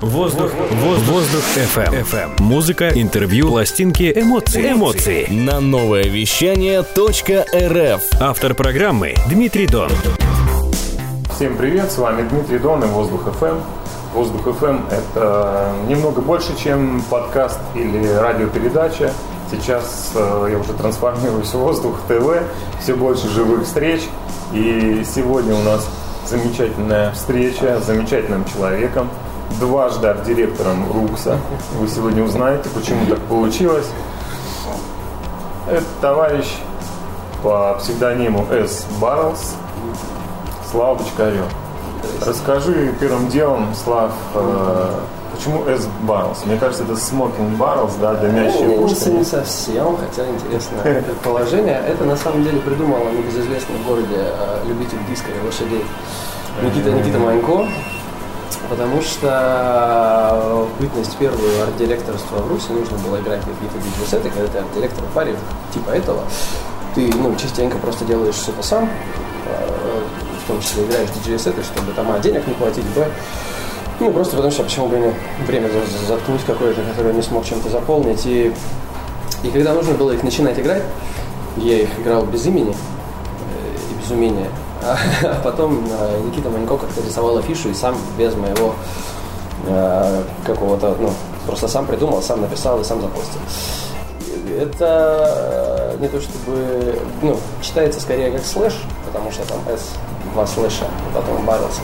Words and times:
Воздух, 0.00 0.50
воздух, 0.72 1.08
воздух 1.08 1.42
FM. 1.56 2.04
FM. 2.04 2.42
Музыка, 2.42 2.90
интервью, 2.90 3.48
пластинки, 3.48 4.12
эмоции. 4.14 4.72
Эмоции. 4.72 5.26
На 5.30 5.58
новое 5.58 6.04
вещание 6.04 6.80
.рф. 6.82 8.02
Автор 8.20 8.52
программы 8.52 9.14
Дмитрий 9.30 9.66
Дон. 9.66 9.88
Всем 11.34 11.56
привет, 11.56 11.90
с 11.90 11.96
вами 11.96 12.28
Дмитрий 12.28 12.58
Дон 12.58 12.84
и 12.84 12.86
Воздух 12.88 13.26
FM. 13.26 13.62
Воздух 14.12 14.46
FM– 14.46 14.82
это 14.90 15.72
немного 15.88 16.20
больше, 16.20 16.48
чем 16.62 17.02
подкаст 17.08 17.58
или 17.74 18.06
радиопередача. 18.06 19.14
Сейчас 19.50 20.12
э, 20.14 20.48
я 20.50 20.58
уже 20.58 20.74
трансформируюсь 20.74 21.48
в 21.48 21.58
Воздух 21.58 22.00
ТВ, 22.06 22.42
все 22.82 22.94
больше 22.94 23.30
живых 23.30 23.64
встреч. 23.64 24.02
И 24.52 25.02
сегодня 25.06 25.54
у 25.54 25.62
нас 25.62 25.88
замечательная 26.26 27.12
встреча 27.12 27.80
с 27.80 27.86
замечательным 27.86 28.44
человеком, 28.44 29.08
дважды 29.58 30.08
арт-директором 30.08 30.92
РУКСа. 30.92 31.38
Вы 31.78 31.88
сегодня 31.88 32.22
узнаете, 32.22 32.68
почему 32.70 33.06
так 33.06 33.20
получилось. 33.20 33.86
Это 35.68 35.84
товарищ 36.00 36.46
по 37.42 37.76
псевдониму 37.80 38.46
С. 38.50 38.86
Баррелс, 39.00 39.54
Слава 40.70 40.96
Бочкарев. 40.96 41.44
Расскажи 42.24 42.94
первым 43.00 43.28
делом, 43.28 43.74
Слав, 43.74 44.12
э, 44.34 44.94
почему 45.34 45.64
S 45.66 45.88
Barrels? 46.06 46.46
Мне 46.46 46.56
кажется, 46.56 46.84
это 46.84 46.92
Smoking 46.92 47.58
Barrels, 47.58 47.92
да, 48.00 48.14
дымящие 48.14 48.68
ну, 48.68 48.82
пушки. 48.82 49.08
Не 49.08 49.24
совсем, 49.24 49.96
хотя 49.96 50.28
интересное 50.28 51.02
предположение. 51.02 51.82
Это 51.86 52.04
на 52.04 52.16
самом 52.16 52.44
деле 52.44 52.60
придумал 52.60 52.98
небезызвестный 53.10 53.76
в 53.76 53.86
городе 53.86 54.16
э, 54.16 54.64
любитель 54.66 54.98
диска 55.08 55.30
и 55.30 55.44
лошадей 55.44 55.84
Никита, 56.62 56.90
Никита 56.90 57.18
Манько. 57.18 57.66
Потому 58.68 59.00
что 59.00 60.66
в 60.76 60.80
бытность 60.80 61.16
первую 61.16 61.62
арт-директорства 61.62 62.36
в 62.36 62.48
Руси 62.50 62.72
нужно 62.72 62.98
было 62.98 63.20
играть 63.20 63.40
какие-то 63.40 63.78
диджей-сеты, 63.78 64.30
когда 64.30 64.48
ты 64.48 64.58
арт-директор 64.58 65.04
в 65.04 65.12
паре 65.12 65.36
типа 65.72 65.90
этого. 65.90 66.22
Ты 66.94 67.12
ну, 67.14 67.34
частенько 67.36 67.78
просто 67.78 68.04
делаешь 68.04 68.34
что-то 68.34 68.62
сам, 68.62 68.88
э, 69.46 70.02
в 70.44 70.48
том 70.48 70.60
числе 70.60 70.84
играешь 70.84 71.10
диджей-сеты, 71.10 71.62
чтобы 71.62 71.92
там 71.92 72.10
а, 72.10 72.18
денег 72.18 72.46
не 72.46 72.54
платить, 72.54 72.84
б, 72.94 73.06
ну, 74.00 74.12
просто 74.12 74.36
потому 74.36 74.52
что 74.52 74.64
почему 74.64 74.88
бы 74.88 74.98
мне 74.98 75.14
время 75.46 75.68
за- 75.68 75.86
за- 75.86 76.06
заткнуть 76.06 76.44
какое-то, 76.44 76.82
которое 76.82 77.14
не 77.14 77.22
смог 77.22 77.44
чем-то 77.44 77.70
заполнить. 77.70 78.26
И, 78.26 78.52
и 79.42 79.50
когда 79.50 79.72
нужно 79.72 79.94
было 79.94 80.12
их 80.12 80.22
начинать 80.22 80.58
играть, 80.58 80.82
я 81.56 81.78
их 81.82 81.88
играл 81.98 82.24
без 82.24 82.44
имени 82.46 82.72
э, 82.72 83.76
и 83.90 84.02
без 84.02 84.10
умения. 84.10 84.48
А, 84.82 84.96
потом 85.44 85.84
э, 85.88 86.20
Никита 86.26 86.50
Манько 86.50 86.76
как-то 86.76 87.00
рисовал 87.00 87.38
афишу 87.38 87.70
и 87.70 87.74
сам 87.74 87.96
без 88.18 88.34
моего 88.34 88.74
э, 89.66 90.22
какого-то, 90.44 90.96
ну, 91.00 91.12
просто 91.46 91.68
сам 91.68 91.86
придумал, 91.86 92.22
сам 92.22 92.40
написал 92.40 92.80
и 92.80 92.84
сам 92.84 93.00
запостил. 93.00 93.40
Это 94.58 95.94
э, 95.94 95.96
не 96.00 96.08
то 96.08 96.20
чтобы, 96.20 96.98
ну, 97.22 97.36
читается 97.62 98.00
скорее 98.00 98.30
как 98.30 98.44
слэш, 98.44 98.74
потому 99.04 99.30
что 99.30 99.46
там 99.46 99.58
S, 99.68 99.92
два 100.34 100.46
слэша, 100.46 100.84
потом 101.14 101.44
баррелс. 101.44 101.80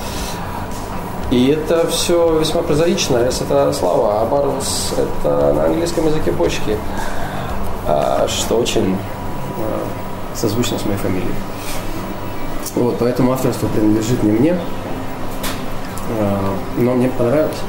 И 1.31 1.49
это 1.49 1.87
все 1.89 2.39
весьма 2.39 2.63
прозаично. 2.63 3.17
S 3.17 3.41
это 3.41 3.73
слава, 3.73 4.21
а 4.21 4.27
Barrels 4.27 4.93
это 4.93 5.55
на 5.55 5.65
английском 5.65 6.07
языке 6.07 6.31
почки, 6.31 6.77
а, 7.89 8.27
что 8.29 8.57
очень 8.57 8.99
созвучно 10.35 10.79
с 10.79 10.85
моей 10.85 10.99
фамилией. 10.99 11.35
Вот, 12.75 12.99
поэтому 12.99 13.33
авторство 13.33 13.69
принадлежит 13.69 14.23
не 14.23 14.33
мне, 14.33 14.57
а, 16.19 16.55
но 16.79 16.95
мне 16.95 17.09
понравилось, 17.09 17.61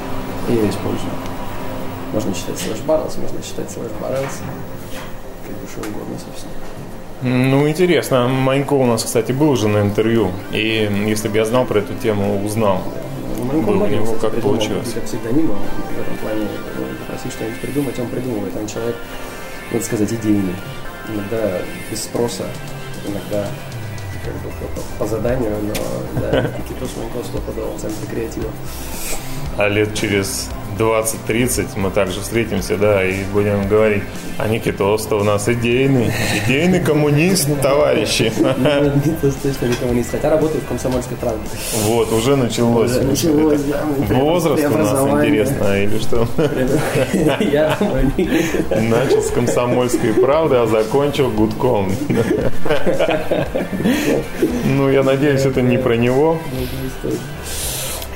и 0.50 0.54
я 0.54 0.70
использую. 0.70 1.12
Можно 2.14 2.34
читать 2.34 2.58
слэш 2.59 2.78
Barrels, 2.88 3.20
можно 3.20 3.42
читать 3.42 3.70
слэш 3.72 3.92
Barrels, 4.02 4.42
как 5.48 5.59
душе 5.62 5.90
угодно, 5.90 6.16
собственно. 6.20 6.54
Ну, 7.24 7.69
интересно. 7.69 8.28
Манько 8.28 8.74
у 8.74 8.86
нас, 8.86 9.03
кстати, 9.03 9.31
был 9.31 9.50
уже 9.52 9.69
на 9.69 9.81
интервью. 9.81 10.31
И 10.52 10.90
если 11.08 11.30
бы 11.30 11.38
я 11.38 11.46
знал 11.46 11.66
про 11.66 11.80
эту 11.80 11.94
тему, 11.96 12.44
узнал. 12.46 12.81
Манько 13.41 13.70
у 13.70 13.88
него 13.88 14.03
кстати, 14.03 14.22
как 14.22 14.41
получилось? 14.41 14.91
Для 14.91 15.02
псевдонима 15.02 15.56
в 15.56 16.02
этом 16.02 16.18
плане 16.18 16.47
ну, 16.78 16.85
попросить 17.00 17.31
что-нибудь 17.31 17.62
придумать, 17.62 18.00
он 18.00 18.08
придумывает. 18.08 18.53
Он 18.58 18.68
человек, 18.68 18.96
надо 19.72 19.85
сказать, 19.85 20.12
идейный. 20.12 20.56
Иногда 21.08 21.59
без 21.90 22.03
спроса, 22.03 22.44
иногда 23.08 23.47
как 24.23 24.34
бы 24.35 24.50
по, 24.97 25.03
по- 25.03 25.07
заданию, 25.07 25.51
но 25.61 26.22
да, 26.22 26.41
Никитос 26.57 26.91
Манько 26.97 27.28
стопудово 27.28 27.78
в 27.78 27.81
центре 27.81 28.07
креатива. 28.07 28.50
А 29.57 29.67
лет 29.67 29.94
через 29.94 30.50
20-30 30.78 31.67
мы 31.78 31.91
также 31.91 32.22
встретимся, 32.22 32.78
да, 32.78 33.03
и 33.03 33.23
будем 33.34 33.67
говорить, 33.67 34.03
а 34.38 34.47
Никитос 34.47 35.07
у 35.11 35.23
нас 35.23 35.47
идейный, 35.47 36.11
идейный 36.44 36.79
коммунист, 36.79 37.50
товарищи. 37.61 38.31
Точно 39.44 39.66
не 39.66 39.75
коммунист, 39.75 40.11
хотя 40.11 40.29
работает 40.29 40.63
в 40.63 40.67
комсомольской 40.67 41.17
правде. 41.17 41.41
Вот, 41.84 42.11
уже 42.11 42.35
началось. 42.35 42.91
Началось, 43.01 43.61
Возраст 44.09 44.66
у 44.66 44.78
нас 44.78 45.25
интересно, 45.25 45.84
или 45.84 46.00
что? 46.00 46.28
Я 47.40 47.78
Начал 48.69 49.22
с 49.22 49.31
комсомольской 49.31 50.13
правды, 50.13 50.55
а 50.55 50.67
закончил 50.67 51.29
гудком. 51.29 51.91
Ну, 54.66 54.90
я 54.90 55.03
надеюсь, 55.03 55.45
это 55.45 55.61
не 55.61 55.78
про 55.78 55.95
него. 55.95 56.40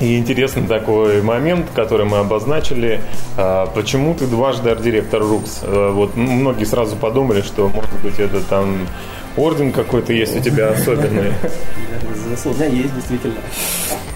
И 0.00 0.16
интересный 0.16 0.62
такой 0.66 1.22
момент, 1.22 1.66
который 1.74 2.06
мы 2.06 2.18
обозначили. 2.18 3.00
А, 3.36 3.66
Почему 3.66 4.14
ты 4.14 4.26
дважды 4.26 4.70
арт-директор 4.70 5.20
РУКС? 5.20 5.60
А, 5.62 5.92
Вот 5.92 6.14
многие 6.16 6.64
сразу 6.64 6.94
подумали, 6.96 7.42
что, 7.42 7.68
может 7.68 7.92
быть, 8.02 8.18
это 8.20 8.40
там 8.42 8.86
орден 9.36 9.72
какой-то 9.72 10.12
есть 10.12 10.36
у 10.36 10.40
тебя 10.40 10.70
особенный. 10.70 11.32
У 12.44 12.48
меня 12.50 12.66
есть, 12.66 12.94
действительно. 12.94 13.34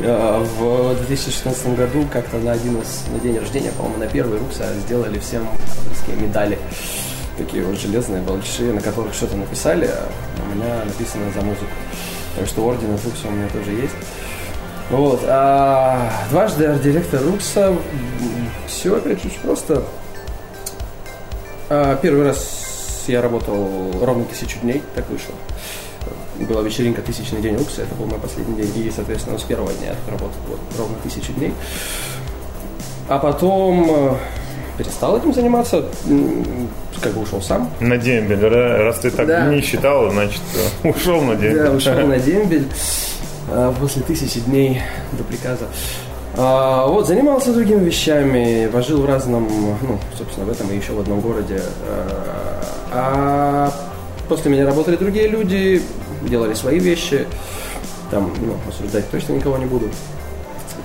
Э, 0.00 0.44
В 0.58 0.94
2016 1.06 1.74
году 1.76 2.06
как-то 2.12 2.38
на 2.38 2.52
один 2.52 2.76
из 2.80 3.04
на 3.12 3.18
день 3.18 3.38
рождения, 3.38 3.72
по-моему, 3.72 3.98
на 3.98 4.06
первый 4.06 4.38
Рукса 4.38 4.72
сделали 4.86 5.18
всем 5.18 5.48
медали. 6.20 6.58
Такие 7.38 7.64
вот 7.64 7.80
железные, 7.80 8.22
большие, 8.22 8.72
на 8.72 8.80
которых 8.80 9.14
что-то 9.14 9.36
написали, 9.36 9.86
а 9.86 10.08
у 10.44 10.54
меня 10.54 10.84
написано 10.84 11.24
за 11.34 11.40
музыку. 11.42 11.70
Так 12.36 12.46
что 12.46 12.64
орден 12.66 12.94
от 12.94 13.04
Рукса 13.04 13.28
у 13.28 13.30
меня 13.30 13.48
тоже 13.48 13.70
есть. 13.72 13.94
Вот. 14.92 15.20
А 15.26 16.10
дважды 16.30 16.66
арт-директор 16.66 17.20
Рукса. 17.22 17.74
Все 18.66 18.94
опять 18.96 19.24
очень 19.24 19.40
просто. 19.42 19.82
А, 21.70 21.96
Первый 21.96 22.26
раз 22.26 23.04
я 23.08 23.22
работал 23.22 23.90
ровно 24.02 24.24
тысячу 24.26 24.58
дней, 24.60 24.82
так 24.94 25.08
вышло. 25.08 25.34
Была 26.38 26.62
вечеринка 26.62 27.02
«Тысячный 27.02 27.40
день 27.40 27.56
Рукса», 27.56 27.82
это 27.82 27.94
был 27.94 28.06
мой 28.06 28.18
последний 28.18 28.56
день, 28.62 28.86
и, 28.86 28.90
соответственно, 28.90 29.38
с 29.38 29.42
первого 29.42 29.72
дня 29.74 29.88
я 29.88 29.94
тут 29.94 30.08
работал 30.08 30.38
вот, 30.48 30.58
ровно 30.78 30.96
тысячу 31.02 31.32
дней. 31.32 31.54
А 33.08 33.18
потом 33.18 33.86
э, 33.88 34.14
перестал 34.78 35.16
этим 35.18 35.32
заниматься, 35.32 35.84
как 37.00 37.12
бы 37.12 37.22
ушел 37.22 37.40
сам. 37.42 37.70
На 37.80 37.96
дембель, 37.96 38.38
да? 38.38 38.78
Раз 38.78 38.98
ты 39.00 39.10
так 39.10 39.26
Да. 39.26 39.46
не 39.46 39.60
считал, 39.60 40.10
значит, 40.10 40.40
э, 40.82 40.88
ушел 40.88 41.20
на 41.22 41.34
дембель. 41.36 41.62
Да, 41.64 41.70
ушел 41.70 41.94
на 42.06 42.18
дембель 42.18 42.66
после 43.80 44.02
тысячи 44.02 44.40
дней 44.40 44.82
до 45.12 45.24
приказа. 45.24 45.66
А, 46.34 46.86
вот, 46.86 47.06
занимался 47.06 47.52
другими 47.52 47.84
вещами, 47.84 48.66
вожил 48.72 49.02
в 49.02 49.06
разном, 49.06 49.48
ну, 49.82 49.98
собственно, 50.16 50.46
в 50.46 50.50
этом 50.50 50.70
и 50.70 50.76
еще 50.76 50.92
в 50.92 51.00
одном 51.00 51.20
городе. 51.20 51.60
А, 51.86 52.62
А 52.92 53.72
после 54.28 54.50
меня 54.50 54.66
работали 54.66 54.96
другие 54.96 55.28
люди, 55.28 55.82
делали 56.22 56.54
свои 56.54 56.78
вещи. 56.78 57.26
Там, 58.10 58.32
ну, 58.40 58.56
осуждать 58.68 59.10
точно 59.10 59.34
никого 59.34 59.56
не 59.58 59.66
буду. 59.66 59.88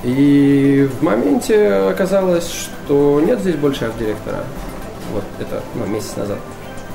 И 0.03 0.89
в 0.99 1.03
моменте 1.03 1.73
оказалось, 1.73 2.49
что 2.49 3.21
нет 3.25 3.39
здесь 3.39 3.55
больше 3.55 3.85
арт-директора. 3.85 4.43
Вот 5.13 5.23
это 5.39 5.61
ну, 5.75 5.85
месяц 5.85 6.15
назад. 6.15 6.39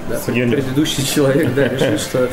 Да, 0.08 0.18
предыдущий 0.24 1.04
человек 1.04 1.54
да, 1.54 1.68
решил, 1.68 1.98
что 1.98 2.28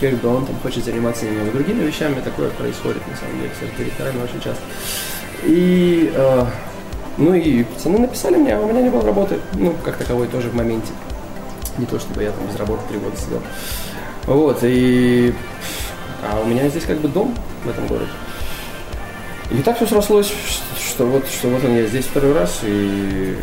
как 0.00 0.14
бы 0.14 0.28
он 0.28 0.46
там 0.46 0.56
хочет 0.60 0.84
заниматься 0.84 1.24
немного 1.24 1.52
другими 1.52 1.84
вещами. 1.84 2.20
Такое 2.20 2.50
происходит 2.50 3.06
на 3.06 3.16
самом 3.16 3.40
деле 3.40 3.52
с 3.58 3.62
арт-директорами 3.62 4.22
очень 4.22 4.40
часто. 4.40 4.62
И 5.44 6.12
э, 6.14 6.44
ну 7.18 7.34
и 7.34 7.64
пацаны 7.64 7.98
написали 7.98 8.36
мне, 8.36 8.54
а 8.54 8.60
у 8.60 8.68
меня 8.68 8.80
не 8.80 8.90
было 8.90 9.04
работы. 9.04 9.40
Ну, 9.54 9.74
как 9.84 9.96
таковой 9.96 10.28
тоже 10.28 10.50
в 10.50 10.54
моменте. 10.54 10.92
Не 11.76 11.86
то, 11.86 11.98
чтобы 11.98 12.22
я 12.22 12.30
там 12.30 12.46
без 12.46 12.56
работы 12.56 12.82
три 12.88 12.98
года 12.98 13.16
сидел. 13.16 13.42
Вот, 14.26 14.58
и... 14.62 15.34
А 16.22 16.40
у 16.40 16.46
меня 16.46 16.68
здесь 16.68 16.84
как 16.84 16.98
бы 16.98 17.08
дом 17.08 17.34
в 17.64 17.68
этом 17.68 17.86
городе. 17.88 18.10
И 19.50 19.62
так 19.62 19.76
все 19.76 19.86
срослось, 19.86 20.32
что 20.78 21.06
вот, 21.06 21.26
что 21.26 21.48
вот 21.48 21.64
он 21.64 21.76
я 21.76 21.86
здесь 21.86 22.04
второй 22.04 22.34
раз, 22.34 22.60
и 22.62 23.36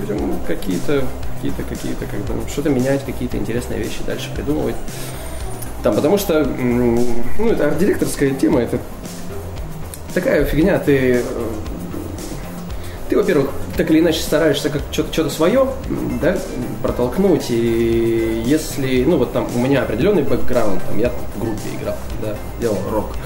будем 0.00 0.38
какие-то, 0.46 1.04
какие-то, 1.36 1.62
какие-то, 1.62 2.06
как 2.06 2.20
бы, 2.20 2.34
ну, 2.34 2.48
что-то 2.48 2.70
менять, 2.70 3.04
какие-то 3.04 3.36
интересные 3.36 3.78
вещи 3.78 3.98
дальше 4.06 4.30
придумывать. 4.34 4.76
Там, 5.82 5.96
потому 5.96 6.16
что, 6.16 6.44
ну, 6.44 7.50
это 7.50 7.66
арт-директорская 7.66 8.30
тема, 8.30 8.60
это 8.60 8.78
такая 10.14 10.44
фигня, 10.44 10.78
ты, 10.78 11.16
э, 11.16 11.22
ты, 13.08 13.16
во-первых, 13.16 13.50
так 13.76 13.90
или 13.90 13.98
иначе 14.00 14.20
стараешься 14.20 14.70
как 14.70 14.82
что-то, 14.92 15.12
что-то 15.12 15.30
свое, 15.30 15.66
да, 16.20 16.36
протолкнуть, 16.82 17.46
и 17.50 18.42
если, 18.44 19.04
ну 19.04 19.16
вот 19.16 19.32
там 19.32 19.48
у 19.54 19.58
меня 19.58 19.82
определенный 19.82 20.22
бэкграунд, 20.22 20.84
там 20.86 20.98
я 20.98 21.10
в 21.34 21.40
группе 21.40 21.60
играл, 21.80 21.96
да, 22.22 22.36
делал 22.60 22.78
рок, 22.90 23.16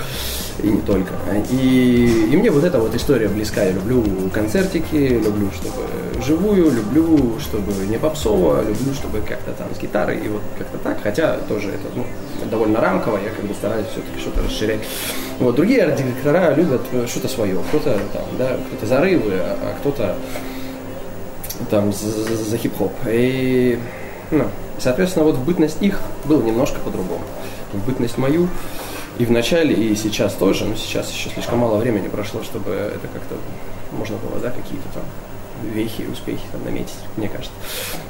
и 0.62 0.68
не 0.68 0.80
только. 0.80 1.12
И, 1.50 2.28
и 2.30 2.36
мне 2.36 2.50
вот 2.50 2.64
эта 2.64 2.78
вот 2.78 2.94
история 2.94 3.28
близка. 3.28 3.62
Я 3.62 3.72
люблю 3.72 4.02
концертики, 4.32 5.20
люблю, 5.24 5.50
чтобы 5.52 5.82
живую, 6.22 6.70
люблю, 6.70 7.38
чтобы 7.40 7.72
не 7.86 7.98
попсово, 7.98 8.60
люблю, 8.62 8.94
чтобы 8.94 9.20
как-то 9.20 9.52
там 9.52 9.68
с 9.74 9.78
гитарой 9.78 10.18
и 10.18 10.28
вот 10.28 10.42
как-то 10.58 10.78
так. 10.78 10.98
Хотя 11.02 11.36
тоже 11.48 11.68
это 11.68 11.88
ну, 11.94 12.04
довольно 12.50 12.80
рамково, 12.80 13.18
я 13.18 13.30
как 13.30 13.44
бы 13.44 13.54
стараюсь 13.54 13.86
все-таки 13.86 14.18
что-то 14.20 14.42
расширять. 14.42 14.80
Вот, 15.38 15.54
другие 15.54 15.84
арт-директора 15.84 16.54
любят 16.54 16.82
что-то 17.06 17.28
свое. 17.28 17.58
Кто-то 17.68 17.98
там, 18.12 18.24
да, 18.38 18.56
кто-то 18.68 18.86
зарывы, 18.86 19.34
а, 19.34 19.58
а 19.62 19.74
кто-то 19.80 20.16
там 21.70 21.92
за, 21.92 22.36
за 22.36 22.56
хип-хоп. 22.56 22.92
И, 23.06 23.78
ну, 24.30 24.44
соответственно, 24.78 25.24
вот 25.24 25.36
в 25.36 25.44
бытность 25.44 25.80
их 25.80 26.00
было 26.24 26.42
немножко 26.42 26.78
по-другому. 26.80 27.22
В 27.72 27.86
бытность 27.86 28.16
мою 28.18 28.48
и 29.18 29.24
в 29.24 29.30
начале, 29.30 29.74
и 29.74 29.94
сейчас 29.94 30.34
тоже, 30.34 30.64
но 30.66 30.74
сейчас 30.76 31.10
еще 31.10 31.30
слишком 31.30 31.58
мало 31.58 31.78
времени 31.78 32.08
прошло, 32.08 32.42
чтобы 32.42 32.72
это 32.72 33.08
как-то 33.08 33.36
можно 33.92 34.16
было, 34.18 34.38
да, 34.40 34.50
какие-то 34.50 34.88
там 34.92 35.02
вехи, 35.72 36.06
успехи 36.10 36.42
там 36.52 36.64
наметить, 36.64 36.98
мне 37.16 37.28
кажется. 37.28 37.52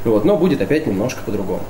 Вот, 0.04 0.24
но 0.24 0.36
будет 0.36 0.60
опять 0.60 0.86
немножко 0.86 1.22
по-другому. 1.22 1.62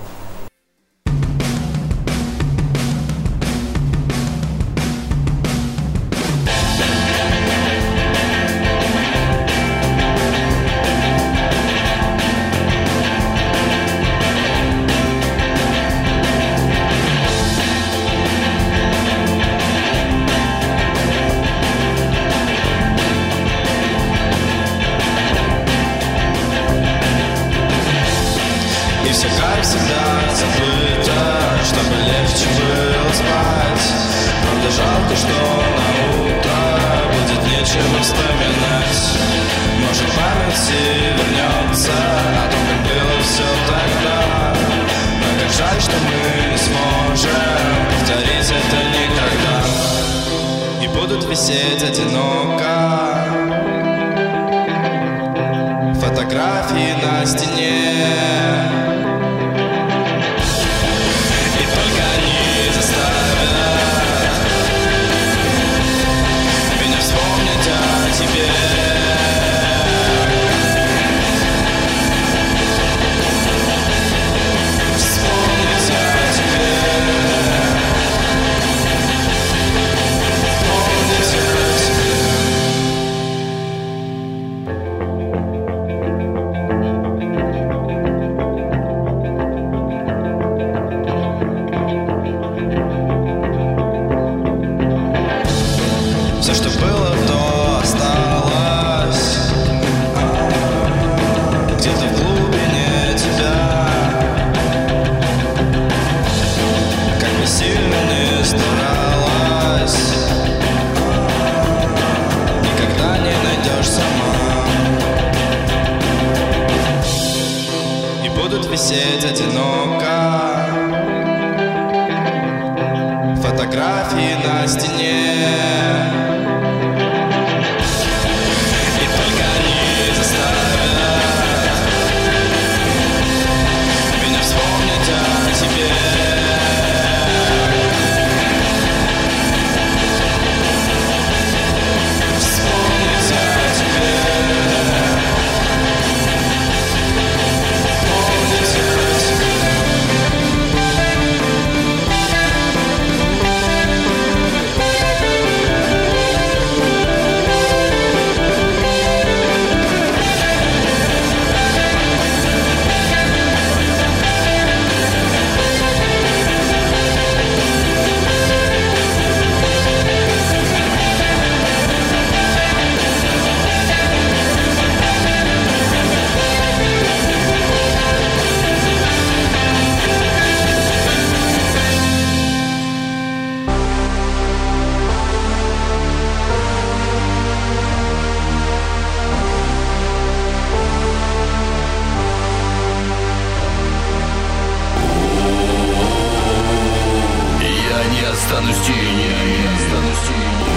меня, 199.06 199.38
я 199.62 199.70
останусь 199.76 200.22
судьбой. 200.26 200.76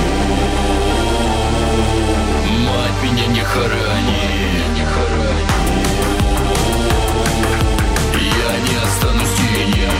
Мать 2.66 3.00
меня 3.04 3.26
не 3.28 3.42
хорони. 3.42 4.24
Я 8.16 8.52
не 8.68 8.76
останусь 8.86 9.36
тенью. 9.38 9.92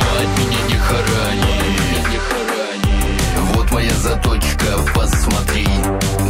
Мать 0.00 0.32
меня 0.38 0.60
не 0.68 0.78
хоронит. 0.86 2.06
Вот 3.54 3.70
моя 3.70 3.94
заточка, 3.94 4.68
посмотри. 4.94 5.68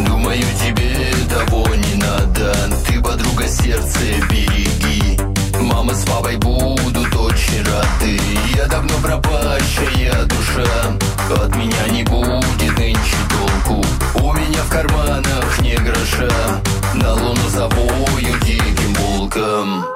Думаю, 0.07 0.45
тебе 0.63 0.93
того 1.31 1.67
не 1.75 1.95
надо. 1.95 2.55
Ты, 2.87 3.01
подруга, 3.01 3.47
сердце 3.49 4.01
береги. 4.31 5.19
Мама 5.61 5.95
с 5.95 6.05
папой 6.05 6.37
будут 6.37 7.14
вчера 7.35 7.83
ты 8.01 8.19
Я 8.57 8.67
давно 8.67 8.95
пропащая 9.03 10.25
душа. 10.25 10.97
От 11.31 11.55
меня 11.57 11.89
не 11.91 12.05
будет 12.05 12.79
нынче 12.79 13.17
толку. 13.31 13.85
У 14.15 14.33
меня 14.33 14.63
в 14.63 14.71
карманах 14.71 15.61
не 15.61 15.77
гроша. 15.77 16.63
На 16.95 17.13
луну 17.15 17.49
забою 17.49 18.39
диким 18.45 18.95
волком. 18.95 19.94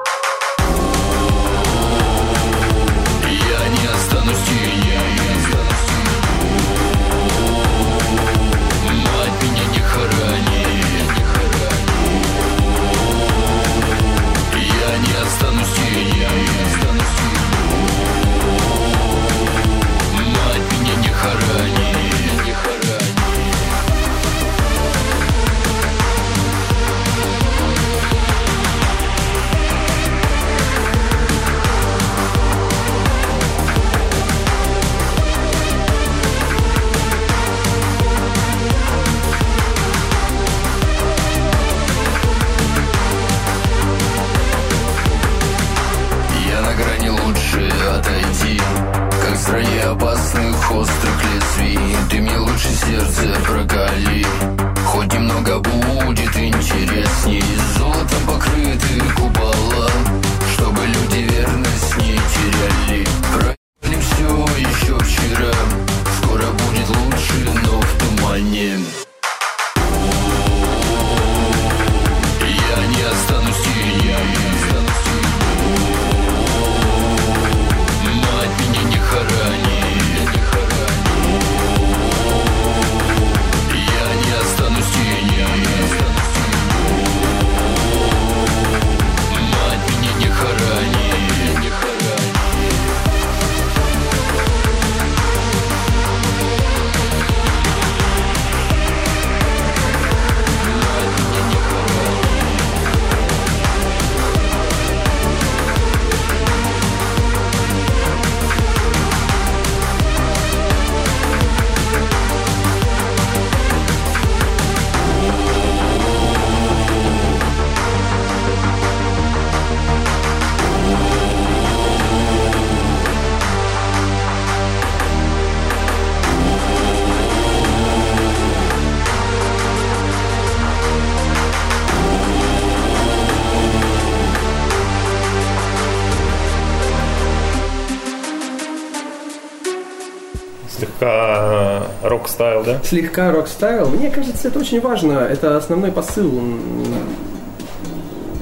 Да? 142.69 142.79
Слегка 142.83 143.31
рок-стайл. 143.31 143.89
Мне 143.89 144.09
кажется, 144.09 144.47
это 144.47 144.59
очень 144.59 144.79
важно. 144.79 145.13
Это 145.13 145.57
основной 145.57 145.91
посыл. 145.91 146.31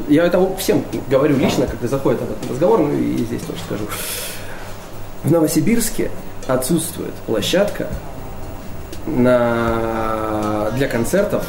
Я 0.08 0.26
это 0.26 0.56
всем 0.58 0.84
говорю 1.10 1.38
лично, 1.38 1.68
когда 1.68 1.88
заходит 1.88 2.22
этот 2.22 2.52
разговор, 2.52 2.80
ну 2.80 2.94
и 2.94 3.18
здесь 3.18 3.42
тоже 3.42 3.60
скажу. 3.66 3.86
В 5.24 5.32
Новосибирске 5.32 6.12
отсутствует 6.48 7.14
площадка 7.26 7.88
на... 9.06 10.72
для 10.78 10.88
концертов 10.88 11.46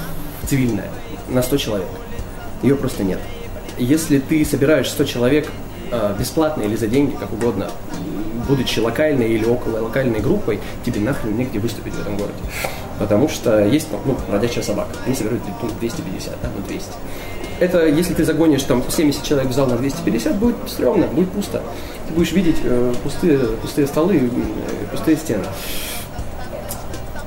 цивильная 0.49 0.89
на 1.29 1.43
100 1.43 1.57
человек. 1.57 1.89
Ее 2.63 2.75
просто 2.75 3.05
нет. 3.05 3.21
Если 3.79 4.19
ты 4.19 4.45
собираешь 4.45 4.89
100 4.91 5.05
человек 5.05 5.49
э, 5.93 6.15
бесплатно 6.19 6.63
или 6.63 6.75
за 6.75 6.89
деньги, 6.89 7.15
как 7.15 7.33
угодно, 7.33 7.71
будучи 8.49 8.81
локальной 8.81 9.28
или 9.28 9.45
около 9.45 9.81
локальной 9.83 10.21
группой, 10.21 10.59
тебе 10.85 11.00
нахрен 11.00 11.37
негде 11.37 11.59
выступить 11.59 11.95
в 11.95 12.00
этом 12.00 12.17
городе. 12.17 12.38
Потому 12.99 13.28
что 13.28 13.64
есть 13.64 13.88
ну, 14.05 14.17
бродячая 14.28 14.64
собака. 14.64 14.90
Они 15.07 15.14
собирают 15.14 15.43
ну, 15.62 15.69
250, 15.78 16.35
да, 16.43 16.49
ну 16.57 16.67
200. 16.67 16.88
Это 17.61 17.87
если 17.87 18.14
ты 18.14 18.25
загонишь 18.25 18.62
там 18.62 18.83
70 18.88 19.23
человек 19.23 19.49
в 19.49 19.52
зал 19.52 19.67
на 19.67 19.76
250, 19.76 20.37
будет 20.37 20.57
стрёмно, 20.67 21.07
будет 21.07 21.31
пусто. 21.31 21.61
Ты 22.09 22.14
будешь 22.14 22.33
видеть 22.33 22.57
э, 22.62 22.95
пустые, 23.02 23.38
пустые 23.38 23.87
столы, 23.87 24.17
э, 24.17 24.87
пустые 24.93 25.17
стены. 25.17 25.45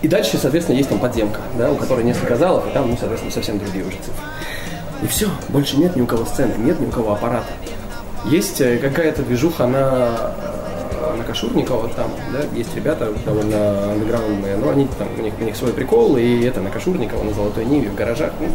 И 0.01 0.07
дальше, 0.07 0.37
соответственно, 0.41 0.77
есть 0.77 0.89
там 0.89 0.99
подземка, 0.99 1.41
да, 1.57 1.71
у 1.71 1.75
которой 1.75 2.03
несколько 2.03 2.35
залов, 2.35 2.65
и 2.67 2.71
там, 2.71 2.89
ну, 2.89 2.97
соответственно, 2.97 3.31
совсем 3.31 3.59
другие 3.59 3.85
уже 3.85 3.97
цифры. 3.97 4.23
И 5.03 5.07
все, 5.07 5.29
больше 5.49 5.77
нет 5.77 5.95
ни 5.95 6.01
у 6.01 6.07
кого 6.07 6.25
сцены, 6.25 6.53
нет 6.57 6.79
ни 6.79 6.85
у 6.85 6.89
кого 6.89 7.13
аппарата. 7.13 7.51
Есть 8.25 8.61
э, 8.61 8.77
какая-то 8.77 9.23
движуха 9.23 9.67
на, 9.67 10.33
э, 10.37 10.40
на 11.15 11.23
Кашурникова, 11.23 11.89
там, 11.89 12.11
да, 12.33 12.39
есть 12.55 12.75
ребята 12.75 13.11
довольно 13.25 13.91
андеграундные, 13.91 14.57
но 14.57 14.69
они 14.69 14.87
там, 14.97 15.07
у 15.17 15.21
них, 15.21 15.33
у 15.39 15.43
них 15.43 15.55
свой 15.55 15.73
прикол, 15.73 16.17
и 16.17 16.43
это 16.43 16.61
на 16.61 16.69
Кашурникова, 16.69 17.23
на 17.23 17.33
Золотой 17.33 17.65
Ниве, 17.65 17.89
в 17.89 17.95
гаражах, 17.95 18.31
ну, 18.39 18.47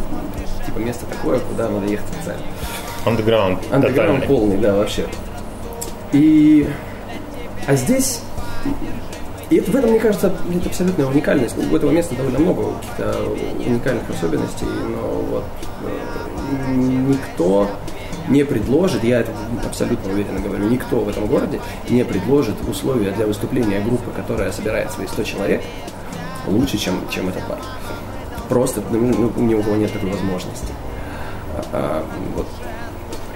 типа 0.65 0.79
место 0.79 1.05
такое, 1.05 1.39
куда 1.39 1.69
надо 1.69 1.85
ехать 1.87 2.07
специально. 2.13 2.43
Андеграунд. 3.05 3.59
Андеграунд 3.71 4.27
полный, 4.27 4.57
да, 4.57 4.75
вообще. 4.75 5.05
И... 6.11 6.67
А 7.67 7.75
здесь... 7.75 8.21
И 9.49 9.55
это, 9.55 9.71
в 9.71 9.75
этом, 9.77 9.91
мне 9.91 9.99
кажется, 9.99 10.33
это 10.53 10.67
абсолютная 10.67 11.05
уникальность. 11.05 11.55
У 11.57 11.75
этого 11.75 11.91
места 11.91 12.15
довольно 12.15 12.39
много 12.39 12.63
каких-то 12.81 13.17
уникальных 13.65 14.09
особенностей, 14.09 14.65
но 14.65 15.21
вот 15.31 15.45
э, 15.83 16.71
никто 16.75 17.69
не 18.27 18.43
предложит, 18.43 19.03
я 19.03 19.21
это 19.21 19.31
абсолютно 19.65 20.11
уверенно 20.11 20.39
говорю, 20.39 20.67
никто 20.69 20.99
в 20.99 21.09
этом 21.09 21.27
городе 21.27 21.59
не 21.89 22.03
предложит 22.03 22.55
условия 22.67 23.11
для 23.11 23.25
выступления 23.25 23.79
группы, 23.81 24.11
которая 24.15 24.51
собирает 24.51 24.91
свои 24.91 25.07
100 25.07 25.23
человек, 25.23 25.61
лучше, 26.47 26.77
чем, 26.77 26.95
чем 27.09 27.29
этот 27.29 27.47
бар. 27.47 27.59
Просто 28.49 28.81
ну, 28.89 29.31
ни 29.37 29.53
у 29.53 29.61
кого 29.61 29.75
нет 29.75 29.91
такой 29.91 30.11
возможности. 30.11 30.73
А, 31.55 31.63
а, 31.73 32.05
вот 32.35 32.47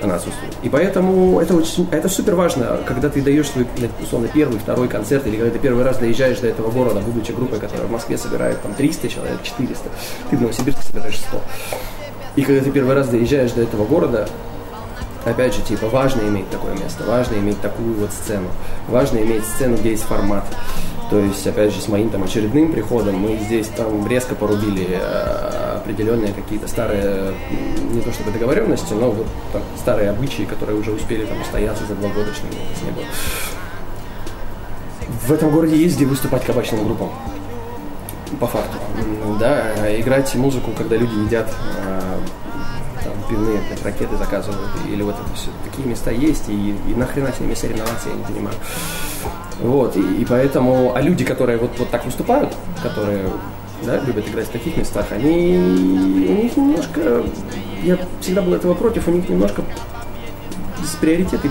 она 0.02 0.16
отсутствует. 0.16 0.54
И 0.64 0.70
поэтому 0.70 1.40
это 1.40 1.54
очень, 1.54 1.88
это 1.92 2.10
супер 2.10 2.36
важно, 2.36 2.80
когда 2.86 3.10
ты 3.10 3.22
даешь 3.22 3.50
свой, 3.50 3.68
условно, 4.02 4.28
первый, 4.34 4.60
второй 4.60 4.88
концерт, 4.88 5.28
или 5.28 5.38
когда 5.38 5.52
ты 5.52 5.60
первый 5.60 5.84
раз 5.84 5.98
доезжаешь 5.98 6.40
до 6.40 6.48
этого 6.48 6.72
города, 6.72 7.02
будучи 7.02 7.32
группой, 7.32 7.60
которая 7.60 7.88
в 7.88 7.92
Москве 7.92 8.18
собирает 8.18 8.62
там 8.62 8.74
300 8.74 9.10
человек, 9.10 9.44
400, 9.44 9.90
ты 10.30 10.38
в 10.38 10.42
Новосибирске 10.42 10.84
собираешь 10.84 11.20
100. 11.20 11.42
И 12.38 12.44
когда 12.44 12.62
ты 12.62 12.72
первый 12.72 12.96
раз 12.96 13.10
доезжаешь 13.10 13.52
до 13.52 13.62
этого 13.62 13.86
города, 13.86 14.28
опять 15.26 15.54
же, 15.54 15.62
типа, 15.62 15.88
важно 15.88 16.22
иметь 16.22 16.50
такое 16.50 16.74
место, 16.74 17.04
важно 17.06 17.36
иметь 17.36 17.62
такую 17.62 17.94
вот 17.96 18.12
сцену, 18.12 18.50
важно 18.88 19.20
иметь 19.20 19.46
сцену, 19.46 19.78
где 19.78 19.92
есть 19.92 20.04
формат. 20.04 20.46
То 21.10 21.20
есть, 21.20 21.46
опять 21.46 21.74
же, 21.74 21.82
с 21.82 21.90
моим 21.90 22.10
там 22.10 22.24
очередным 22.24 22.72
приходом 22.72 23.16
мы 23.16 23.38
здесь 23.38 23.68
там 23.68 24.08
резко 24.08 24.34
порубили 24.34 24.88
э, 24.92 25.78
определенные 25.78 26.32
какие-то 26.32 26.70
старые, 26.70 27.34
не 27.92 28.00
то 28.00 28.14
чтобы 28.14 28.32
договоренности, 28.32 28.94
но 28.94 29.12
вот 29.12 29.28
там, 29.52 29.62
старые 29.78 30.10
обычаи, 30.10 30.44
которые 30.44 30.80
уже 30.80 30.92
успели 30.92 31.26
там 31.26 31.42
устояться 31.42 31.86
за 31.86 31.96
два 31.96 32.10
года, 32.10 32.34
что 32.34 32.48
не 32.48 32.92
было. 32.92 33.04
В 35.28 35.32
этом 35.34 35.52
городе 35.52 35.76
есть 35.76 35.98
где 35.98 36.06
выступать 36.06 36.46
кабачным 36.46 36.86
группам. 36.86 37.10
По 38.40 38.48
факту. 38.48 38.78
Да, 39.38 40.00
играть 40.00 40.34
музыку, 40.36 40.72
когда 40.78 40.96
люди 40.96 41.14
едят 41.26 41.54
э, 41.86 42.02
пивные 43.32 43.62
блядь, 43.68 43.84
ракеты 43.84 44.18
заказывают, 44.18 44.60
или 44.92 45.02
вот 45.02 45.16
все. 45.34 45.50
Такие 45.70 45.88
места 45.88 46.12
есть, 46.12 46.50
и, 46.50 46.76
и 46.88 46.96
нахрена 46.96 47.32
с 47.32 47.40
ними 47.40 47.54
соревноваться, 47.54 48.10
я 48.10 48.16
не 48.16 48.24
понимаю. 48.24 48.56
Вот, 49.62 49.96
и, 49.96 50.02
и 50.22 50.26
поэтому, 50.26 50.94
а 50.96 51.02
люди, 51.02 51.24
которые 51.24 51.58
вот, 51.58 51.72
вот 51.80 51.90
так 51.90 52.06
выступают, 52.06 52.54
которые 52.84 53.26
да, 53.86 54.00
любят 54.02 54.28
играть 54.28 54.48
в 54.48 54.52
таких 54.52 54.76
местах, 54.78 55.06
они, 55.12 55.58
у 55.58 56.44
них 56.44 56.58
немножко, 56.58 57.24
я 57.84 57.98
всегда 58.20 58.42
был 58.42 58.54
этого 58.54 58.74
против, 58.74 59.08
у 59.08 59.12
них 59.12 59.30
немножко 59.30 59.64
с 60.84 60.96
приоритеты, 60.96 61.50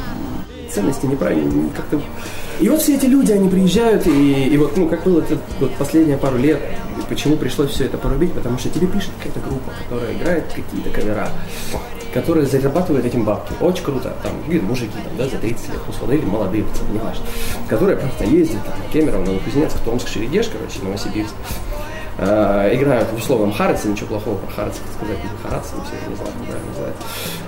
ценности 0.70 1.06
неправильно 1.06 1.70
как-то... 1.74 2.00
И 2.60 2.68
вот 2.68 2.82
все 2.82 2.96
эти 2.96 3.06
люди, 3.06 3.32
они 3.32 3.48
приезжают, 3.48 4.06
и, 4.06 4.48
и 4.48 4.56
вот, 4.58 4.76
ну, 4.76 4.86
как 4.86 5.02
было 5.04 5.20
это 5.20 5.38
вот 5.60 5.72
последние 5.76 6.18
пару 6.18 6.36
лет, 6.36 6.60
почему 7.10 7.36
пришлось 7.36 7.72
все 7.72 7.86
это 7.86 7.98
порубить, 7.98 8.32
потому 8.32 8.56
что 8.56 8.70
тебе 8.70 8.86
пишет 8.86 9.10
какая-то 9.18 9.40
группа, 9.40 9.72
которая 9.82 10.14
играет 10.14 10.44
какие-то 10.46 10.88
кавера, 10.90 11.28
которые 12.14 12.46
зарабатывают 12.46 13.04
этим 13.04 13.24
бабки. 13.24 13.52
Очень 13.60 13.84
круто. 13.84 14.14
Там, 14.22 14.32
видно, 14.48 14.68
мужики, 14.68 14.92
там, 15.04 15.16
да, 15.18 15.28
за 15.28 15.36
30 15.36 15.68
лет, 15.68 15.78
условно, 15.88 16.14
или 16.14 16.24
молодые 16.24 16.64
пацаны, 16.64 16.92
не 16.92 16.98
важно. 16.98 17.24
Которые 17.68 17.98
просто 17.98 18.24
ездят, 18.24 18.64
там, 18.64 18.74
Кемерово, 18.92 19.24
Новокузнецк, 19.24 19.76
Томск, 19.84 20.08
Шерегеш, 20.08 20.48
короче, 20.48 20.80
Новосибирск. 20.82 21.34
Э, 22.18 22.70
играют 22.74 23.08
в 23.10 23.16
условном 23.16 23.52
Хараце, 23.52 23.88
ничего 23.88 24.08
плохого 24.08 24.36
про 24.36 24.52
Харац 24.52 24.74
сказать 24.74 25.16
не 25.16 25.30
это 25.30 26.10
не 26.10 26.16
знаю, 26.16 26.32
как 26.32 26.76
правильно. 26.76 26.94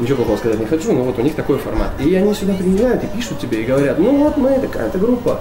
Ничего 0.00 0.16
плохого 0.16 0.36
сказать 0.38 0.60
не 0.60 0.66
хочу, 0.66 0.92
но 0.92 1.02
вот 1.02 1.18
у 1.18 1.22
них 1.22 1.34
такой 1.34 1.58
формат. 1.58 1.90
И 2.00 2.14
они 2.14 2.34
сюда 2.34 2.54
приезжают 2.54 3.04
и 3.04 3.06
пишут 3.06 3.38
тебе 3.38 3.62
и 3.62 3.64
говорят, 3.64 3.98
ну 3.98 4.16
вот 4.16 4.36
мы 4.38 4.58
такая-то 4.58 4.98
группа. 4.98 5.40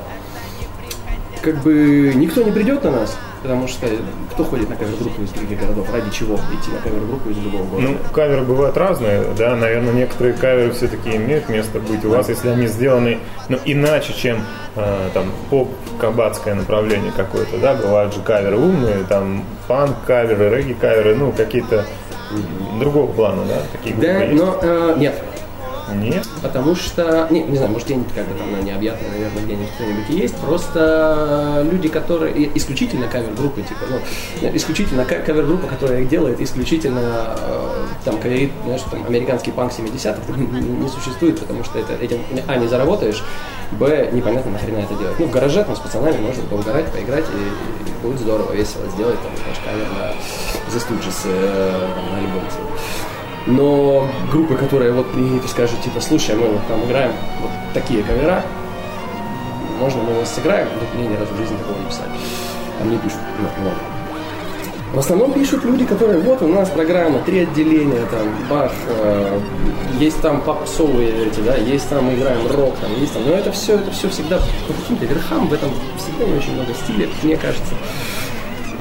Как 1.42 1.63
бы 1.63 2.13
никто 2.16 2.44
не 2.44 2.51
придет 2.51 2.84
на 2.84 2.92
нас, 2.92 3.18
Потому 3.41 3.67
что 3.67 3.88
кто 4.31 4.43
ходит 4.43 4.69
на 4.69 4.75
кавер-группу 4.75 5.24
из 5.24 5.29
других 5.31 5.60
городов? 5.60 5.91
Ради 5.91 6.12
чего 6.12 6.36
идти 6.36 6.71
на 6.71 6.77
кавер-группу 6.79 7.29
из 7.29 7.38
другого 7.38 7.65
города? 7.65 7.88
Ну, 7.89 7.98
каверы 8.13 8.41
бывают 8.43 8.77
разные, 8.77 9.24
да, 9.36 9.55
наверное, 9.55 9.93
некоторые 9.93 10.33
каверы 10.36 10.71
все-таки 10.74 11.15
имеют 11.15 11.50
место 11.50 11.79
быть 11.79 12.05
у 12.05 12.10
вас, 12.12 12.29
если 12.29 12.50
они 12.50 12.67
сделаны, 12.67 13.17
ну, 13.50 13.57
иначе, 13.65 14.13
чем 14.13 14.38
э, 14.75 15.10
там 15.15 15.31
поп-кабацкое 15.50 16.53
направление 16.53 17.12
какое-то, 17.15 17.57
да, 17.57 17.74
бывают 17.74 18.13
же 18.13 18.21
каверы 18.21 18.57
умные, 18.57 19.03
там 19.10 19.43
панк-каверы, 19.67 20.50
регги-каверы, 20.55 21.15
ну, 21.15 21.31
какие-то 21.31 21.86
другого 22.79 23.12
плана, 23.12 23.41
да, 23.48 23.55
такие 23.71 23.95
группы 23.95 24.07
Да, 24.07 24.24
есть? 24.24 24.41
но 24.41 24.60
э, 24.62 24.95
нет. 24.98 25.15
Нет? 25.95 26.27
Потому 26.41 26.75
что, 26.75 27.27
не, 27.29 27.43
не 27.43 27.57
знаю, 27.57 27.71
может 27.71 27.88
где-нибудь 27.88 28.13
как 28.13 28.27
бы 28.27 28.36
там 28.38 28.51
на 28.51 28.62
необъятной, 28.63 29.10
наверное, 29.10 29.43
где-нибудь 29.43 29.71
кто-нибудь 29.75 30.10
есть. 30.10 30.36
Просто 30.38 31.65
люди, 31.69 31.88
которые 31.89 32.57
исключительно 32.57 33.07
кавер-группы, 33.07 33.62
типа, 33.62 33.81
ну, 33.89 34.50
исключительно 34.55 35.05
ка- 35.05 35.19
кавер-группа, 35.19 35.67
которая 35.67 36.01
их 36.01 36.10
делает, 36.10 36.39
исключительно 36.41 37.36
э, 37.38 37.86
там 38.05 38.17
каверит, 38.19 38.51
знаешь, 38.65 38.81
там 38.89 39.05
американский 39.05 39.51
панк 39.51 39.71
70-х 39.71 40.19
не 40.38 40.88
существует, 40.89 41.39
потому 41.39 41.63
что 41.63 41.79
это 41.79 41.93
этим 41.93 42.19
а 42.48 42.55
не 42.57 42.67
заработаешь, 42.67 43.24
б 43.71 44.10
непонятно 44.12 44.51
нахрена 44.51 44.79
это 44.79 44.95
делать. 44.95 45.19
Ну, 45.19 45.25
в 45.27 45.31
гараже 45.31 45.63
там 45.63 45.75
с 45.75 45.79
пацанами 45.79 46.17
можно 46.17 46.43
поугарать, 46.43 46.86
поиграть, 46.91 47.25
и, 47.25 47.89
и 47.89 48.05
будет 48.07 48.19
здорово, 48.19 48.51
весело 48.53 48.88
сделать, 48.95 49.17
там, 49.21 49.31
знаешь, 49.38 49.60
кавер 49.63 49.88
на 49.98 50.12
The 50.74 50.79
Stooges, 50.79 51.21
э, 51.25 51.88
на 52.12 52.17
альбом 52.17 52.43
свой. 52.51 53.11
Но 53.48 54.07
группы, 54.31 54.55
которые 54.55 54.91
вот 54.91 55.07
и 55.17 55.48
скажут, 55.48 55.81
типа, 55.81 56.00
слушай, 56.00 56.36
мы 56.36 56.48
вот 56.48 56.62
там 56.67 56.83
играем 56.86 57.12
вот 57.41 57.51
такие 57.74 58.03
кавера, 58.03 58.43
можно 59.79 60.03
мы 60.03 60.13
вас 60.19 60.33
сыграем? 60.36 60.67
Вот 60.79 60.93
мне 60.93 61.07
ни 61.07 61.15
разу 61.15 61.33
в 61.33 61.38
жизни 61.38 61.57
такого 61.57 61.77
не 61.79 61.86
писали. 61.86 62.12
А 62.79 62.83
мне 62.83 62.98
пишут, 62.98 63.19
ну, 63.39 63.63
много. 63.63 63.77
В 64.93 65.00
основном 65.00 65.31
пишут 65.31 65.63
люди, 65.63 65.86
которые, 65.86 66.19
вот 66.19 66.41
у 66.41 66.48
нас 66.48 66.69
программа, 66.69 67.19
три 67.19 67.39
отделения, 67.39 68.05
там, 68.12 68.27
бах, 68.50 68.74
э, 68.89 69.39
есть 70.00 70.21
там 70.21 70.41
попсовые 70.41 71.27
эти, 71.27 71.39
да, 71.39 71.55
есть 71.55 71.88
там 71.89 72.05
мы 72.05 72.15
играем 72.15 72.45
рок, 72.51 72.75
там, 72.81 72.91
есть 73.00 73.13
там, 73.13 73.24
но 73.25 73.33
это 73.33 73.53
все, 73.53 73.75
это 73.75 73.89
все 73.91 74.10
всегда 74.10 74.38
по 74.67 74.74
каким-то 74.74 75.05
верхам, 75.05 75.48
в 75.48 75.53
этом 75.53 75.69
всегда 75.98 76.25
не 76.25 76.38
очень 76.38 76.53
много 76.55 76.74
стиля, 76.74 77.07
мне 77.24 77.38
кажется. 77.38 77.74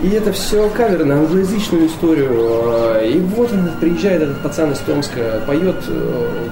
И 0.02 0.08
это 0.10 0.32
все 0.32 0.68
кавер 0.70 1.04
на 1.04 1.18
англоязычную 1.18 1.86
историю. 1.86 3.00
И 3.04 3.18
вот 3.20 3.52
он, 3.52 3.70
приезжает 3.80 4.22
этот 4.22 4.42
пацан 4.42 4.72
из 4.72 4.78
Томска, 4.78 5.42
поет 5.46 5.76
э, 5.88 6.48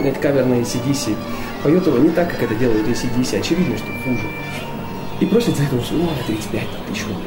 знаете, 0.00 0.18
кавер 0.20 0.46
на 0.46 0.54
ACDC, 0.54 1.14
поет 1.62 1.86
его 1.86 1.98
не 1.98 2.10
так, 2.10 2.30
как 2.30 2.42
это 2.42 2.54
делают 2.54 2.86
ACDC, 2.88 3.38
очевидно, 3.38 3.76
что 3.76 3.86
хуже. 4.04 4.26
И 5.20 5.26
просит 5.26 5.56
за 5.56 5.64
это 5.64 5.76
услугу 5.76 6.08
35 6.26 6.60
там, 6.60 6.70
тысяч 6.88 7.04
рублей. 7.04 7.24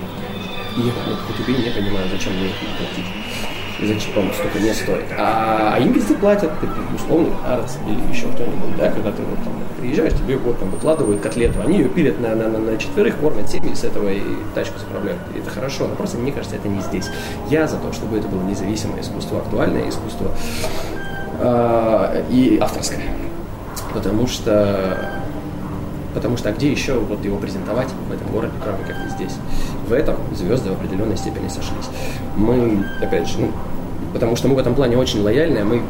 И 0.77 0.81
я 0.81 0.93
ну, 1.07 1.15
хоть 1.27 1.39
убей, 1.39 1.65
не 1.65 1.71
понимаю, 1.71 2.05
зачем 2.11 2.33
мне 2.33 2.47
их 2.47 2.55
платить. 2.77 3.16
И 3.79 3.85
зачем 3.85 4.13
по 4.13 4.33
столько 4.33 4.59
не 4.59 4.73
стоит. 4.73 5.05
А, 5.17 5.75
а 5.75 5.79
везде 5.79 6.15
платят, 6.15 6.51
ты, 6.59 6.67
условный 6.95 7.31
Арц 7.45 7.75
или 7.87 8.11
еще 8.11 8.27
кто-нибудь, 8.27 8.75
да, 8.75 8.89
когда 8.89 9.11
ты 9.11 9.21
вот 9.21 9.37
там 9.43 9.53
приезжаешь, 9.79 10.13
тебе 10.13 10.37
вот 10.37 10.59
там 10.59 10.71
выкладывают 10.71 11.21
котлету, 11.21 11.61
они 11.61 11.77
ее 11.77 11.89
пилят 11.89 12.19
на, 12.19 12.33
на, 12.33 12.47
на, 12.47 12.57
на 12.57 12.77
четверых, 12.77 13.17
кормят 13.17 13.49
семьи 13.49 13.73
с 13.75 13.83
этого 13.83 14.09
и 14.09 14.21
тачку 14.55 14.79
заправляют. 14.79 15.19
И 15.35 15.39
это 15.39 15.51
хорошо, 15.51 15.87
но 15.87 15.95
просто 15.95 16.17
мне 16.17 16.31
кажется, 16.31 16.55
это 16.55 16.67
не 16.67 16.81
здесь. 16.81 17.05
Я 17.49 17.67
за 17.67 17.77
то, 17.77 17.93
чтобы 17.93 18.17
это 18.17 18.27
было 18.27 18.41
независимое 18.41 19.01
искусство, 19.01 19.37
актуальное 19.39 19.87
искусство 19.89 20.31
а, 21.39 22.25
и 22.29 22.57
авторское. 22.59 23.01
Потому 23.93 24.27
что 24.27 25.21
Потому 26.13 26.37
что 26.37 26.49
а 26.49 26.51
где 26.51 26.71
еще 26.71 26.99
вот 26.99 27.23
его 27.23 27.37
презентовать 27.37 27.89
в 28.09 28.11
этом 28.11 28.27
городе, 28.31 28.53
кроме 28.63 28.83
как 28.85 29.03
не 29.03 29.09
здесь? 29.09 29.37
В 29.87 29.93
этом 29.93 30.15
звезды 30.33 30.69
в 30.69 30.73
определенной 30.73 31.17
степени 31.17 31.47
сошлись. 31.47 31.89
Мы, 32.35 32.85
опять 33.01 33.27
же, 33.27 33.39
ну, 33.39 33.51
потому 34.13 34.35
что 34.35 34.47
мы 34.47 34.55
в 34.55 34.59
этом 34.59 34.73
плане 34.73 34.97
очень 34.97 35.21
лояльные, 35.21 35.63
мы 35.63 35.81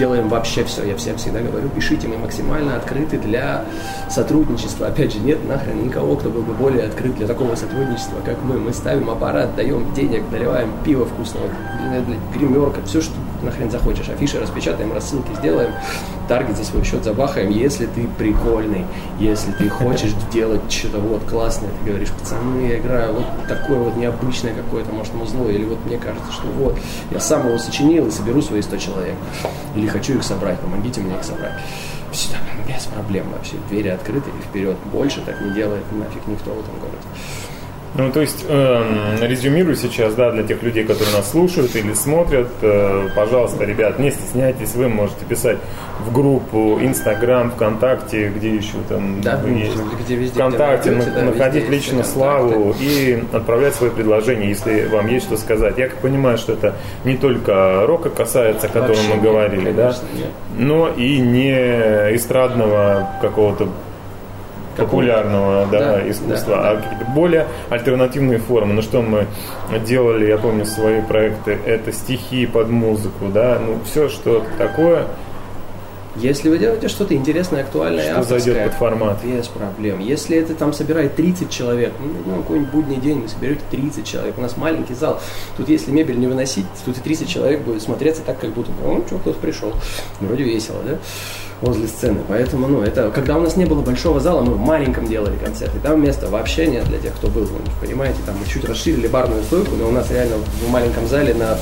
делаем 0.00 0.28
вообще 0.28 0.64
все. 0.64 0.84
Я 0.84 0.96
всем 0.96 1.16
всегда 1.18 1.40
говорю, 1.40 1.68
пишите, 1.68 2.08
мы 2.08 2.16
максимально 2.16 2.76
открыты 2.76 3.18
для 3.18 3.64
сотрудничества. 4.08 4.86
Опять 4.86 5.12
же, 5.12 5.18
нет 5.20 5.46
нахрен 5.46 5.84
никого, 5.84 6.16
кто 6.16 6.30
был 6.30 6.40
бы 6.40 6.54
более 6.54 6.84
открыт 6.84 7.14
для 7.16 7.26
такого 7.26 7.54
сотрудничества, 7.54 8.16
как 8.24 8.36
мы. 8.42 8.58
Мы 8.58 8.72
ставим 8.72 9.10
аппарат, 9.10 9.54
даем 9.56 9.92
денег, 9.92 10.22
наливаем 10.32 10.70
пиво 10.84 11.04
вкусного, 11.04 11.48
гримерка, 12.34 12.80
все, 12.86 13.02
что 13.02 13.12
нахрен 13.42 13.70
захочешь. 13.70 14.08
Афиши 14.08 14.40
распечатаем, 14.40 14.92
рассылки 14.92 15.32
сделаем, 15.38 15.72
таргет 16.28 16.56
за 16.56 16.64
свой 16.64 16.84
счет 16.84 17.04
забахаем. 17.04 17.50
Если 17.50 17.86
ты 17.86 18.06
прикольный, 18.18 18.84
если 19.18 19.52
ты 19.52 19.68
хочешь 19.68 20.12
делать 20.32 20.70
что-то 20.70 20.98
вот 20.98 21.22
классное, 21.24 21.70
ты 21.70 21.90
говоришь, 21.90 22.10
пацаны, 22.10 22.66
я 22.66 22.78
играю 22.78 23.14
вот 23.14 23.26
такое 23.48 23.78
вот 23.78 23.96
необычное 23.96 24.54
какое-то, 24.54 24.92
может, 24.92 25.14
музло, 25.14 25.48
или 25.48 25.64
вот 25.64 25.78
мне 25.86 25.98
кажется, 25.98 26.32
что 26.32 26.46
вот, 26.48 26.78
я 27.10 27.20
сам 27.20 27.46
его 27.46 27.58
сочинил 27.58 28.06
и 28.06 28.10
соберу 28.10 28.42
свои 28.42 28.62
100 28.62 28.76
человек. 28.76 29.14
Или 29.74 29.86
хочу 29.86 30.14
их 30.14 30.22
собрать, 30.22 30.58
помогите 30.60 31.00
мне 31.00 31.16
их 31.16 31.24
собрать. 31.24 31.54
Все, 32.12 32.34
без 32.66 32.86
проблем 32.86 33.26
вообще. 33.32 33.54
Двери 33.68 33.88
открыты 33.88 34.30
и 34.30 34.42
вперед. 34.42 34.76
Больше 34.92 35.20
так 35.20 35.40
не 35.40 35.52
делает 35.52 35.84
нафиг 35.92 36.26
никто 36.26 36.50
в 36.50 36.58
этом 36.58 36.74
городе. 36.80 37.06
Ну, 37.96 38.10
то 38.12 38.20
есть, 38.20 38.44
эм, 38.48 39.20
резюмирую 39.20 39.74
сейчас, 39.74 40.14
да, 40.14 40.30
для 40.30 40.44
тех 40.44 40.62
людей, 40.62 40.84
которые 40.84 41.12
нас 41.16 41.28
слушают 41.28 41.74
или 41.74 41.92
смотрят, 41.92 42.46
э, 42.62 43.08
пожалуйста, 43.16 43.64
ребят, 43.64 43.98
не 43.98 44.12
стесняйтесь, 44.12 44.74
вы 44.76 44.88
можете 44.88 45.24
писать 45.24 45.58
в 46.06 46.12
группу, 46.12 46.78
Инстаграм, 46.80 47.50
ВКонтакте, 47.50 48.28
где 48.28 48.54
еще 48.54 48.74
там 48.88 49.20
Да, 49.22 49.38
вы 49.42 49.50
есть. 49.50 49.76
где 50.04 50.14
везде, 50.14 50.38
ВКонтакте, 50.38 50.90
где 50.90 50.98
найдете, 50.98 51.16
на- 51.18 51.26
да, 51.26 51.32
находить 51.32 51.62
везде 51.64 51.76
лично 51.76 52.04
Славу 52.04 52.76
и 52.80 53.24
отправлять 53.32 53.74
свои 53.74 53.90
предложения, 53.90 54.48
если 54.48 54.86
вам 54.86 55.08
есть 55.08 55.26
что 55.26 55.36
сказать. 55.36 55.76
Я 55.76 55.88
как 55.88 55.98
понимаю, 55.98 56.38
что 56.38 56.52
это 56.52 56.76
не 57.04 57.16
только 57.16 57.86
рока 57.88 58.08
касается, 58.08 58.68
о 58.68 58.70
котором 58.70 58.88
Вообще 58.90 59.08
мы 59.08 59.14
нет, 59.14 59.22
говорили, 59.24 59.72
да, 59.72 59.82
конечно, 59.82 60.06
нет. 60.16 60.26
но 60.56 60.88
и 60.96 61.18
не 61.18 61.50
эстрадного 62.14 63.10
какого-то 63.20 63.68
популярного 64.84 65.66
да, 65.70 65.78
Да, 65.78 66.10
искусства, 66.10 66.56
да, 66.56 66.70
а 66.70 66.74
да. 66.76 66.82
какие-то 66.82 67.04
более 67.12 67.46
альтернативные 67.70 68.38
формы. 68.38 68.74
Ну 68.74 68.82
что 68.82 69.02
мы 69.02 69.26
делали, 69.86 70.26
я 70.26 70.38
помню, 70.38 70.64
свои 70.66 71.00
проекты, 71.00 71.58
это 71.66 71.92
стихи 71.92 72.46
под 72.46 72.68
музыку, 72.68 73.26
да, 73.32 73.58
ну 73.64 73.78
все, 73.84 74.08
что 74.08 74.44
такое, 74.58 75.04
Если 76.20 76.50
вы 76.50 76.58
делаете 76.58 76.88
что-то 76.88 77.14
интересное, 77.14 77.62
актуальное, 77.62 78.04
что 78.04 78.20
авторское, 78.20 78.54
зайдет 78.54 78.64
под 78.64 78.78
формат. 78.78 79.24
Без 79.24 79.48
проблем. 79.48 80.00
Если 80.00 80.36
это 80.36 80.54
там 80.54 80.72
собирает 80.72 81.16
30 81.16 81.50
человек, 81.50 81.92
ну, 81.98 82.12
ну, 82.26 82.42
какой-нибудь 82.42 82.70
будний 82.70 82.96
день 82.96 83.22
вы 83.22 83.28
соберете 83.28 83.62
30 83.70 84.06
человек. 84.06 84.36
У 84.36 84.42
нас 84.42 84.56
маленький 84.56 84.94
зал. 84.94 85.20
Тут 85.56 85.68
если 85.68 85.90
мебель 85.90 86.18
не 86.18 86.26
выносить, 86.26 86.66
тут 86.84 86.98
и 86.98 87.00
30 87.00 87.28
человек 87.28 87.62
будет 87.62 87.82
смотреться 87.82 88.22
так, 88.24 88.38
как 88.38 88.50
будто, 88.50 88.70
ну, 88.84 89.02
что, 89.06 89.18
кто-то 89.18 89.38
пришел. 89.38 89.72
Вроде 90.20 90.44
весело, 90.44 90.78
да? 90.86 90.98
Возле 91.62 91.88
сцены. 91.88 92.20
Поэтому, 92.28 92.66
ну, 92.66 92.82
это, 92.82 93.10
когда 93.10 93.36
у 93.36 93.40
нас 93.40 93.56
не 93.56 93.64
было 93.64 93.80
большого 93.80 94.20
зала, 94.20 94.42
мы 94.42 94.54
в 94.54 94.60
маленьком 94.60 95.06
делали 95.06 95.36
концерты. 95.36 95.78
Там 95.82 96.02
места 96.02 96.28
вообще 96.28 96.66
нет 96.66 96.84
для 96.84 96.98
тех, 96.98 97.14
кто 97.14 97.28
был. 97.28 97.44
Вы 97.44 97.58
понимаете, 97.80 98.18
там 98.26 98.36
мы 98.38 98.46
чуть 98.46 98.64
расширили 98.64 99.08
барную 99.08 99.42
стойку, 99.42 99.74
но 99.76 99.88
у 99.88 99.92
нас 99.92 100.10
реально 100.10 100.36
в 100.36 100.70
маленьком 100.70 101.06
зале 101.06 101.34
на 101.34 101.58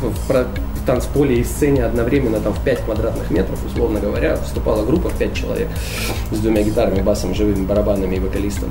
в 0.00 0.46
танцполе 0.90 1.38
и 1.38 1.44
сцене 1.44 1.84
одновременно 1.84 2.40
там 2.40 2.52
в 2.52 2.60
5 2.64 2.80
квадратных 2.80 3.30
метров, 3.30 3.64
условно 3.64 4.00
говоря, 4.00 4.36
вступала 4.38 4.84
группа 4.84 5.08
в 5.08 5.16
5 5.16 5.34
человек 5.34 5.68
с 6.32 6.38
двумя 6.38 6.62
гитарами, 6.62 7.00
басом, 7.00 7.32
живыми 7.32 7.64
барабанами 7.64 8.16
и 8.16 8.18
вокалистом. 8.18 8.70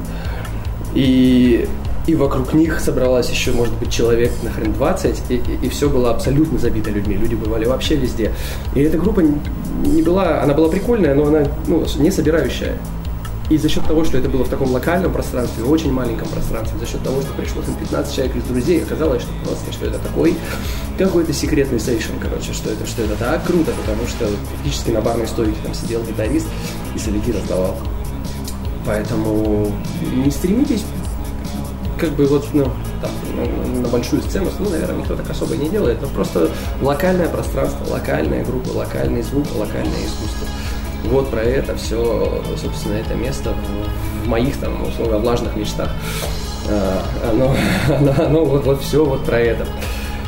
И, 0.94 1.66
и 2.08 2.16
вокруг 2.16 2.54
них 2.54 2.82
собралась 2.82 3.30
еще, 3.30 3.54
может 3.54 3.74
быть, 3.76 3.90
человек 3.90 4.34
нахрен 4.44 4.74
20, 4.74 5.22
и, 5.30 5.42
и, 5.64 5.70
все 5.70 5.90
было 5.90 6.12
абсолютно 6.12 6.60
забито 6.60 6.90
людьми. 6.90 7.16
Люди 7.16 7.36
бывали 7.36 7.66
вообще 7.66 7.96
везде. 7.96 8.34
И 8.76 8.82
эта 8.82 8.98
группа 8.98 9.22
не 9.22 10.02
была, 10.02 10.42
она 10.42 10.54
была 10.54 10.68
прикольная, 10.68 11.16
но 11.16 11.28
она 11.28 11.48
ну, 11.68 11.86
не 12.00 12.12
собирающая. 12.12 12.74
И 13.50 13.58
за 13.58 13.68
счет 13.68 13.84
того, 13.86 14.06
что 14.06 14.18
это 14.18 14.30
было 14.30 14.44
в 14.44 14.50
таком 14.50 14.72
локальном 14.72 15.12
пространстве, 15.12 15.64
в 15.64 15.72
очень 15.72 15.92
маленьком 15.92 16.28
пространстве, 16.28 16.78
за 16.80 16.86
счет 16.86 17.02
того, 17.04 17.22
что 17.22 17.34
пришло 17.34 17.64
там 17.64 17.74
15 17.76 18.16
человек 18.16 18.36
из 18.36 18.44
друзей, 18.44 18.84
оказалось, 18.84 19.24
что 19.24 19.32
просто, 19.44 19.74
что 19.74 19.86
это 19.88 19.98
такой 20.00 20.38
какой-то 21.00 21.34
секретный 21.34 21.80
сейшн, 21.80 22.14
короче, 22.22 22.54
что 22.54 22.70
это, 22.70 22.86
что 22.86 23.02
это 23.02 23.16
так 23.16 23.44
круто, 23.46 23.72
потому 23.72 24.08
что 24.08 24.28
фактически 24.56 24.92
на 24.92 25.02
барной 25.02 25.28
стойке 25.28 25.58
там 25.64 25.74
сидел 25.74 26.04
гитарист 26.04 26.48
и 26.94 27.00
соляки 27.00 27.32
раздавал. 27.32 27.76
Поэтому 28.86 29.72
не 30.14 30.30
стремитесь 30.30 30.84
как 32.00 32.12
бы 32.12 32.26
вот, 32.28 32.48
ну, 32.54 32.72
там, 33.02 33.82
на 33.82 33.88
большую 33.90 34.22
сцену, 34.22 34.50
ну, 34.60 34.70
наверное, 34.70 34.98
никто 34.98 35.16
так 35.16 35.30
особо 35.30 35.56
и 35.56 35.58
не 35.58 35.70
делает, 35.70 36.02
но 36.02 36.08
просто 36.08 36.50
локальное 36.82 37.28
пространство, 37.28 37.86
локальная 37.90 38.44
группа, 38.46 38.70
локальный 38.70 39.22
звук, 39.22 39.48
локальное 39.56 40.06
искусство. 40.06 40.48
Вот 41.06 41.30
про 41.30 41.42
это 41.42 41.76
все, 41.76 42.42
собственно, 42.62 42.96
это 42.96 43.16
место 43.16 43.54
в, 44.24 44.28
моих 44.28 44.58
там, 44.58 44.88
условно, 44.88 45.18
влажных 45.18 45.56
мечтах. 45.56 45.90
А, 46.70 47.04
Оно, 47.32 47.56
оно, 47.98 48.14
оно 48.18 48.46
вот, 48.46 48.66
вот 48.66 48.82
все 48.82 49.04
вот 49.04 49.26
про 49.26 49.40
это. 49.40 49.66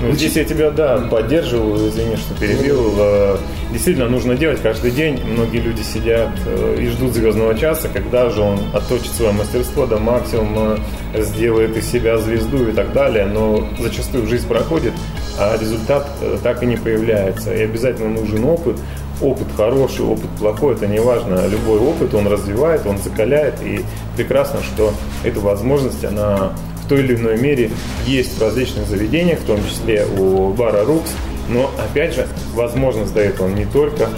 Ну, 0.01 0.13
здесь 0.13 0.35
я 0.35 0.43
тебя, 0.43 0.71
да, 0.71 0.97
поддерживаю, 0.97 1.89
извини, 1.89 2.15
что 2.15 2.33
перебил. 2.33 2.95
Э, 2.97 3.37
действительно 3.71 4.09
нужно 4.09 4.35
делать 4.35 4.59
каждый 4.59 4.89
день. 4.89 5.19
Многие 5.23 5.59
люди 5.59 5.83
сидят 5.83 6.31
э, 6.43 6.77
и 6.79 6.87
ждут 6.87 7.13
звездного 7.13 7.55
часа, 7.55 7.87
когда 7.87 8.31
же 8.31 8.41
он 8.41 8.59
отточит 8.73 9.11
свое 9.11 9.31
мастерство 9.31 9.85
до 9.85 9.99
максимума, 9.99 10.79
сделает 11.13 11.77
из 11.77 11.91
себя 11.91 12.17
звезду 12.17 12.69
и 12.69 12.71
так 12.71 12.93
далее. 12.93 13.25
Но 13.27 13.67
зачастую 13.79 14.25
жизнь 14.25 14.47
проходит, 14.47 14.93
а 15.37 15.55
результат 15.59 16.07
э, 16.21 16.37
так 16.41 16.63
и 16.63 16.65
не 16.65 16.77
появляется. 16.77 17.53
И 17.53 17.61
обязательно 17.61 18.09
нужен 18.09 18.43
опыт. 18.45 18.77
Опыт 19.21 19.47
хороший, 19.55 20.05
опыт 20.05 20.29
плохой, 20.39 20.73
это 20.73 20.87
не 20.87 20.99
важно. 20.99 21.47
Любой 21.47 21.79
опыт 21.79 22.13
он 22.13 22.27
развивает, 22.27 22.85
он 22.85 22.97
закаляет. 22.97 23.61
И 23.63 23.85
прекрасно, 24.17 24.61
что 24.63 24.93
эта 25.23 25.39
возможность, 25.39 26.03
она 26.03 26.53
в 26.83 26.87
той 26.87 27.01
или 27.01 27.15
иной 27.15 27.39
мере 27.39 27.69
есть 28.05 28.37
в 28.37 28.41
различных 28.41 28.87
заведениях, 28.87 29.39
в 29.39 29.45
том 29.45 29.59
числе 29.65 30.05
у 30.17 30.49
бара 30.53 30.83
Рукс. 30.83 31.11
Но, 31.49 31.69
опять 31.77 32.15
же, 32.15 32.27
возможность 32.53 33.13
дает 33.13 33.39
он 33.41 33.55
не 33.55 33.65
только 33.65 34.09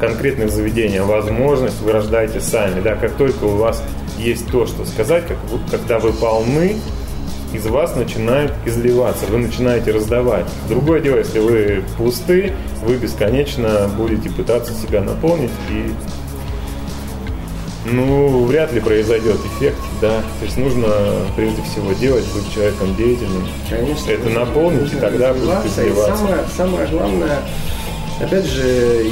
конкретных 0.00 0.50
заведений, 0.50 0.98
а 0.98 1.04
возможность 1.04 1.80
вы 1.80 1.92
рождаете 1.92 2.40
сами. 2.40 2.80
Да, 2.80 2.96
как 2.96 3.12
только 3.12 3.44
у 3.44 3.56
вас 3.56 3.82
есть 4.18 4.50
то, 4.50 4.66
что 4.66 4.84
сказать, 4.84 5.24
как, 5.26 5.38
когда 5.70 5.98
вы 5.98 6.12
полны, 6.12 6.76
из 7.52 7.66
вас 7.66 7.96
начинает 7.96 8.52
изливаться, 8.64 9.26
вы 9.26 9.38
начинаете 9.38 9.92
раздавать. 9.92 10.46
Другое 10.68 11.00
дело, 11.00 11.18
если 11.18 11.38
вы 11.38 11.84
пусты, 11.96 12.52
вы 12.82 12.96
бесконечно 12.96 13.90
будете 13.96 14.30
пытаться 14.30 14.72
себя 14.72 15.02
наполнить 15.02 15.50
и 15.70 15.92
ну, 17.84 18.44
вряд 18.44 18.72
ли 18.72 18.80
произойдет 18.80 19.38
эффект, 19.56 19.80
да. 20.00 20.20
То 20.38 20.44
есть 20.44 20.56
нужно 20.56 20.88
прежде 21.34 21.62
всего 21.62 21.92
делать, 21.92 22.24
быть 22.32 22.52
человеком 22.54 22.94
деятельным. 22.94 23.46
Конечно. 23.68 24.10
Это 24.10 24.28
наполнить, 24.28 24.92
и 24.92 24.96
тогда 24.96 25.32
будет 25.32 25.48
развиваться. 25.48 25.82
И 25.82 25.88
изливаться. 25.88 26.16
самое, 26.16 26.44
самое 26.56 26.86
главное, 26.88 27.38
опять 28.22 28.46
же, 28.46 28.62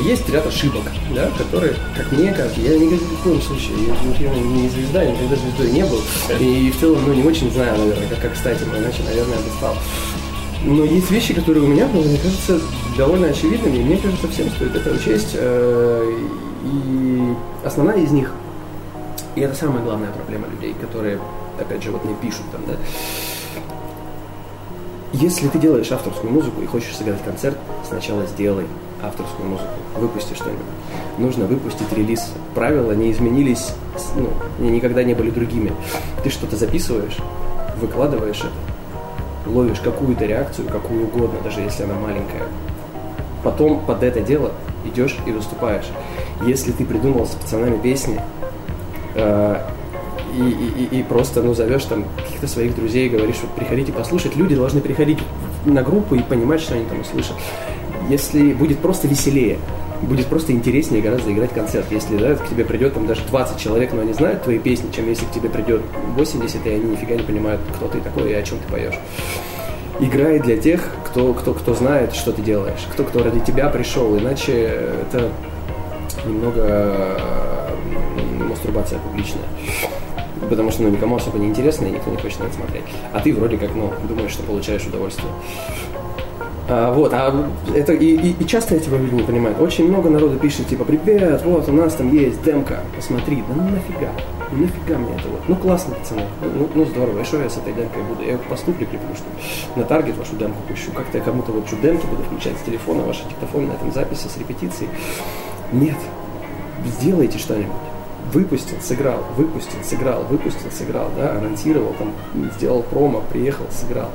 есть 0.04 0.28
ряд 0.30 0.46
ошибок, 0.46 0.82
да, 1.14 1.30
которые, 1.36 1.74
как 1.96 2.12
мне 2.12 2.32
кажется, 2.32 2.60
я 2.60 2.78
никогда 2.78 3.04
ни 3.04 3.16
в 3.16 3.22
коем 3.22 3.42
случае, 3.42 3.72
я 3.86 4.08
никогда 4.08 4.40
не 4.40 4.68
звезда, 4.68 5.04
никогда 5.04 5.36
звездой 5.36 5.70
не 5.72 5.84
был. 5.84 6.00
И 6.38 6.70
в 6.70 6.80
целом, 6.80 7.00
ну, 7.06 7.12
не 7.12 7.24
очень 7.24 7.50
знаю, 7.52 7.78
наверное, 7.78 8.08
как, 8.08 8.20
как 8.20 8.36
стать 8.36 8.60
им, 8.62 8.68
иначе, 8.68 9.02
наверное, 9.04 9.36
я 9.36 9.42
бы 9.42 9.50
стал. 9.58 9.74
Но 10.64 10.84
есть 10.84 11.10
вещи, 11.10 11.34
которые 11.34 11.64
у 11.64 11.66
меня, 11.66 11.88
ну, 11.92 12.02
мне 12.02 12.18
кажется, 12.18 12.60
довольно 12.96 13.28
очевидными, 13.28 13.76
и 13.76 13.82
мне 13.82 13.96
кажется, 13.96 14.28
всем 14.28 14.50
стоит 14.50 14.74
это 14.74 14.90
учесть. 14.90 15.30
Э, 15.34 16.12
И 16.64 17.34
основная 17.64 17.96
из 17.98 18.10
них, 18.10 18.32
и 19.34 19.40
это 19.40 19.54
самая 19.54 19.82
главная 19.82 20.12
проблема 20.12 20.46
людей, 20.48 20.74
которые, 20.80 21.18
опять 21.58 21.82
же, 21.82 21.90
вот 21.90 22.04
мне 22.04 22.14
пишут 22.20 22.42
там, 22.52 22.60
да, 22.66 22.74
если 25.12 25.48
ты 25.48 25.58
делаешь 25.58 25.90
авторскую 25.90 26.32
музыку 26.32 26.62
и 26.62 26.66
хочешь 26.66 26.94
сыграть 26.94 27.24
концерт, 27.24 27.56
сначала 27.88 28.26
сделай 28.26 28.66
авторскую 29.02 29.48
музыку, 29.48 29.68
выпусти 29.98 30.34
что-нибудь. 30.34 30.64
Нужно 31.18 31.46
выпустить 31.46 31.92
релиз. 31.92 32.32
Правила 32.54 32.92
не 32.92 33.10
изменились, 33.12 33.72
ну, 34.16 34.30
никогда 34.70 35.02
не 35.02 35.14
были 35.14 35.30
другими. 35.30 35.72
Ты 36.22 36.30
что-то 36.30 36.56
записываешь, 36.56 37.16
выкладываешь 37.80 38.40
это, 38.40 39.50
ловишь 39.50 39.80
какую-то 39.80 40.24
реакцию, 40.26 40.68
какую 40.68 41.04
угодно, 41.04 41.38
даже 41.42 41.60
если 41.60 41.84
она 41.84 41.94
маленькая. 41.94 42.42
Потом 43.42 43.80
под 43.80 44.02
это 44.02 44.20
дело 44.20 44.52
идешь 44.84 45.16
и 45.26 45.30
выступаешь. 45.30 45.86
Если 46.46 46.72
ты 46.72 46.84
придумал 46.84 47.26
с 47.26 47.30
пацанами 47.30 47.78
песни, 47.78 48.20
э, 49.14 49.56
и, 50.36 50.42
и- 50.42 50.84
и- 50.96 51.00
и 51.00 51.02
просто 51.02 51.42
ну, 51.42 51.54
зовешь 51.54 51.84
там 51.84 52.04
каких-то 52.16 52.46
своих 52.46 52.76
друзей, 52.76 53.08
говоришь, 53.08 53.38
вот 53.42 53.50
приходите 53.52 53.92
послушать, 53.92 54.36
люди 54.36 54.54
должны 54.54 54.80
приходить 54.80 55.18
на 55.64 55.82
группу 55.82 56.14
и 56.14 56.20
понимать, 56.20 56.60
что 56.60 56.74
они 56.74 56.84
там 56.84 57.00
услышат. 57.00 57.34
Если 58.10 58.52
будет 58.54 58.80
просто 58.80 59.06
веселее, 59.06 59.56
будет 60.02 60.26
просто 60.26 60.50
интереснее 60.50 61.00
гораздо 61.00 61.32
играть 61.32 61.52
концерт. 61.52 61.86
Если 61.92 62.16
да, 62.16 62.34
к 62.34 62.48
тебе 62.48 62.64
придет 62.64 62.94
там 62.94 63.06
даже 63.06 63.22
20 63.28 63.56
человек, 63.56 63.92
но 63.92 64.00
они 64.00 64.12
знают 64.12 64.42
твои 64.42 64.58
песни, 64.58 64.90
чем 64.90 65.08
если 65.08 65.26
к 65.26 65.30
тебе 65.30 65.48
придет 65.48 65.80
80, 66.16 66.66
и 66.66 66.70
они 66.70 66.90
нифига 66.90 67.14
не 67.14 67.22
понимают, 67.22 67.60
кто 67.76 67.86
ты 67.86 68.00
такой 68.00 68.30
и 68.30 68.34
о 68.34 68.42
чем 68.42 68.58
ты 68.58 68.72
поешь. 68.72 68.98
Играй 70.00 70.40
для 70.40 70.56
тех, 70.56 70.90
кто, 71.06 71.32
кто, 71.34 71.54
кто 71.54 71.72
знает, 71.74 72.12
что 72.12 72.32
ты 72.32 72.42
делаешь, 72.42 72.80
кто, 72.92 73.04
кто 73.04 73.22
ради 73.22 73.38
тебя 73.40 73.68
пришел, 73.68 74.18
иначе 74.18 74.52
это 75.02 75.30
немного 76.26 77.16
мастурбация 78.40 78.98
публичная. 78.98 79.44
Потому 80.48 80.72
что 80.72 80.82
ну, 80.82 80.88
никому 80.88 81.14
особо 81.14 81.38
не 81.38 81.46
интересно, 81.46 81.84
и 81.84 81.90
никто 81.90 82.10
не 82.10 82.16
хочет 82.16 82.40
на 82.40 82.44
это 82.44 82.54
смотреть. 82.54 82.82
А 83.12 83.20
ты 83.20 83.32
вроде 83.32 83.56
как, 83.56 83.72
ну, 83.76 83.92
думаешь, 84.08 84.32
что 84.32 84.42
получаешь 84.42 84.84
удовольствие. 84.84 85.30
А, 86.72 86.92
вот, 86.92 87.12
а 87.12 87.34
это 87.74 87.92
и, 87.94 88.04
и- 88.14 88.36
и 88.38 88.46
часто 88.46 88.76
эти 88.76 88.88
люди 88.88 89.12
не 89.12 89.22
понимают. 89.24 89.60
Очень 89.60 89.88
много 89.88 90.08
народу 90.08 90.38
пишет, 90.38 90.68
типа, 90.68 90.84
привет, 90.84 91.42
вот 91.44 91.68
у 91.68 91.72
нас 91.72 91.94
там 91.94 92.12
есть 92.16 92.40
демка, 92.44 92.80
посмотри. 92.94 93.42
Да 93.48 93.54
ну 93.56 93.68
нафига, 93.70 94.12
ну 94.52 94.58
нафига 94.58 94.98
мне 94.98 95.16
это 95.16 95.28
вот. 95.28 95.40
Ну 95.48 95.56
классно, 95.56 95.96
пацаны, 95.96 96.22
ну, 96.40 96.48
ну, 96.60 96.68
ну, 96.76 96.84
здорово, 96.84 97.20
и 97.22 97.24
что 97.24 97.42
я 97.42 97.50
с 97.50 97.56
этой 97.56 97.72
демкой 97.72 98.04
буду? 98.04 98.22
Я 98.22 98.32
ее 98.34 98.38
посту 98.38 98.70
прикреплю, 98.72 99.12
что 99.16 99.24
на 99.74 99.84
таргет 99.84 100.16
вашу 100.16 100.36
демку 100.36 100.62
пущу, 100.68 100.92
как-то 100.92 101.18
я 101.18 101.24
кому-то 101.24 101.50
вот 101.50 101.64
демки 101.82 102.06
буду 102.06 102.22
включать 102.22 102.56
с 102.56 102.62
телефона, 102.62 103.02
ваши 103.02 103.24
диктофоны 103.28 103.66
на 103.66 103.72
этом 103.72 103.92
записи 103.92 104.28
с 104.28 104.36
репетицией. 104.38 104.90
Нет, 105.72 105.96
сделайте 107.00 107.38
что-нибудь. 107.38 107.72
Выпустил, 108.32 108.76
сыграл, 108.80 109.24
выпустил, 109.36 109.82
сыграл, 109.82 110.22
выпустил, 110.30 110.70
сыграл, 110.70 111.08
да, 111.16 111.32
анонсировал, 111.32 111.94
там, 111.98 112.12
сделал 112.56 112.84
промо, 112.84 113.22
приехал, 113.32 113.64
сыграл. 113.72 114.10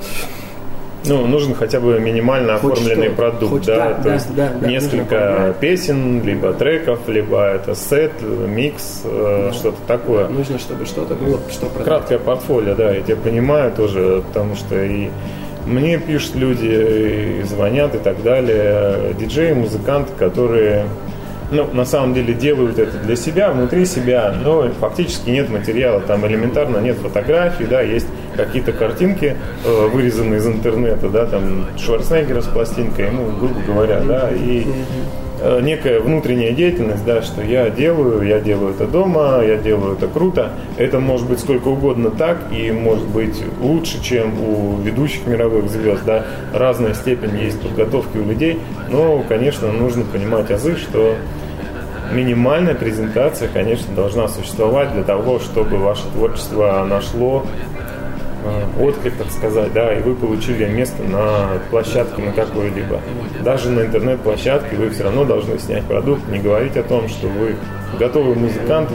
Ну, 1.08 1.28
нужен 1.28 1.54
хотя 1.54 1.80
бы 1.80 2.00
минимально 2.00 2.58
Хоть 2.58 2.74
оформленный 2.74 3.08
что-то, 3.08 3.15
продукт, 3.15 3.52
хоть- 3.52 3.65
да, 3.65 3.76
да, 3.76 3.94
то 3.94 4.04
да, 4.04 4.13
есть 4.13 4.36
да, 4.36 4.52
да, 4.60 4.68
несколько 4.68 5.56
песен, 5.60 6.24
либо 6.24 6.54
треков, 6.54 7.00
либо 7.08 7.46
это 7.46 7.76
сет, 7.76 8.13
микс, 8.22 9.02
э, 9.04 9.52
что-то 9.54 9.78
такое. 9.88 10.28
Нужно, 10.28 10.60
чтобы 10.60 10.86
что-то 10.86 11.15
было, 11.15 11.39
что 11.52 11.68
продать. 11.68 11.86
Краткое 11.86 12.20
портфолио, 12.20 12.76
да, 12.76 12.91
я 12.91 13.02
тебя 13.02 13.18
понимаю 13.18 13.72
тоже, 13.72 14.24
потому 14.28 14.56
что 14.56 14.84
и 14.84 15.10
мне 15.65 15.98
пишут 15.98 16.36
люди, 16.36 17.39
и 17.39 17.44
звонят 17.44 17.96
и 17.96 17.98
так 17.98 18.22
далее, 18.24 19.13
диджеи, 19.20 19.54
музыканты, 19.54 20.12
которые, 20.18 20.86
ну, 21.52 21.68
на 21.74 21.86
самом 21.86 22.13
деле 22.13 22.34
делают 22.34 22.78
это 22.78 22.98
для 23.00 23.15
себя, 23.15 23.52
внутри 23.52 23.86
себя, 23.86 24.34
но 24.44 24.70
фактически 24.80 25.30
нет 25.30 25.50
материала, 25.50 26.02
там 26.02 26.26
элементарно 26.28 26.78
нет 26.78 26.98
фотографий, 26.98 27.65
да, 27.65 27.82
есть 27.82 28.08
какие-то 28.36 28.71
картинки, 28.71 29.36
э, 29.65 29.88
вырезанные 29.88 30.39
из 30.39 30.48
интернета, 30.48 31.10
да, 31.10 31.26
там 31.26 31.65
Шварценеггера 31.78 32.41
с 32.41 32.48
пластинкой, 32.48 33.10
ну, 33.12 33.32
грубо 33.39 33.60
говоря, 33.65 34.02
да, 34.02 34.30
и 34.32 34.65
э, 35.41 35.62
некая 35.62 36.00
внутренняя 36.00 36.52
деятельность, 36.52 37.06
да, 37.06 37.21
что 37.21 37.41
я 37.41 37.69
делаю, 37.69 38.21
я 38.28 38.39
делаю 38.39 38.74
это 38.74 38.88
дома, 38.88 39.41
я 39.43 39.58
делаю 39.58 39.95
это 39.95 40.08
круто. 40.08 40.52
Это 40.78 41.00
может 41.00 41.28
быть 41.28 41.39
сколько 41.39 41.67
угодно 41.69 42.12
так 42.12 42.38
и 42.52 42.71
может 42.71 43.08
быть 43.08 43.41
лучше, 43.60 44.04
чем 44.04 44.34
у 44.41 44.78
ведущих 44.82 45.26
мировых 45.28 45.69
звезд, 45.69 46.02
да. 46.06 46.26
Разная 46.54 46.93
степень 46.93 47.38
есть 47.38 47.62
подготовки 47.62 48.17
у 48.17 48.26
людей, 48.26 48.60
но, 48.89 49.24
конечно, 49.28 49.71
нужно 49.71 50.04
понимать 50.04 50.52
азы, 50.52 50.76
что 50.78 51.15
минимальная 52.12 52.76
презентация, 52.76 53.50
конечно, 53.50 53.93
должна 53.95 54.28
существовать 54.28 54.93
для 54.93 55.04
того, 55.04 55.39
чтобы 55.39 55.78
ваше 55.78 56.04
творчество 56.13 56.86
нашло 56.88 57.45
отклик, 58.79 59.15
так 59.15 59.31
сказать, 59.31 59.73
да, 59.73 59.93
и 59.93 60.01
вы 60.01 60.15
получили 60.15 60.65
место 60.65 61.03
на 61.03 61.60
площадке 61.69 62.21
на 62.21 62.31
какой-либо. 62.31 63.01
Даже 63.43 63.69
на 63.69 63.81
интернет-площадке 63.81 64.75
вы 64.75 64.89
все 64.89 65.03
равно 65.03 65.25
должны 65.25 65.58
снять 65.60 65.84
продукт, 65.86 66.27
не 66.29 66.39
говорить 66.39 66.77
о 66.77 66.84
том, 66.84 67.08
что 67.08 67.27
вы 67.27 67.55
готовый 67.99 68.36
музыкант, 68.36 68.89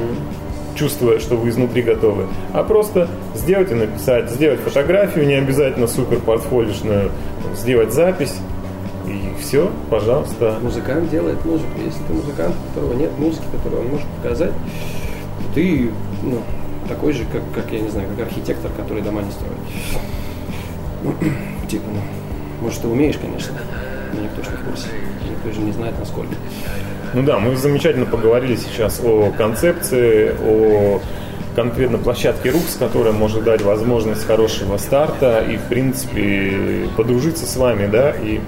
чувствуя, 0.75 1.19
что 1.19 1.37
вы 1.37 1.51
изнутри 1.51 1.83
готовы, 1.83 2.27
а 2.53 2.63
просто 2.63 3.09
сделать 3.35 3.71
и 3.71 3.75
написать, 3.75 4.31
сделать 4.31 4.61
фотографию, 4.61 5.27
не 5.27 5.35
обязательно 5.35 5.87
супер 5.87 6.19
портфолишную, 6.21 7.11
сделать 7.55 7.93
запись, 7.93 8.37
и 9.07 9.41
все, 9.41 9.71
пожалуйста. 9.91 10.59
Музыкант 10.63 11.11
делает 11.11 11.45
музыку. 11.45 11.71
Если 11.85 12.01
ты 12.05 12.13
музыкант, 12.13 12.55
у 12.55 12.69
которого 12.69 12.99
нет 12.99 13.11
музыки, 13.19 13.45
которую 13.53 13.83
он 13.83 13.89
может 13.89 14.07
показать, 14.23 14.53
ты 15.55 15.91
ну, 16.23 16.41
такой 16.91 17.13
же, 17.13 17.25
как, 17.33 17.43
как, 17.55 17.73
я 17.73 17.81
не 17.81 17.89
знаю, 17.89 18.09
как 18.11 18.27
архитектор, 18.27 18.71
который 18.77 19.03
дома 19.03 19.23
не 19.23 19.31
строит. 19.31 19.57
Типа, 21.69 21.85
ну, 21.87 22.01
может, 22.61 22.83
ты 22.83 22.89
умеешь, 22.89 23.17
конечно, 23.17 23.55
но 24.13 24.21
никто 24.21 24.43
же 24.43 24.51
не 24.51 24.57
в 24.57 24.65
курсе. 24.65 24.89
Никто 25.31 25.53
же 25.53 25.61
не 25.61 25.73
знает, 25.73 25.95
насколько. 25.99 26.35
Ну 27.15 27.23
да, 27.23 27.39
мы 27.39 27.57
замечательно 27.57 28.07
поговорили 28.07 28.57
сейчас 28.57 29.01
о 29.03 29.33
концепции, 29.37 30.35
о 30.43 31.01
конкретно 31.55 31.99
площадке 31.99 32.51
Рукс, 32.51 32.77
которая 32.77 33.13
может 33.13 33.45
дать 33.45 33.63
возможность 33.63 34.27
хорошего 34.27 34.77
старта 34.77 35.43
и, 35.43 35.57
в 35.57 35.63
принципе, 35.63 36.89
подружиться 36.97 37.47
с 37.47 37.57
вами, 37.57 37.87
да, 37.87 38.11
и 38.11 38.41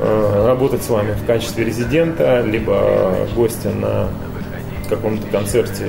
э, 0.00 0.46
работать 0.46 0.82
с 0.82 0.90
вами 0.90 1.12
в 1.12 1.24
качестве 1.24 1.64
резидента, 1.64 2.42
либо 2.42 3.28
гостя 3.34 3.70
на 3.70 4.08
каком-то 4.88 5.26
концерте, 5.28 5.86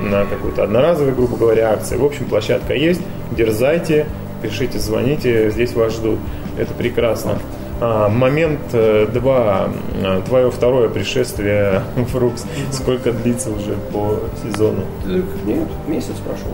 на 0.00 0.24
какой-то 0.24 0.64
одноразовой, 0.64 1.12
грубо 1.12 1.36
говоря, 1.36 1.72
акции. 1.72 1.96
В 1.96 2.04
общем, 2.04 2.26
площадка 2.26 2.74
есть, 2.74 3.00
дерзайте, 3.32 4.06
пишите, 4.42 4.78
звоните, 4.78 5.50
здесь 5.50 5.72
вас 5.74 5.94
ждут. 5.94 6.18
Это 6.58 6.72
прекрасно. 6.74 7.38
А, 7.80 8.08
момент 8.08 8.60
2. 8.70 9.68
Твое 10.26 10.50
второе 10.50 10.88
пришествие 10.88 11.82
в 11.96 12.16
Рукс. 12.16 12.44
Сколько 12.72 13.12
длится 13.12 13.50
уже 13.50 13.74
по 13.92 14.20
сезону? 14.42 14.84
Нет, 15.06 15.68
месяц 15.88 16.14
прошел. 16.24 16.52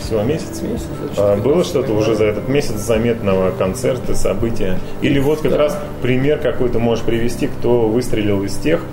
Всего 0.00 0.22
месяц? 0.22 0.60
Месяц, 0.62 0.86
А, 1.16 1.36
было 1.36 1.62
15 1.62 1.66
что-то 1.66 1.92
уже 1.92 2.14
за 2.14 2.24
этот 2.24 2.48
месяц 2.48 2.76
заметного 2.76 3.50
концерта, 3.52 4.14
события? 4.14 4.78
Или 5.02 5.18
вот 5.18 5.40
как 5.40 5.56
раз 5.56 5.78
пример 6.02 6.38
какой-то 6.38 6.78
можешь 6.78 7.04
привести, 7.04 7.48
кто 7.48 7.88
выстрелил 7.88 8.42
из 8.44 8.56
тех, 8.56 8.80
э, 8.80 8.84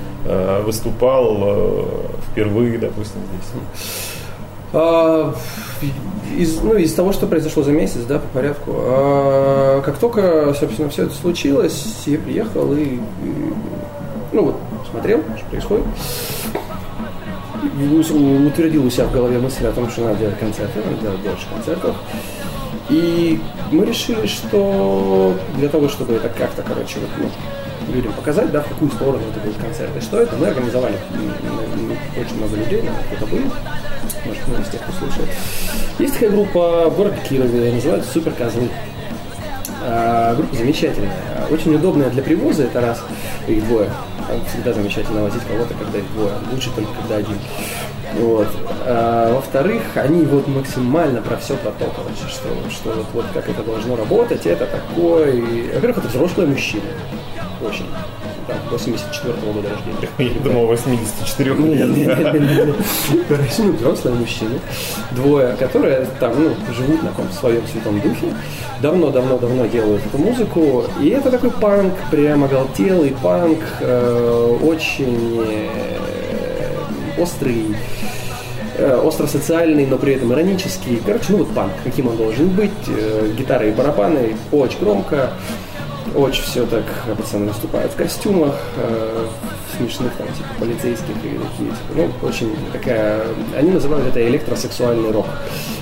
выступал 0.63 1.37
э, 1.41 1.83
впервые, 2.31 2.77
допустим, 2.77 3.21
здесь? 3.31 3.61
А, 4.73 5.33
из, 6.37 6.61
ну, 6.61 6.75
из 6.75 6.93
того, 6.93 7.13
что 7.13 7.25
произошло 7.27 7.63
за 7.63 7.71
месяц, 7.71 8.01
да, 8.07 8.19
по 8.19 8.27
порядку. 8.27 8.71
А, 8.75 9.81
как 9.81 9.97
только, 9.97 10.53
собственно, 10.53 10.89
все 10.89 11.03
это 11.03 11.15
случилось, 11.15 12.03
я 12.05 12.17
приехал 12.17 12.73
и, 12.73 12.83
и, 12.83 12.99
ну 14.33 14.45
вот, 14.45 14.55
смотрел, 14.91 15.21
что 15.37 15.45
происходит. 15.49 15.85
И 17.79 18.47
утвердил 18.47 18.85
у 18.85 18.89
себя 18.89 19.05
в 19.05 19.11
голове 19.11 19.39
мысль 19.39 19.65
о 19.65 19.71
том, 19.71 19.89
что 19.89 20.01
надо 20.01 20.19
делать 20.19 20.39
концерты, 20.39 20.79
надо 20.83 21.01
делать 21.01 21.19
больше 21.21 21.47
концертов. 21.49 21.95
И 22.89 23.39
мы 23.71 23.85
решили, 23.85 24.27
что 24.27 25.33
для 25.57 25.69
того, 25.69 25.89
чтобы 25.89 26.13
это 26.13 26.29
как-то, 26.29 26.61
короче, 26.61 26.99
вот, 26.99 27.09
ну, 27.19 27.29
людям 27.87 28.13
показать, 28.13 28.51
да, 28.51 28.61
в 28.61 28.67
какую 28.67 28.91
сторону 28.91 29.23
это 29.29 29.39
будет 29.39 29.57
концерт 29.57 29.91
и 29.97 30.01
что 30.01 30.21
это, 30.21 30.35
мы 30.35 30.47
организовали 30.47 30.95
очень 32.17 32.37
много 32.37 32.55
людей, 32.55 32.81
наверное, 32.81 33.03
кто-то 33.11 33.25
был, 33.27 33.41
может, 34.25 34.41
ну, 34.47 34.61
из 34.61 34.69
тех, 34.69 34.81
кто 34.81 34.91
слушает. 34.93 35.29
Есть 35.99 36.13
такая 36.13 36.29
группа 36.29 36.89
в 36.89 36.95
городе 36.95 37.17
Кирове, 37.27 37.71
называется 37.71 38.11
«Супер 38.11 38.31
Козлы». 38.33 38.69
А, 39.83 40.35
Группа 40.35 40.55
замечательная, 40.55 41.13
очень 41.49 41.75
удобная 41.75 42.09
для 42.09 42.21
привоза, 42.21 42.63
это 42.63 42.81
раз, 42.81 43.01
их 43.47 43.65
двое. 43.67 43.89
Всегда 44.49 44.73
замечательно 44.73 45.23
возить 45.23 45.43
кого-то, 45.43 45.73
когда 45.73 45.99
их 45.99 46.11
двое, 46.13 46.33
лучше 46.51 46.69
только 46.75 46.91
когда 46.93 47.17
один. 47.17 47.37
Вот. 48.15 48.47
А, 48.85 49.33
во-вторых, 49.33 49.83
они 49.95 50.23
вот 50.23 50.47
максимально 50.47 51.21
про 51.21 51.37
все 51.37 51.55
про 51.55 51.71
то, 51.71 51.91
короче, 51.95 52.27
что, 52.27 52.49
что 52.69 52.89
вот, 52.89 53.05
вот 53.13 53.25
как 53.33 53.47
это 53.47 53.63
должно 53.63 53.95
работать, 53.95 54.45
это 54.45 54.65
такой... 54.65 55.69
Во-первых, 55.73 55.99
это 55.99 56.07
взрослые 56.07 56.49
мужчины. 56.49 56.83
Очень. 57.61 57.85
Там, 58.47 58.57
84 58.71 59.33
года 59.53 59.69
рождения. 59.69 60.09
Я 60.35 60.39
думал, 60.41 60.67
84 60.67 61.53
Нет, 61.55 61.59
лет. 61.59 61.89
нет, 61.97 62.33
нет, 62.33 62.57
нет, 62.57 62.75
ну, 63.57 63.71
взрослые 63.73 64.15
мужчины, 64.15 64.59
двое, 65.11 65.53
которые 65.57 66.07
там, 66.19 66.33
ну, 66.37 66.73
живут 66.73 67.03
на 67.03 67.09
каком-то 67.09 67.33
своем 67.33 67.67
святом 67.67 67.99
духе, 67.99 68.27
давно-давно-давно 68.81 69.65
делают 69.65 70.05
эту 70.05 70.17
музыку, 70.17 70.85
и 71.01 71.09
это 71.09 71.29
такой 71.29 71.51
панк, 71.51 71.93
прям 72.09 72.43
оголтелый 72.45 73.15
панк, 73.21 73.59
э, 73.81 74.57
очень 74.63 75.43
э, 75.45 77.21
острый, 77.21 77.75
э, 78.77 79.01
остро-социальный, 79.03 79.85
но 79.87 79.97
при 79.97 80.13
этом 80.13 80.31
иронический. 80.31 81.01
Короче, 81.05 81.25
ну 81.29 81.37
вот 81.39 81.53
панк, 81.53 81.73
каким 81.83 82.07
он 82.07 82.17
должен 82.17 82.47
быть, 82.49 82.71
э, 82.87 83.33
гитары 83.37 83.69
и 83.69 83.71
барабаны, 83.71 84.35
очень 84.51 84.79
громко, 84.79 85.31
очень 86.15 86.43
все 86.43 86.65
так, 86.65 86.83
пацаны 87.17 87.47
выступают 87.47 87.91
в 87.91 87.95
костюмах, 87.95 88.55
э, 88.77 89.27
смешных 89.77 90.13
там, 90.15 90.27
типа, 90.27 90.49
полицейских 90.59 91.09
и 91.09 91.37
такие, 91.37 91.69
типа, 91.69 91.73
ну, 91.95 92.27
очень 92.27 92.55
такая, 92.71 93.23
они 93.57 93.71
называют 93.71 94.07
это 94.07 94.27
электросексуальный 94.27 95.11
рок. 95.11 95.27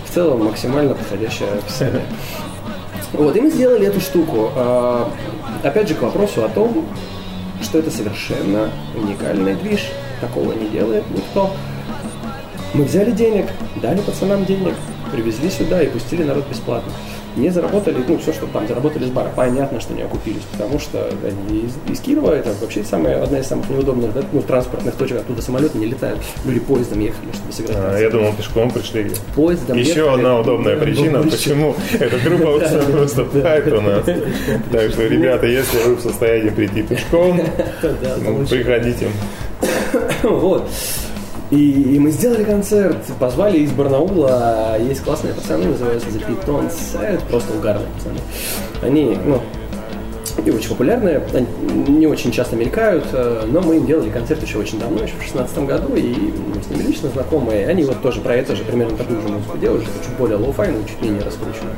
В 0.09 0.13
целом 0.13 0.45
максимально 0.45 0.93
подходящее 0.93 1.49
описание. 1.49 2.05
Вот, 3.13 3.35
и 3.35 3.41
мы 3.41 3.49
сделали 3.49 3.88
эту 3.88 4.01
штуку. 4.01 4.49
А, 4.55 5.09
Опять 5.65 5.88
же, 5.88 5.95
к 5.95 6.01
вопросу 6.03 6.43
о 6.43 6.49
том, 6.49 6.85
что 7.61 7.79
это 7.79 7.89
совершенно 7.89 8.69
уникальный 8.93 9.55
движ. 9.55 9.88
Такого 10.21 10.53
не 10.53 10.69
делает 10.69 11.03
никто. 11.09 11.49
Мы 12.75 12.83
взяли 12.83 13.09
денег, 13.09 13.47
дали 13.81 13.99
пацанам 14.01 14.45
денег, 14.45 14.75
привезли 15.11 15.49
сюда 15.49 15.81
и 15.81 15.88
пустили 15.88 16.23
народ 16.23 16.47
бесплатно. 16.47 16.91
Не 17.36 17.50
заработали, 17.50 17.98
ну, 18.08 18.17
все, 18.17 18.34
что 18.34 18.48
там 18.48 18.67
заработали 18.67 19.06
с 19.06 19.10
бара, 19.10 19.30
понятно, 19.36 19.80
что 19.80 19.93
не 19.93 20.04
окупились, 20.04 20.43
потому 20.52 20.80
что 20.80 21.10
они 21.24 21.62
из, 21.62 21.91
из 21.91 22.00
Кирова, 22.00 22.32
это 22.32 22.54
вообще 22.62 22.84
самая, 22.84 23.21
одна 23.24 23.39
из 23.39 23.48
самых 23.48 23.69
неудобных 23.69 24.13
да, 24.13 24.21
ну, 24.32 24.41
транспортных 24.41 24.95
точек, 24.95 25.17
оттуда 25.17 25.41
самолеты 25.41 25.78
не 25.78 25.88
летают. 25.88 26.19
Люди 26.45 26.60
поездом 26.60 27.00
ехали, 27.00 27.32
чтобы 27.34 27.52
сыграть. 27.52 27.78
А. 27.78 27.98
Я 28.00 28.10
думал, 28.10 28.34
пешком 28.34 28.71
пришли. 28.71 29.12
Поездом 29.36 29.78
Еще 29.78 30.00
ехали. 30.00 30.13
одна 30.13 30.39
удобная 30.39 30.78
причина, 30.78 31.24
ну, 31.24 31.30
почему 31.30 31.76
эта 31.93 32.17
группа 32.19 32.52
выступает 32.52 33.71
у 33.71 33.82
нас. 33.82 34.06
Так 34.71 34.91
что, 34.91 35.08
ребята, 35.08 35.48
если 35.48 35.78
вы 35.80 35.95
в 35.95 36.02
состоянии 36.02 36.50
прийти 36.50 36.84
пешком, 36.84 37.41
ну, 38.21 38.45
приходите. 38.45 39.08
Вот. 40.24 40.69
И, 41.51 41.95
и 41.95 41.99
мы 41.99 42.10
сделали 42.10 42.43
концерт, 42.43 42.97
позвали 43.19 43.60
из 43.60 43.71
Барнаула, 43.71 44.77
есть 44.79 45.03
классные 45.03 45.34
пацаны, 45.34 45.65
называются 45.65 46.10
The 46.10 46.25
Pitons, 46.27 46.99
это 46.99 47.23
просто 47.25 47.53
угарные 47.53 47.88
пацаны. 47.95 48.19
Они, 48.81 49.15
ну, 49.23 49.41
и 50.43 50.51
очень 50.51 50.69
популярные, 50.69 51.23
они 51.34 51.47
не 51.88 52.08
очень 52.08 52.31
часто 52.31 52.55
мелькают, 52.55 53.05
э, 53.13 53.45
но 53.47 53.62
мы 53.62 53.77
им 53.77 53.86
делали 53.86 54.10
концерт 54.10 54.41
еще 54.43 54.58
очень 54.58 54.79
давно, 54.79 55.03
еще 55.03 55.13
в 55.19 55.23
16 55.23 55.60
году, 55.60 55.95
и 55.95 56.13
мы 56.13 56.62
с 56.62 56.69
ними 56.69 56.88
лично 56.88 57.10
знакомые. 57.10 57.67
Они 57.67 57.84
вот 57.84 58.01
тоже 58.01 58.21
про 58.21 58.36
это 58.36 58.55
же, 58.55 58.63
примерно 58.63 58.97
такую 58.97 59.21
же 59.21 59.27
музыку 59.27 59.58
делают, 59.58 59.86
чуть 59.86 60.17
более 60.17 60.38
лоу-файную, 60.38 60.84
чуть 60.88 61.01
менее 61.01 61.23
раскрученную. 61.23 61.75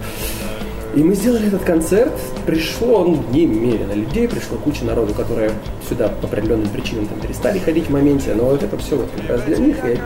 И 0.95 1.03
мы 1.03 1.15
сделали 1.15 1.47
этот 1.47 1.63
концерт, 1.63 2.13
пришло 2.45 3.03
ну, 3.03 3.23
немерено 3.31 3.93
людей, 3.93 4.27
пришло 4.27 4.57
куча 4.57 4.83
народу, 4.85 5.13
которые 5.13 5.51
сюда 5.87 6.07
по 6.09 6.27
определенным 6.27 6.69
причинам 6.69 7.07
там, 7.07 7.19
перестали 7.19 7.59
ходить 7.59 7.87
в 7.87 7.89
моменте, 7.91 8.33
но 8.33 8.45
вот 8.45 8.63
это 8.63 8.77
все 8.77 8.95
вот 8.95 9.09
как 9.15 9.29
раз 9.29 9.41
для 9.43 9.57
них, 9.57 9.77
и 9.85 9.99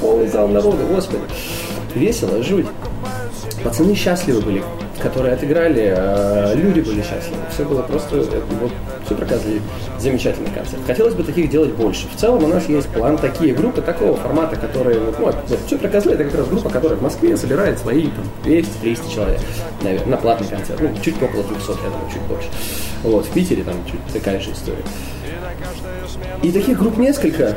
полный 0.00 0.28
зал 0.28 0.48
народу, 0.48 0.78
господи, 0.90 1.22
весело, 1.94 2.42
жуть. 2.42 2.66
Пацаны 3.62 3.94
счастливы 3.94 4.40
были, 4.40 4.62
которые 5.02 5.34
отыграли, 5.34 5.94
а 5.96 6.54
люди 6.54 6.80
были 6.80 7.00
счастливы. 7.00 7.38
Все 7.52 7.64
было 7.64 7.82
просто 7.82 8.16
вот, 8.60 8.72
супер 9.08 9.26
козли. 9.26 9.60
Замечательный 9.98 10.50
концерт. 10.50 10.82
Хотелось 10.86 11.14
бы 11.14 11.24
таких 11.24 11.50
делать 11.50 11.72
больше. 11.72 12.06
В 12.14 12.20
целом 12.20 12.44
у 12.44 12.46
нас 12.48 12.68
есть 12.68 12.88
план 12.88 13.16
такие 13.18 13.54
группы 13.54 13.82
такого 13.82 14.16
формата, 14.16 14.56
которые, 14.56 15.00
ну, 15.00 15.12
вот, 15.18 15.36
супер 15.68 15.90
козлы 15.90 16.12
это 16.12 16.24
как 16.24 16.34
раз 16.34 16.48
группа, 16.48 16.68
которая 16.68 16.98
в 16.98 17.02
Москве 17.02 17.36
собирает 17.36 17.78
свои 17.78 18.08
там, 18.08 18.24
200-300 18.44 19.14
человек, 19.14 19.40
наверное, 19.82 20.08
на 20.08 20.16
платный 20.16 20.48
концерт. 20.48 20.80
Ну, 20.80 20.90
чуть 21.02 21.20
около 21.22 21.42
200, 21.42 21.70
я 21.70 21.90
думаю, 21.90 22.10
чуть 22.12 22.22
больше. 22.22 22.48
Вот, 23.02 23.26
в 23.26 23.30
Питере 23.30 23.62
там 23.64 23.74
чуть 23.90 24.00
такая 24.12 24.40
же 24.40 24.52
история. 24.52 24.84
И 26.42 26.52
таких 26.52 26.78
групп 26.78 26.98
несколько. 26.98 27.56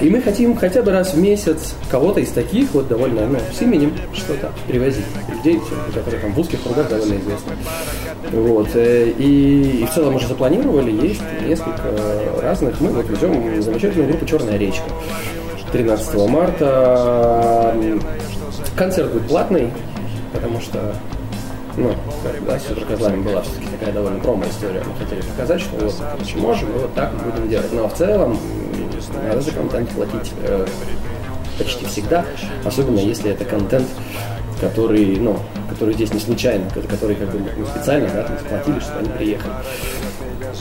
И 0.00 0.08
мы 0.10 0.20
хотим 0.20 0.56
хотя 0.56 0.82
бы 0.82 0.92
раз 0.92 1.14
в 1.14 1.18
месяц 1.18 1.74
кого-то 1.90 2.20
из 2.20 2.30
таких 2.30 2.72
вот 2.72 2.86
довольно, 2.86 3.26
ну, 3.26 3.38
с 3.52 3.60
именем 3.62 3.92
что-то 4.12 4.52
привозить. 4.68 5.04
Людей, 5.28 5.60
которые 5.92 6.20
там 6.22 6.32
в 6.32 6.38
узких 6.38 6.62
кругах 6.62 6.88
довольно 6.88 7.14
известны. 7.14 7.52
Вот. 8.32 8.68
э, 8.74 9.12
И, 9.18 9.80
и 9.82 9.86
в 9.86 9.90
целом 9.90 10.14
уже 10.14 10.28
запланировали, 10.28 10.92
есть 10.92 11.22
несколько 11.46 11.92
разных. 12.40 12.80
Мы 12.80 12.90
вот 12.90 13.08
везем 13.08 13.60
замечательную 13.60 14.10
группу 14.10 14.26
«Черная 14.26 14.56
речка». 14.56 14.84
13 15.72 16.28
марта. 16.28 17.74
Концерт 18.76 19.12
будет 19.12 19.26
платный, 19.28 19.70
потому 20.32 20.60
что 20.60 20.94
ну, 21.76 21.94
как, 22.22 22.44
да, 22.44 22.58
с 22.58 22.66
суперкозлами 22.66 23.22
была 23.22 23.42
все-таки 23.42 23.66
такая 23.78 23.92
довольно 23.92 24.18
промо-история. 24.20 24.82
Мы 24.84 25.04
хотели 25.04 25.22
показать, 25.22 25.60
что 25.60 25.84
вот, 25.84 25.94
короче, 26.12 26.36
можем, 26.38 26.68
и 26.70 26.78
вот 26.78 26.94
так 26.94 27.10
будем 27.22 27.48
делать. 27.48 27.72
Но 27.72 27.88
в 27.88 27.94
целом 27.94 28.38
м, 28.98 29.28
надо 29.28 29.40
за 29.40 29.50
контент 29.52 29.90
платить 29.90 30.32
э, 30.42 30.66
почти 31.58 31.86
всегда, 31.86 32.24
особенно 32.64 33.00
если 33.00 33.30
это 33.30 33.44
контент, 33.44 33.88
который, 34.60 35.16
ну, 35.16 35.38
который 35.68 35.94
здесь 35.94 36.12
не 36.12 36.20
случайно, 36.20 36.68
который 36.88 37.16
как 37.16 37.30
бы 37.30 37.40
мы 37.56 37.66
специально, 37.66 38.08
да, 38.08 38.22
там 38.24 38.38
заплатили, 38.38 38.80
чтобы 38.80 39.00
они 39.00 39.08
приехали. 39.10 39.52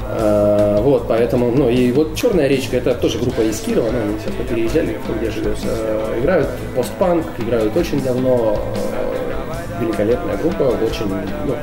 А, 0.03 0.81
вот, 0.81 1.07
поэтому, 1.07 1.51
ну, 1.51 1.69
и 1.69 1.91
вот 1.91 2.15
«Черная 2.15 2.47
речка» 2.47 2.77
это 2.77 2.93
тоже 2.95 3.19
группа 3.19 3.41
из 3.41 3.59
Кирова, 3.59 3.91
ну, 3.91 3.99
они 3.99 4.19
сейчас 4.19 4.47
переезжали, 4.47 4.97
кто 5.03 5.13
где 5.13 5.31
живет. 5.31 5.57
Э, 5.63 6.19
играют 6.19 6.49
постпанк, 6.75 7.25
играют 7.39 7.75
очень 7.75 8.01
давно, 8.01 8.57
э, 8.75 9.81
великолепная 9.81 10.37
группа, 10.37 10.63
очень, 10.63 11.07
ну, 11.45 11.55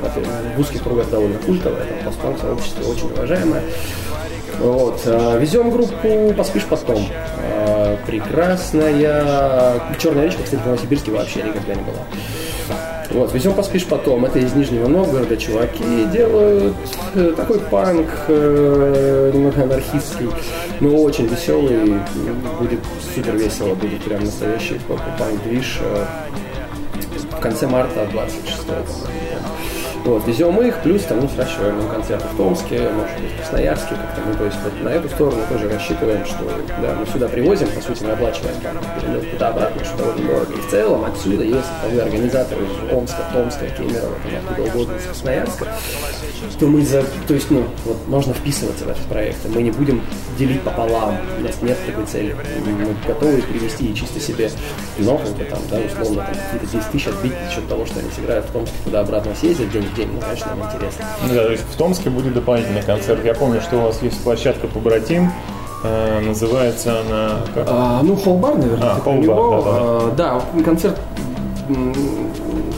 в 0.56 0.60
узких 0.60 0.82
кругах 0.82 1.10
довольно 1.10 1.38
культовая, 1.38 1.84
там 1.84 1.98
постпанк 2.04 2.40
сообщество 2.40 2.90
очень 2.90 3.12
уважаемое. 3.12 3.62
Вот. 4.58 5.00
э, 5.06 5.38
Везем 5.40 5.70
группу 5.70 6.34
«Поспишь 6.36 6.64
потом». 6.64 7.06
Э, 7.42 7.96
Прекрасная. 8.06 9.80
Черная 9.98 10.24
речка, 10.24 10.42
кстати, 10.42 10.60
в 10.60 10.66
Новосибирске 10.66 11.10
вообще 11.10 11.42
никогда 11.42 11.74
не 11.74 11.82
была. 11.82 12.02
Вот, 13.10 13.32
везем 13.32 13.54
поспишь 13.54 13.84
потом. 13.86 14.24
Это 14.24 14.38
из 14.40 14.54
Нижнего 14.54 14.88
Новгорода 14.88 15.36
чуваки 15.36 15.84
делают 16.12 16.74
э, 17.14 17.32
такой 17.36 17.60
панк, 17.60 18.08
немного 18.28 19.62
анархистский, 19.62 20.28
но 20.80 20.96
очень 20.96 21.26
веселый. 21.26 22.00
Будет 22.58 22.80
супер 23.14 23.36
весело, 23.36 23.74
будет 23.74 24.02
прям 24.02 24.24
настоящий 24.24 24.80
панк 24.88 25.42
движ. 25.44 25.80
В 27.30 27.40
конце 27.40 27.66
марта 27.66 28.06
26 28.10 28.62
по-моему. 28.66 28.84
Вот, 30.04 30.26
везем 30.26 30.60
их, 30.60 30.82
плюс 30.82 31.02
там, 31.04 31.20
ну, 31.20 31.28
сращиваем 31.30 31.80
им 31.80 31.88
концерты 31.88 32.28
в 32.28 32.36
Томске, 32.36 32.90
может 32.90 33.18
быть, 33.18 33.32
в 33.32 33.36
Красноярске 33.38 33.94
как-то. 33.94 34.20
Мы, 34.20 34.34
то 34.34 34.44
есть, 34.44 34.58
вот 34.62 34.82
на 34.82 34.90
эту 34.90 35.08
сторону 35.08 35.40
тоже 35.48 35.70
рассчитываем, 35.70 36.26
что, 36.26 36.44
да, 36.82 36.94
мы 36.94 37.06
сюда 37.06 37.26
привозим, 37.26 37.68
по 37.68 37.80
сути, 37.80 38.04
мы 38.04 38.10
оплачиваем 38.10 38.54
там 38.60 38.76
перелет 39.00 39.30
туда-обратно, 39.30 39.82
что 39.82 39.96
довольно 39.96 40.28
дорого. 40.28 40.52
И 40.52 40.60
в 40.60 40.70
целом 40.70 41.04
отсюда, 41.06 41.44
если 41.44 41.72
там, 41.82 41.98
организаторы 41.98 42.64
из 42.64 42.92
Омска, 42.92 43.24
Томска, 43.32 43.66
Кемерово, 43.70 44.14
там, 44.22 44.32
откуда 44.46 44.68
угодно, 44.68 44.96
из 44.96 45.04
Красноярска, 45.04 45.68
то 46.58 46.66
мы 46.66 46.82
за, 46.84 47.02
то 47.26 47.34
есть, 47.34 47.50
ну, 47.50 47.64
вот 47.84 47.96
можно 48.08 48.32
вписываться 48.32 48.84
в 48.84 48.88
этот 48.88 49.02
проект. 49.04 49.38
Мы 49.48 49.62
не 49.62 49.70
будем 49.70 50.00
делить 50.38 50.60
пополам. 50.62 51.16
У 51.38 51.42
нас 51.42 51.60
нет 51.62 51.76
такой 51.86 52.06
цели. 52.06 52.36
Мы 52.64 52.94
готовы 53.06 53.42
привести 53.42 53.94
чисто 53.94 54.20
себе, 54.20 54.50
как 54.96 55.36
бы 55.36 55.44
там, 55.44 55.58
да, 55.70 55.78
условно, 55.78 56.26
там, 56.26 56.34
какие-то 56.34 56.76
10 56.78 56.90
тысяч 56.90 57.06
отбить 57.08 57.32
за 57.46 57.54
счет 57.54 57.68
того, 57.68 57.86
что 57.86 58.00
они 58.00 58.10
сыграют 58.10 58.46
в 58.46 58.52
Томске, 58.52 58.76
туда-обратно 58.84 59.34
съездят 59.34 59.70
день 59.70 59.82
в 59.82 59.94
день. 59.94 60.10
Ну, 60.12 60.20
конечно, 60.20 60.54
нам 60.54 60.68
интересно. 60.68 61.04
Ну 61.22 61.34
Да, 61.34 61.44
то 61.44 61.52
есть 61.52 61.64
в 61.64 61.76
Томске 61.76 62.10
будет 62.10 62.34
дополнительный 62.34 62.82
концерт. 62.82 63.24
Я 63.24 63.34
помню, 63.34 63.60
что 63.60 63.76
у 63.76 63.80
вас 63.82 64.02
есть 64.02 64.22
площадка 64.22 64.66
«Побратим», 64.68 65.30
э, 65.82 66.20
называется 66.20 67.00
она... 67.00 67.40
как? 67.54 67.66
А, 67.68 68.00
ну, 68.02 68.16
Холбар, 68.16 68.56
наверное, 68.56 68.90
А, 68.90 68.94
про 68.96 69.00
Холл-бар, 69.02 69.22
него. 69.22 69.64
А, 69.66 70.14
да, 70.16 70.42
концерт 70.64 70.98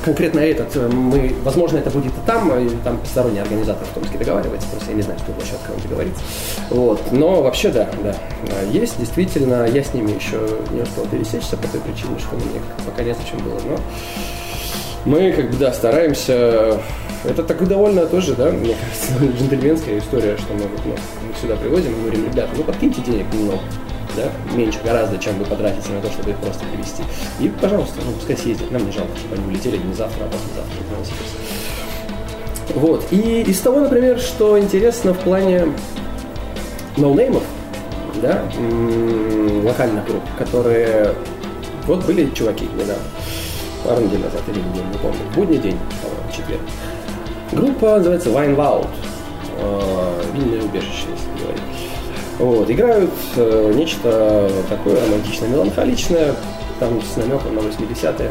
конкретно 0.04 0.40
этот, 0.40 0.76
э, 0.76 0.88
мы, 0.88 1.34
возможно, 1.42 1.78
это 1.78 1.90
будет 1.90 2.12
и 2.12 2.26
там, 2.26 2.58
и 2.58 2.68
там 2.84 2.98
посторонний 2.98 3.40
организатор 3.40 3.86
в 3.86 3.94
Томске 3.94 4.18
договаривается, 4.18 4.68
просто 4.68 4.90
я 4.90 4.96
не 4.96 5.02
знаю, 5.02 5.18
что 5.18 5.32
площадка 5.32 5.72
он 5.74 5.80
договорится. 5.82 6.22
Вот. 6.70 7.00
Но 7.12 7.42
вообще, 7.42 7.70
да, 7.70 7.88
да, 8.02 8.14
А, 8.50 8.64
есть, 8.70 8.98
действительно, 8.98 9.66
я 9.66 9.82
с 9.82 9.92
ними 9.94 10.12
еще 10.12 10.38
не 10.70 10.82
успел 10.82 11.06
пересечься 11.06 11.56
по 11.56 11.68
той 11.68 11.80
причине, 11.80 12.18
что 12.18 12.36
мне 12.36 12.60
пока 12.84 13.02
не 13.02 13.14
зачем 13.14 13.38
было, 13.38 13.58
но 13.68 13.78
мы, 15.04 15.32
как 15.32 15.50
бы, 15.50 15.56
да, 15.56 15.72
стараемся... 15.72 16.80
Это 17.24 17.42
такой 17.42 17.66
довольно 17.66 18.06
тоже, 18.06 18.34
да, 18.34 18.50
мне 18.52 18.74
кажется, 18.74 19.36
джентльменская 19.38 19.98
история, 19.98 20.36
что 20.36 20.52
мы, 20.54 20.60
ну, 20.84 20.92
мы 20.92 21.34
сюда 21.40 21.56
привозим 21.56 21.92
и 21.92 22.00
говорим, 22.02 22.26
ребята, 22.30 22.50
ну 22.56 22.62
подкиньте 22.62 23.00
денег 23.00 23.26
немного, 23.32 23.60
да, 24.16 24.56
меньше 24.56 24.80
гораздо, 24.84 25.18
чем 25.18 25.38
вы 25.38 25.44
потратите 25.44 25.92
на 25.92 26.00
то, 26.00 26.10
чтобы 26.10 26.30
их 26.30 26.36
просто 26.38 26.64
привезти. 26.72 27.02
И, 27.38 27.48
пожалуйста, 27.48 28.00
ну, 28.04 28.12
пускай 28.12 28.36
съездят, 28.36 28.70
нам 28.70 28.84
не 28.86 28.92
жалко, 28.92 29.16
чтобы 29.16 29.36
они 29.36 29.46
улетели 29.46 29.76
не 29.76 29.94
завтра, 29.94 30.24
а 30.24 30.28
послезавтра. 30.28 30.76
в. 32.74 32.80
Вот. 32.80 33.06
И 33.10 33.42
из 33.42 33.60
того, 33.60 33.80
например, 33.80 34.18
что 34.18 34.58
интересно 34.58 35.14
в 35.14 35.18
плане 35.20 35.68
ноунеймов, 36.96 37.42
да, 38.22 38.42
локальных 39.64 40.04
групп, 40.06 40.22
которые... 40.38 41.14
Вот 41.86 42.04
были 42.04 42.28
чуваки 42.30 42.64
недавно, 42.74 42.96
пару 43.84 44.02
недель 44.02 44.20
назад 44.20 44.42
или 44.48 44.58
неделю, 44.58 44.86
не 44.92 44.98
помню, 44.98 45.18
будний 45.36 45.58
день, 45.58 45.78
четверг. 46.34 46.60
Группа 47.52 47.96
называется 47.98 48.30
Wine 48.30 48.56
Vault, 48.56 48.88
э, 49.60 50.22
винное 50.34 50.62
убежище, 50.62 51.06
если 51.12 51.44
говорить. 51.44 51.75
Вот, 52.38 52.70
играют 52.70 53.10
э, 53.36 53.72
нечто 53.74 54.50
такое 54.68 55.00
романтично-меланхоличное, 55.06 56.34
там 56.78 57.00
с 57.00 57.16
намеком 57.16 57.54
на 57.54 57.60
80-е. 57.60 58.30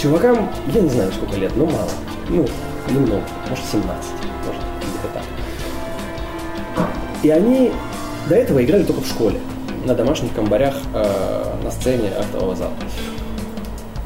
Чувакам, 0.00 0.48
я 0.72 0.80
не 0.80 0.88
знаю, 0.88 1.12
сколько 1.12 1.36
лет, 1.36 1.54
но 1.54 1.66
мало. 1.66 1.90
Ну, 2.30 2.46
немного, 2.88 3.22
может 3.50 3.64
17, 3.66 3.84
может 4.46 4.62
где-то 4.80 5.08
так. 5.14 5.22
И 7.22 7.28
они 7.28 7.72
до 8.28 8.36
этого 8.36 8.64
играли 8.64 8.84
только 8.84 9.02
в 9.02 9.06
школе, 9.06 9.38
на 9.84 9.94
домашних 9.94 10.32
комбарях 10.32 10.74
э, 10.94 11.44
на 11.62 11.70
сцене 11.70 12.10
актового 12.18 12.56
зала. 12.56 12.72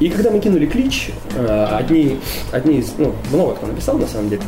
И 0.01 0.09
когда 0.09 0.29
мы 0.29 0.39
кинули 0.39 0.65
клич, 0.65 1.11
э, 1.35 1.67
одни, 1.71 2.19
одни 2.51 2.79
из, 2.79 2.93
ну, 2.97 3.13
много 3.31 3.55
кто 3.55 3.67
написал 3.67 3.97
на 3.97 4.07
самом 4.07 4.29
деле, 4.29 4.41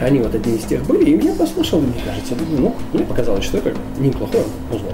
они 0.00 0.20
вот 0.20 0.34
одни 0.34 0.56
из 0.56 0.64
тех 0.64 0.82
были, 0.84 1.10
и 1.10 1.24
я 1.24 1.34
послушал, 1.34 1.80
мне 1.80 1.94
кажется, 2.04 2.34
ну, 2.56 2.74
мне 2.92 3.04
показалось, 3.04 3.44
что 3.44 3.58
это 3.58 3.74
неплохое 3.98 4.44
музло. 4.70 4.92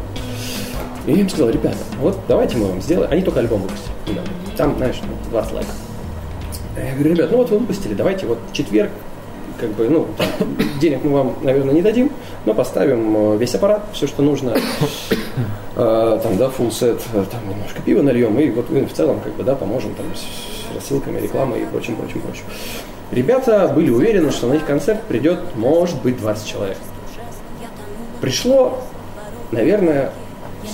И 1.06 1.12
я 1.12 1.20
им 1.20 1.28
сказал, 1.28 1.50
ребята, 1.50 1.78
вот 2.00 2.18
давайте 2.28 2.56
мы 2.56 2.66
вам 2.66 2.80
сделаем, 2.80 3.10
они 3.12 3.22
только 3.22 3.40
альбом 3.40 3.62
выпустили, 3.62 4.20
там, 4.56 4.76
знаешь, 4.76 5.00
ну, 5.02 5.30
20 5.30 5.52
лайков. 5.52 5.74
Я 6.76 6.94
говорю, 6.94 7.14
ребят, 7.14 7.30
ну 7.30 7.36
вот 7.38 7.50
вы 7.50 7.58
выпустили, 7.58 7.94
давайте 7.94 8.26
вот 8.26 8.38
четверг, 8.52 8.90
как 9.60 9.70
бы, 9.72 9.88
ну, 9.88 10.06
там, 10.16 10.28
денег 10.80 11.04
мы 11.04 11.10
вам, 11.10 11.34
наверное, 11.42 11.74
не 11.74 11.82
дадим, 11.82 12.10
но 12.44 12.54
поставим 12.54 13.34
э, 13.34 13.36
весь 13.38 13.54
аппарат, 13.54 13.84
все, 13.92 14.06
что 14.06 14.22
нужно, 14.22 14.56
Э, 15.76 16.20
там, 16.22 16.36
да, 16.36 16.46
full 16.46 16.70
set, 16.70 17.00
э, 17.12 17.24
там 17.28 17.48
немножко 17.50 17.82
пива 17.84 18.00
нальем, 18.00 18.38
и 18.38 18.48
вот 18.50 18.70
в 18.70 18.92
целом, 18.92 19.18
как 19.18 19.32
бы, 19.34 19.42
да, 19.42 19.56
поможем 19.56 19.92
там 19.96 20.06
с 20.14 20.72
рассылками, 20.72 21.18
рекламой 21.18 21.62
и 21.62 21.66
прочим, 21.66 21.96
прочим, 21.96 22.20
прочим. 22.20 22.44
Ребята 23.14 23.68
были 23.68 23.90
уверены, 23.90 24.32
что 24.32 24.48
на 24.48 24.54
их 24.54 24.66
концерт 24.66 25.00
придет, 25.04 25.38
может 25.54 26.02
быть, 26.02 26.18
20 26.18 26.46
человек. 26.46 26.76
Пришло, 28.20 28.80
наверное, 29.52 30.10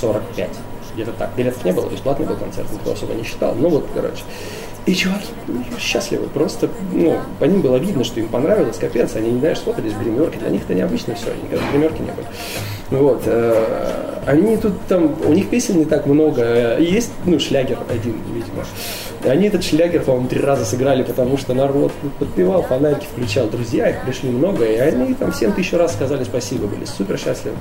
45. 0.01 0.49
Где-то 0.95 1.13
так. 1.13 1.31
Билетов 1.37 1.63
не 1.67 1.73
было, 1.73 1.89
бесплатный 1.91 2.27
был 2.27 2.37
концерт, 2.37 2.67
никто 2.73 2.93
особо 2.93 3.13
не 3.13 3.25
считал. 3.25 3.55
Ну 3.55 3.69
вот, 3.69 3.87
короче. 3.95 4.23
И 4.87 4.95
чуваки 4.95 5.29
были 5.47 5.65
счастливы. 5.79 6.29
Просто, 6.29 6.71
ну, 6.93 7.19
по 7.39 7.45
ним 7.45 7.61
было 7.61 7.77
видно, 7.77 8.05
что 8.05 8.21
им 8.21 8.29
понравилось, 8.29 8.79
капец. 8.79 9.15
Они, 9.17 9.39
знаешь, 9.39 9.59
смотрелись 9.59 9.93
в 9.93 10.03
гримерке. 10.03 10.39
Для 10.39 10.49
них 10.49 10.63
это 10.63 10.75
необычно 10.75 11.15
все, 11.15 11.33
они 11.33 11.43
никогда 11.43 11.67
в 11.67 11.75
не 11.75 12.11
были. 12.13 12.27
Ну 12.91 13.03
вот. 13.03 13.23
э, 13.27 14.23
Они 14.27 14.57
тут 14.57 14.73
там, 14.89 15.15
у 15.27 15.33
них 15.35 15.51
песен 15.51 15.79
не 15.79 15.85
так 15.85 16.07
много. 16.07 16.77
И 16.77 16.85
Есть, 16.85 17.13
ну, 17.27 17.39
шлягер 17.39 17.79
один, 17.91 18.17
видимо. 18.35 18.65
Они 19.25 19.49
этот 19.49 19.63
шлягер, 19.63 20.03
по-моему, 20.03 20.29
три 20.29 20.41
раза 20.41 20.65
сыграли, 20.65 21.03
потому 21.03 21.37
что 21.37 21.53
народ 21.53 21.93
подпевал, 22.19 22.63
фонарики 22.63 23.07
включал. 23.13 23.49
Друзья, 23.49 23.91
их 23.91 24.03
пришли 24.03 24.31
много, 24.31 24.65
и 24.65 24.77
они 24.77 25.13
там 25.13 25.31
всем 25.33 25.53
тысячу 25.53 25.77
раз 25.77 25.93
сказали 25.93 26.25
спасибо, 26.25 26.67
были 26.67 26.87
супер 26.87 27.19
счастливы. 27.19 27.57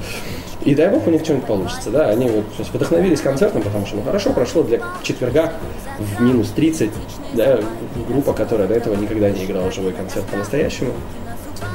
И 0.63 0.73
дай 0.73 0.89
бог 0.89 1.05
у 1.05 1.11
них 1.11 1.21
что-нибудь 1.23 1.47
получится, 1.47 1.89
да. 1.89 2.07
Они 2.07 2.29
вот 2.29 2.45
есть, 2.57 2.73
вдохновились 2.73 3.19
концертом, 3.19 3.61
потому 3.61 3.85
что, 3.85 3.97
ну, 3.97 4.03
хорошо 4.03 4.31
прошло 4.31 4.63
для 4.63 4.79
четверга 5.03 5.51
в 5.99 6.21
минус 6.21 6.49
30, 6.55 6.91
да, 7.33 7.59
группа, 8.07 8.31
которая 8.31 8.67
до 8.67 8.75
этого 8.75 8.95
никогда 8.95 9.29
не 9.29 9.43
играла 9.43 9.69
живой 9.69 9.91
концерт 9.91 10.25
по-настоящему. 10.27 10.93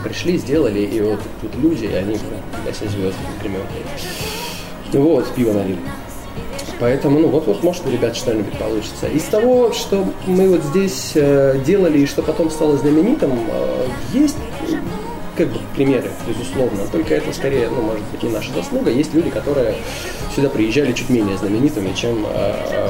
Пришли, 0.03 0.39
сделали, 0.39 0.81
и 0.81 1.01
вот 1.03 1.21
тут 1.43 1.55
люди, 1.57 1.85
и 1.85 1.95
они, 1.95 2.17
для 2.65 2.73
себя 2.73 2.89
звезды, 2.89 3.19
например. 3.37 3.61
Вот, 4.95 5.27
пиво 5.35 5.53
налили. 5.53 5.79
Поэтому, 6.81 7.21
ну 7.21 7.29
вот, 7.29 7.47
вот 7.47 7.63
может 7.63 7.87
у 7.87 7.91
ребят 7.91 8.17
что-нибудь 8.17 8.59
получится. 8.59 9.07
Из 9.07 9.23
того, 9.25 9.73
что 9.73 10.05
мы 10.27 10.49
вот 10.49 10.63
здесь 10.63 11.13
э, 11.15 11.59
делали 11.65 12.01
и 12.01 12.07
что 12.07 12.23
потом 12.23 12.51
стало 12.51 12.77
знаменитым, 12.77 13.33
э, 13.33 13.87
есть 14.13 14.37
как 15.37 15.49
бы 15.49 15.59
примеры, 15.75 16.11
безусловно. 16.27 16.81
Только 16.91 17.15
это 17.15 17.33
скорее, 17.33 17.69
ну, 17.69 17.83
может 17.83 18.05
быть, 18.13 18.23
не 18.23 18.31
наша 18.31 18.53
заслуга. 18.53 18.91
Есть 18.91 19.15
люди, 19.15 19.31
которые 19.31 19.75
сюда 20.35 20.49
приезжали 20.49 20.93
чуть 20.93 21.11
менее 21.11 21.37
знаменитыми, 21.37 21.93
чем, 21.95 22.25
э, 22.27 22.55
э, 22.71 22.89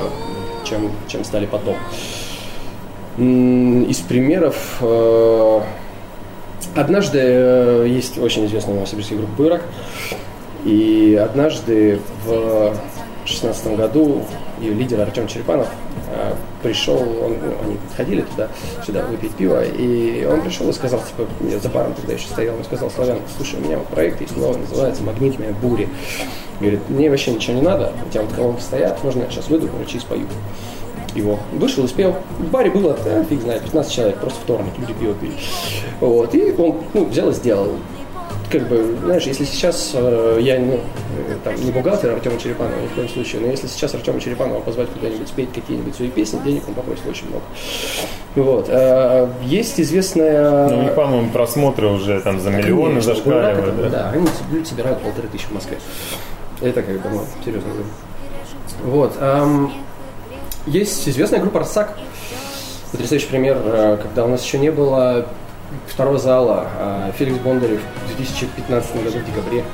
чем, 0.64 0.90
чем 1.08 1.24
стали 1.24 1.46
потом. 1.46 1.76
Из 3.16 3.98
примеров 3.98 4.78
э, 4.80 5.60
однажды 6.74 7.18
э, 7.22 7.86
есть 7.88 8.18
очень 8.18 8.46
известная 8.46 8.74
новосибирская 8.74 9.18
группа 9.18 9.32
«Бырок», 9.36 9.62
и 10.64 11.14
однажды 11.22 12.00
в 12.24 12.74
шестнадцатом 13.28 13.76
году 13.76 14.22
ее 14.60 14.74
лидер 14.74 15.00
Артем 15.00 15.26
Черепанов 15.26 15.68
э, 16.08 16.34
пришел, 16.62 16.96
он, 16.96 17.36
ну, 17.42 17.54
они 17.64 17.78
ходили 17.96 18.22
туда, 18.22 18.48
сюда 18.84 19.04
выпить 19.06 19.34
пиво, 19.34 19.64
и 19.64 20.24
он 20.24 20.42
пришел 20.42 20.68
и 20.68 20.72
сказал, 20.72 21.00
типа, 21.00 21.28
я 21.50 21.58
за 21.58 21.68
баром 21.68 21.94
тогда 21.94 22.14
еще 22.14 22.26
стоял, 22.26 22.56
он 22.56 22.64
сказал, 22.64 22.90
Славян, 22.90 23.18
слушай, 23.36 23.58
у 23.60 23.64
меня 23.64 23.78
вот 23.78 23.86
проект 23.88 24.20
есть 24.20 24.36
новый, 24.36 24.58
называется 24.58 25.02
«Магнит 25.02 25.38
меня 25.38 25.52
бури». 25.52 25.88
Говорит, 26.60 26.80
мне 26.88 27.10
вообще 27.10 27.32
ничего 27.32 27.56
не 27.56 27.62
надо, 27.62 27.92
у 28.06 28.10
тебя 28.10 28.22
вот 28.22 28.32
колонки 28.32 28.60
стоят, 28.60 29.02
можно 29.02 29.22
я 29.22 29.30
сейчас 29.30 29.48
выйду, 29.48 29.68
короче, 29.68 29.98
и 29.98 30.00
спою 30.00 30.26
его. 31.14 31.38
Вышел 31.52 31.84
и 31.84 31.88
спел. 31.88 32.16
В 32.38 32.50
баре 32.50 32.70
было, 32.70 32.96
да, 33.04 33.22
фиг 33.24 33.40
знает, 33.40 33.62
15 33.62 33.92
человек, 33.92 34.18
просто 34.18 34.40
вторник, 34.40 34.72
люди 34.78 34.92
пиво 34.94 35.14
пили. 35.14 35.34
Вот, 36.00 36.34
и 36.34 36.54
он 36.56 36.76
ну, 36.92 37.04
взял 37.06 37.30
и 37.30 37.32
сделал 37.32 37.70
как 38.54 38.68
бы, 38.68 38.96
знаешь, 39.02 39.24
если 39.24 39.44
сейчас 39.44 39.90
э, 39.94 40.38
я 40.40 40.60
ну, 40.60 40.78
там, 41.42 41.56
не 41.56 41.72
бухгалтер 41.72 42.12
Артема 42.12 42.38
Черепанова 42.38 42.80
ни 42.80 42.86
в 42.86 42.92
коем 42.92 43.08
случае, 43.08 43.40
но 43.42 43.48
если 43.48 43.66
сейчас 43.66 43.94
Артема 43.94 44.20
Черепанова 44.20 44.60
позвать 44.60 44.88
куда-нибудь 44.90 45.26
спеть 45.26 45.52
какие-нибудь 45.52 45.96
свои 45.96 46.08
песни, 46.08 46.38
денег 46.44 46.62
он 46.68 46.74
попросит 46.74 47.04
очень 47.08 47.28
много. 47.28 47.42
Вот. 48.36 48.66
Э, 48.68 49.28
есть 49.42 49.80
известная... 49.80 50.68
Ну, 50.68 50.78
у 50.78 50.82
них, 50.82 50.94
по-моему, 50.94 51.30
просмотры 51.30 51.88
уже 51.88 52.20
там 52.20 52.38
за 52.38 52.50
миллионы 52.50 53.00
Конечно, 53.00 53.14
зашкаливают. 53.14 53.76
да, 53.76 53.82
Да? 53.82 53.88
да, 53.88 54.10
они 54.10 54.28
люди 54.52 54.68
собирают 54.68 55.00
полторы 55.00 55.26
тысячи 55.26 55.46
в 55.46 55.52
Москве. 55.52 55.78
Это 56.60 56.80
как 56.82 57.02
бы, 57.02 57.08
ну, 57.10 57.20
серьезно 57.44 57.70
говорю. 57.70 57.86
Вот. 58.84 59.16
ам, 59.20 59.72
есть 60.66 61.08
известная 61.08 61.40
группа 61.40 61.58
«Арсак». 61.60 61.98
Потрясающий 62.92 63.26
пример, 63.26 63.58
э, 63.64 63.98
когда 64.00 64.24
у 64.24 64.28
нас 64.28 64.44
еще 64.44 64.58
не 64.58 64.70
было 64.70 65.26
второго 65.86 66.18
зала. 66.18 66.66
а 66.78 67.12
Феликс 67.16 67.38
Бондарев 67.38 67.80
в 67.80 68.16
2015 68.16 69.04
году 69.04 69.18
в 69.18 69.24
декабре 69.24 69.64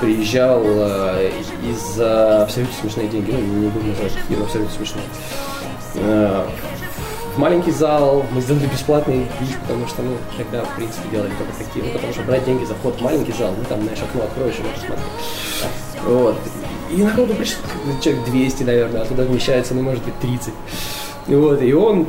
приезжал 0.00 0.62
э, 0.64 1.30
из 1.64 2.00
абсолютно 2.00 2.74
смешные 2.80 3.08
деньги. 3.08 3.30
Ну, 3.30 3.40
не 3.40 3.68
буду 3.68 3.86
называть 3.86 4.12
какие, 4.12 4.36
но 4.36 4.44
абсолютно 4.44 4.74
смешные. 4.74 5.04
Э, 5.96 6.44
в 7.34 7.38
маленький 7.38 7.70
зал, 7.70 8.24
мы 8.32 8.42
сделали 8.42 8.66
бесплатный 8.66 9.26
вид, 9.40 9.56
потому 9.62 9.86
что, 9.86 10.02
ну, 10.02 10.16
тогда, 10.36 10.64
в 10.64 10.76
принципе, 10.76 11.08
делали 11.10 11.30
только 11.38 11.52
такие, 11.64 11.84
ну, 11.84 11.92
потому 11.92 12.12
что 12.12 12.22
брать 12.24 12.44
деньги 12.44 12.64
за 12.64 12.74
вход 12.74 12.96
в 12.96 13.00
маленький 13.00 13.32
зал, 13.32 13.54
ну, 13.56 13.64
там, 13.64 13.82
знаешь, 13.82 14.02
окно 14.02 14.24
откроешь 14.24 14.56
и 14.58 14.62
можешь 14.62 14.80
смотреть. 14.80 15.06
Вот. 16.04 16.36
И 16.90 17.02
народу 17.02 17.34
пришло 17.34 17.62
человек 18.02 18.24
200, 18.26 18.62
наверное, 18.64 19.02
а 19.02 19.04
туда 19.06 19.22
вмещается, 19.22 19.72
ну, 19.72 19.82
может 19.82 20.04
быть, 20.04 20.18
30. 20.20 20.52
И 21.28 21.34
вот, 21.34 21.62
и 21.62 21.72
он 21.72 22.06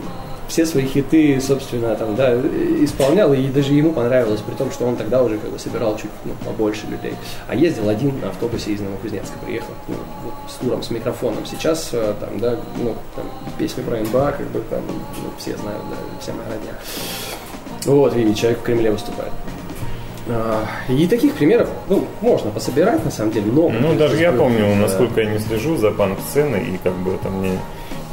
все 0.47 0.65
свои 0.65 0.85
хиты, 0.85 1.39
собственно, 1.41 1.95
там, 1.95 2.15
да, 2.15 2.33
исполнял, 2.35 3.33
и 3.33 3.47
даже 3.47 3.73
ему 3.73 3.91
понравилось, 3.93 4.41
при 4.41 4.53
том, 4.55 4.71
что 4.71 4.85
он 4.85 4.95
тогда 4.95 5.23
уже 5.23 5.37
как 5.37 5.51
бы 5.51 5.59
собирал 5.59 5.97
чуть 5.97 6.11
ну, 6.25 6.33
побольше 6.45 6.87
людей. 6.87 7.13
А 7.47 7.55
ездил 7.55 7.89
один 7.89 8.19
на 8.19 8.29
автобусе 8.29 8.71
из 8.71 8.81
Новокузнецка, 8.81 9.37
приехал 9.45 9.73
ну, 9.87 9.95
с 10.47 10.53
туром, 10.55 10.83
с 10.83 10.91
микрофоном. 10.91 11.45
Сейчас 11.45 11.89
э, 11.93 12.13
там, 12.19 12.39
да, 12.39 12.57
ну, 12.81 12.95
там, 13.15 13.25
песню 13.57 13.83
про 13.83 13.97
МБА, 13.97 14.35
как 14.37 14.47
бы 14.47 14.61
там, 14.69 14.81
ну, 14.87 15.29
все 15.37 15.55
знают, 15.57 15.83
да, 15.89 15.95
вся 16.19 16.33
моя 16.33 16.49
родня. 16.49 16.73
Вот, 17.85 18.15
и 18.15 18.35
человек 18.35 18.59
в 18.59 18.63
Кремле 18.63 18.91
выступает. 18.91 19.31
А, 20.27 20.65
И 20.87 21.05
таких 21.07 21.33
примеров, 21.33 21.69
ну, 21.89 22.05
можно 22.21 22.49
пособирать, 22.51 23.03
на 23.03 23.11
самом 23.11 23.31
деле, 23.31 23.51
много. 23.51 23.73
Ну, 23.73 23.95
даже 23.95 24.17
я 24.17 24.31
э, 24.31 24.37
помню, 24.37 24.67
да. 24.75 24.75
насколько 24.75 25.21
я 25.21 25.31
не 25.31 25.39
слежу 25.39 25.75
за 25.77 25.91
панк-сценой, 25.91 26.63
и 26.63 26.79
как 26.81 26.93
бы 26.93 27.13
это 27.13 27.29
мне 27.29 27.51
не 27.51 27.59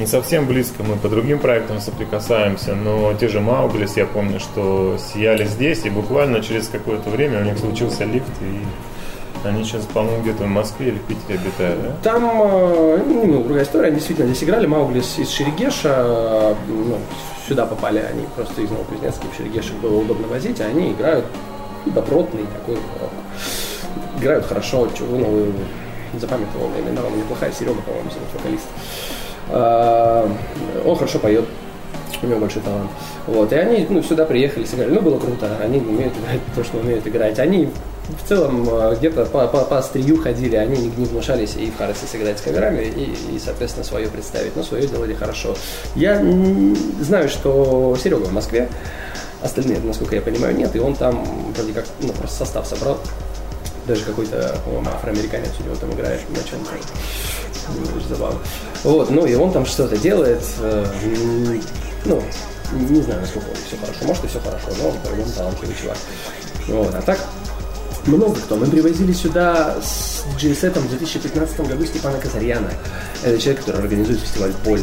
совсем 0.05 0.47
близко, 0.47 0.83
мы 0.83 0.95
по 0.95 1.09
другим 1.09 1.39
проектам 1.39 1.79
соприкасаемся, 1.79 2.75
но 2.75 3.13
те 3.13 3.27
же 3.27 3.41
Мауглис, 3.41 3.97
я 3.97 4.05
помню, 4.05 4.39
что 4.39 4.97
сияли 4.97 5.45
здесь, 5.45 5.85
и 5.85 5.89
буквально 5.89 6.41
через 6.41 6.67
какое-то 6.67 7.09
время 7.09 7.41
у 7.41 7.43
них 7.43 7.57
случился 7.57 8.03
лифт, 8.05 8.31
и 8.41 8.63
они 9.43 9.63
сейчас, 9.63 9.85
по-моему, 9.85 10.21
где-то 10.21 10.43
в 10.43 10.47
Москве 10.47 10.89
или 10.89 10.97
в 10.97 11.03
Питере 11.03 11.39
обитают, 11.39 11.81
да? 11.81 11.89
Там 12.03 12.23
э, 12.31 13.03
ну, 13.07 13.43
другая 13.43 13.63
история. 13.63 13.87
Они 13.87 13.95
действительно 13.95 14.27
здесь 14.27 14.43
играли. 14.43 14.67
Мауглис 14.67 15.17
из 15.17 15.29
Шерегеша. 15.31 16.55
ну, 16.67 16.97
сюда 17.47 17.65
попали 17.65 17.99
они 17.99 18.27
просто 18.35 18.61
из 18.61 18.69
Новокузнецка. 18.69 19.25
В 19.31 19.35
Шерегешек 19.35 19.73
было 19.77 19.99
удобно 19.99 20.27
возить, 20.27 20.61
а 20.61 20.65
они 20.65 20.91
играют 20.91 21.25
добротный 21.87 22.43
такой 22.53 22.75
рок. 22.75 23.11
Играют 24.19 24.45
хорошо. 24.45 24.87
Чего, 24.95 25.17
ну, 25.17 25.51
запамятовал. 26.19 26.67
Он 26.67 27.17
неплохая. 27.17 27.51
Серега, 27.51 27.81
по-моему, 27.81 28.11
зовут 28.11 28.27
вокалист. 28.33 28.67
Э, 29.51 30.27
Он 30.85 30.95
хорошо 30.95 31.19
поет. 31.19 31.45
У 32.21 32.27
него 32.27 32.39
большой 32.39 32.61
талант. 32.61 32.89
Вот. 33.25 33.51
И 33.51 33.55
они 33.55 33.85
ну, 33.89 34.03
сюда 34.03 34.25
приехали, 34.25 34.65
сыграли. 34.65 34.91
Ну, 34.91 35.01
было 35.01 35.19
круто. 35.19 35.49
Они 35.61 35.79
умеют 35.79 36.13
играть 36.17 36.39
то, 36.55 36.63
что 36.63 36.77
умеют 36.77 37.07
играть. 37.07 37.39
Они 37.39 37.69
в 38.23 38.27
целом 38.27 38.67
э, 38.69 38.95
где-то 38.97 39.25
по, 39.25 39.47
по, 39.47 39.63
по 39.63 39.77
острию 39.77 40.21
ходили, 40.21 40.55
они 40.55 40.77
не, 40.77 40.87
не 40.97 41.05
внушались 41.05 41.55
и 41.55 41.69
в 41.71 41.77
Харросе 41.77 42.05
сыграть 42.11 42.39
с 42.39 42.41
каверами, 42.41 42.83
и, 42.83 43.35
и, 43.35 43.39
соответственно, 43.39 43.85
свое 43.85 44.07
представить. 44.07 44.55
Но 44.55 44.63
свое 44.63 44.87
делали 44.87 45.13
хорошо. 45.13 45.55
Я 45.95 46.21
знаю, 46.99 47.29
что 47.29 47.95
Серега 48.01 48.25
в 48.25 48.33
Москве, 48.33 48.69
остальные, 49.41 49.79
насколько 49.83 50.15
я 50.15 50.21
понимаю, 50.21 50.55
нет, 50.55 50.75
и 50.75 50.79
он 50.79 50.95
там 50.95 51.23
вроде 51.55 51.73
как, 51.73 51.85
ну, 52.01 52.11
просто 52.13 52.37
состав 52.37 52.67
собрал. 52.67 52.97
Даже 53.87 54.03
какой-то, 54.03 54.55
по-моему, 54.63 54.89
афроамериканец 54.89 55.51
у 55.59 55.63
него 55.63 55.75
там 55.75 55.91
играет 55.93 56.21
на 56.29 56.37
чем-то. 56.37 56.71
Забавно. 58.09 58.39
Вот, 58.83 59.09
ну 59.09 59.25
и 59.25 59.35
он 59.35 59.51
там 59.51 59.65
что-то 59.65 59.97
делает. 59.97 60.43
э, 60.59 60.85
ну, 62.05 62.21
не 62.73 63.01
знаю, 63.01 63.21
насколько 63.21 63.47
он 63.47 63.55
все 63.67 63.77
хорошо. 63.77 64.05
Может, 64.05 64.23
и 64.25 64.27
все 64.27 64.39
хорошо, 64.39 64.67
но 64.79 64.89
он 64.89 64.97
по-любому 64.99 65.31
талантливый 65.31 65.75
чувак. 65.81 65.97
Вот, 66.67 66.95
а 66.95 67.01
так, 67.01 67.19
много 68.05 68.35
кто. 68.35 68.55
Мы 68.55 68.67
привозили 68.67 69.13
сюда 69.13 69.77
с 69.81 70.23
диджей-сетом 70.33 70.83
в 70.83 70.89
2015 70.89 71.59
году 71.61 71.85
Степана 71.85 72.17
Казарьяна. 72.17 72.71
Это 73.23 73.39
человек, 73.39 73.59
который 73.61 73.81
организует 73.81 74.19
фестиваль 74.19 74.53
«Боль» 74.65 74.81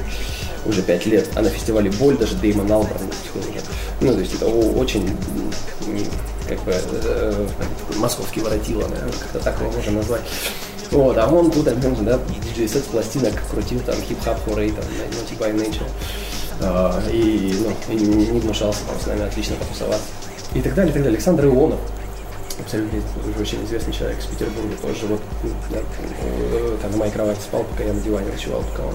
уже 0.66 0.82
пять 0.82 1.06
лет. 1.06 1.28
А 1.34 1.42
на 1.42 1.50
фестивале 1.50 1.90
«Боль» 1.90 2.16
даже 2.16 2.34
Дэймон 2.36 2.70
Алберн 2.70 3.08
потихоньку. 3.08 3.58
Ну, 4.00 4.12
то 4.12 4.20
есть 4.20 4.34
это 4.34 4.46
очень, 4.46 5.16
как 6.48 6.62
бы, 6.62 6.72
э, 6.72 7.46
такой 7.58 7.96
московский 7.96 8.40
воротило, 8.40 8.82
наверное, 8.82 9.12
как-то 9.12 9.38
так 9.40 9.60
его 9.60 9.70
можно 9.70 9.92
назвать. 9.92 10.22
Вот, 10.90 11.18
а 11.18 11.26
он 11.28 11.50
тут, 11.50 11.66
ну, 11.66 11.96
да, 12.00 12.18
диджей-сет 12.44 12.82
с 12.82 12.86
пластинок 12.86 13.34
крутил, 13.50 13.80
там, 13.80 13.96
хип-хап, 13.96 14.42
хорей, 14.44 14.70
там, 14.70 14.84
Naughty 14.84 15.38
by 15.38 15.54
Nature. 15.54 15.88
А, 16.60 17.00
и, 17.12 17.54
ну, 17.60 17.94
и 17.94 17.96
не, 17.96 18.26
не 18.26 18.40
гнушался 18.40 18.80
там 18.88 18.98
с 18.98 19.06
нами 19.06 19.26
отлично 19.26 19.56
потусоваться. 19.56 20.06
И 20.54 20.60
так 20.60 20.74
далее, 20.74 20.90
и 20.90 20.94
так 20.94 21.02
далее. 21.02 21.16
Александр 21.16 21.46
Ионов, 21.46 21.78
абсолютно 22.58 23.00
очень 23.40 23.64
известный 23.64 23.92
человек 23.92 24.18
из 24.18 24.26
Петербурга, 24.26 24.76
тоже 24.80 25.06
вот 25.06 25.20
ну, 25.42 25.50
да, 25.70 25.78
э, 25.78 26.76
там 26.82 26.90
на 26.92 26.96
моей 26.96 27.12
кровати 27.12 27.40
спал, 27.40 27.64
пока 27.64 27.84
я 27.84 27.92
на 27.92 28.00
диване 28.00 28.32
ночевал, 28.32 28.62
пока 28.72 28.84
он 28.84 28.94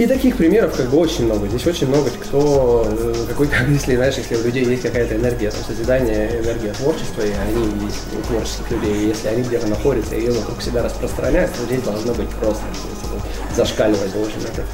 и 0.00 0.06
таких 0.06 0.38
примеров 0.38 0.74
как 0.74 0.88
бы 0.88 0.96
очень 0.96 1.26
много. 1.26 1.46
Здесь 1.46 1.66
очень 1.66 1.86
много 1.88 2.08
кто, 2.08 2.86
э, 2.88 3.14
какой-то, 3.28 3.54
если, 3.68 3.96
знаешь, 3.96 4.14
если 4.16 4.34
у 4.34 4.42
людей 4.42 4.64
есть 4.64 4.82
какая-то 4.82 5.16
энергия 5.16 5.50
созидания, 5.50 6.40
энергия 6.40 6.72
творчества, 6.72 7.20
и 7.20 7.30
они 7.32 7.84
есть 7.84 7.98
у 8.18 8.22
творческих 8.26 8.70
людей, 8.70 8.94
и 8.94 9.08
если 9.08 9.28
они 9.28 9.42
где-то 9.42 9.66
находятся 9.66 10.14
и 10.14 10.20
ее 10.20 10.32
вокруг 10.32 10.62
себя 10.62 10.82
распространяют, 10.82 11.52
то 11.52 11.64
здесь 11.66 11.82
должно 11.82 12.14
быть 12.14 12.30
просто 12.30 12.62
зашкаливать 13.54 14.10
должен 14.14 14.40
этот 14.40 14.64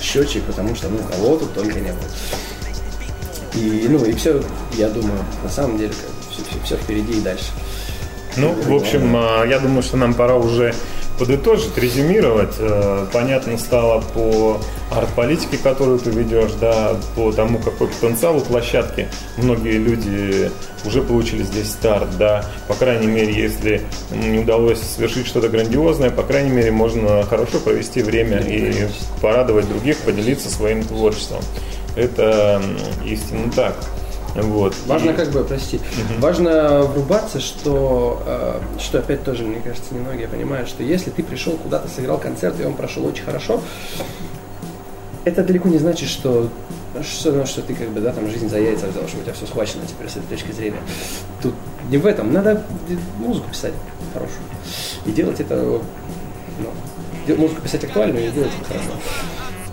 счетчик, 0.00 0.44
потому 0.44 0.76
что, 0.76 0.88
ну, 0.88 0.98
кого 1.10 1.36
тут 1.38 1.52
только 1.54 1.80
не 1.80 1.90
было. 1.90 2.08
И, 3.54 3.86
ну, 3.88 4.04
и 4.04 4.12
все, 4.12 4.40
я 4.74 4.88
думаю, 4.90 5.18
на 5.42 5.50
самом 5.50 5.78
деле, 5.78 5.90
все, 6.30 6.42
все, 6.44 6.60
все 6.64 6.76
впереди 6.76 7.18
и 7.18 7.20
дальше. 7.20 7.46
Ну, 8.36 8.52
в 8.52 8.72
общем, 8.72 9.12
а, 9.16 9.44
я 9.44 9.58
думаю, 9.58 9.82
что 9.82 9.96
нам 9.96 10.14
пора 10.14 10.36
уже 10.36 10.72
подытожить, 11.18 11.76
резюмировать. 11.76 12.54
Э, 12.58 13.06
Понятно 13.12 13.58
стало 13.58 14.00
по 14.14 14.60
арт-политике, 14.90 15.58
которую 15.58 15.98
ты 15.98 16.10
ведешь, 16.10 16.52
да, 16.60 16.96
по 17.14 17.32
тому, 17.32 17.58
какой 17.58 17.88
потенциал 17.88 18.36
у 18.36 18.40
площадки. 18.40 19.08
Многие 19.36 19.78
люди 19.78 20.50
уже 20.84 21.02
получили 21.02 21.42
здесь 21.42 21.70
старт, 21.70 22.16
да. 22.18 22.44
По 22.68 22.74
крайней 22.74 23.06
мере, 23.06 23.32
если 23.32 23.82
не 24.12 24.38
удалось 24.38 24.80
совершить 24.80 25.26
что-то 25.26 25.48
грандиозное, 25.48 26.10
по 26.10 26.22
крайней 26.22 26.50
мере, 26.50 26.70
можно 26.70 27.22
хорошо 27.24 27.58
провести 27.58 28.02
время 28.02 28.38
и 28.38 28.86
порадовать 29.20 29.68
других, 29.68 29.98
поделиться 29.98 30.48
своим 30.50 30.84
творчеством. 30.84 31.40
Это 31.96 32.62
истинно 33.04 33.50
так. 33.50 33.74
Вот. 34.42 34.74
Важно 34.86 35.10
И- 35.10 35.14
как 35.14 35.30
бы, 35.30 35.44
прости, 35.44 35.80
важно 36.18 36.82
врубаться, 36.82 37.40
что, 37.40 38.22
э, 38.26 38.60
что 38.78 38.98
опять 38.98 39.24
тоже, 39.24 39.44
мне 39.44 39.60
кажется, 39.60 39.94
немногие 39.94 40.28
понимают, 40.28 40.68
что 40.68 40.82
если 40.82 41.10
ты 41.10 41.22
пришел 41.22 41.54
куда-то, 41.54 41.88
сыграл 41.88 42.18
концерт, 42.18 42.60
и 42.60 42.64
он 42.64 42.74
прошел 42.74 43.04
очень 43.06 43.24
хорошо, 43.24 43.60
это 45.24 45.42
далеко 45.42 45.68
не 45.68 45.78
значит, 45.78 46.08
что 46.08 46.48
что, 47.02 47.32
ну, 47.32 47.46
что 47.46 47.62
ты 47.62 47.74
как 47.74 47.90
бы, 47.90 48.00
да, 48.00 48.12
там 48.12 48.28
жизнь 48.30 48.48
за 48.48 48.58
яйца 48.58 48.86
взял, 48.86 49.06
что 49.06 49.18
у 49.18 49.22
тебя 49.22 49.32
все 49.32 49.46
схвачено 49.46 49.82
теперь 49.86 50.08
с 50.08 50.16
этой 50.16 50.26
точки 50.26 50.52
зрения. 50.52 50.80
Тут 51.42 51.54
не 51.90 51.98
в 51.98 52.06
этом. 52.06 52.32
Надо 52.32 52.64
музыку 53.18 53.50
писать 53.50 53.74
хорошую. 54.12 54.40
И 55.04 55.12
делать 55.12 55.38
это, 55.38 55.80
ну, 56.58 57.34
музыку 57.36 57.60
писать 57.60 57.84
актуальную 57.84 58.26
и 58.26 58.30
делать 58.30 58.50
это 58.60 58.68
хорошо. 58.68 58.90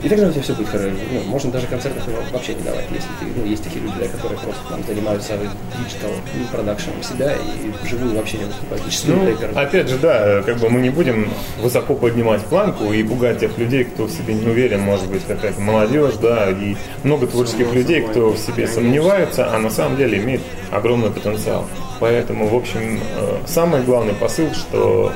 И 0.06 0.10
тогда 0.10 0.28
у 0.28 0.32
тебя 0.32 0.44
все 0.44 0.54
будет 0.54 0.70
хорошо. 0.70 0.90
Ну, 1.12 1.24
можно 1.24 1.52
даже 1.52 1.66
концертов 1.66 2.04
вообще 2.32 2.54
не 2.54 2.62
давать, 2.62 2.86
если 2.92 3.10
ты, 3.20 3.26
ну, 3.36 3.44
есть 3.44 3.64
такие 3.64 3.82
люди, 3.82 3.96
да, 4.00 4.08
которые 4.08 4.40
просто 4.40 4.62
там 4.70 4.84
занимаются 4.84 5.34
digital 5.34 6.12
продакшеном 6.52 7.02
себя 7.02 7.34
и 7.34 7.72
вживую 7.84 8.16
вообще 8.16 8.38
не 8.38 8.44
выступают. 8.46 8.84
Ну, 9.08 9.26
рэперы. 9.26 9.54
опять 9.56 9.90
же, 9.90 9.98
да, 9.98 10.44
как 10.44 10.60
бы 10.60 10.70
мы 10.70 10.82
не 10.82 10.92
будем 10.92 11.28
высоко 11.60 11.96
поднимать 11.96 12.42
планку 12.44 12.94
и 12.94 13.02
пугать 13.02 13.40
тех 13.40 13.58
людей, 13.58 13.86
кто 13.86 14.06
в 14.06 14.12
себе 14.12 14.36
не 14.36 14.46
уверен, 14.46 14.82
может 14.82 15.10
быть, 15.10 15.24
какая-то 15.26 15.60
молодежь, 15.60 16.14
да, 16.22 16.52
и 16.52 16.76
много 17.04 17.26
творческих 17.26 17.74
людей, 17.74 18.02
кто 18.02 18.30
в 18.30 18.38
себе 18.38 18.54
Конечно. 18.54 18.76
сомневаются, 18.76 19.56
а 19.56 19.58
на 19.58 19.72
самом 19.72 19.98
деле 19.98 20.20
имеет 20.20 20.42
огромный 20.70 21.10
потенциал. 21.10 21.66
Поэтому, 22.00 22.48
в 22.48 22.56
общем, 22.56 23.00
э, 23.18 23.38
самый 23.48 23.82
главный 23.82 24.14
посыл, 24.14 24.54
что 24.54 25.12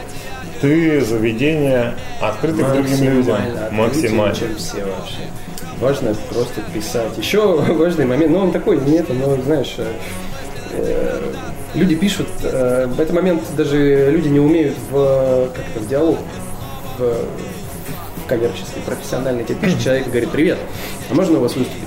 ты 0.61 1.01
заведение 1.01 1.95
открыто 2.21 2.63
к 2.63 2.73
другим 2.73 3.03
людям. 3.03 3.37
Максимально. 3.71 4.35
чем 4.35 4.55
все 4.55 4.85
вообще. 4.85 5.27
Важно 5.79 6.13
просто 6.29 6.61
писать. 6.73 7.17
Еще 7.17 7.55
важный 7.73 8.05
момент, 8.05 8.31
ну 8.31 8.39
он 8.39 8.51
такой, 8.51 8.79
нет, 8.81 9.07
но 9.09 9.35
знаешь, 9.41 9.75
э, 9.77 9.93
э, 10.73 11.33
люди 11.73 11.95
пишут, 11.95 12.27
э, 12.43 12.87
в 12.87 12.99
этот 12.99 13.15
момент 13.15 13.41
даже 13.55 14.11
люди 14.11 14.27
не 14.27 14.39
умеют 14.39 14.75
в, 14.91 15.49
как 15.55 15.65
это, 15.73 15.79
в 15.79 15.87
диалог, 15.87 16.17
в, 16.97 17.01
в 17.01 18.27
коммерческий, 18.27 18.81
профессиональный. 18.85 19.45
Тебе 19.45 19.55
пишет 19.55 19.81
человек 19.81 20.07
и 20.07 20.09
говорит, 20.09 20.31
привет, 20.31 20.57
а 21.09 21.13
можно 21.13 21.37
у 21.37 21.41
вас 21.41 21.55
выступить? 21.55 21.83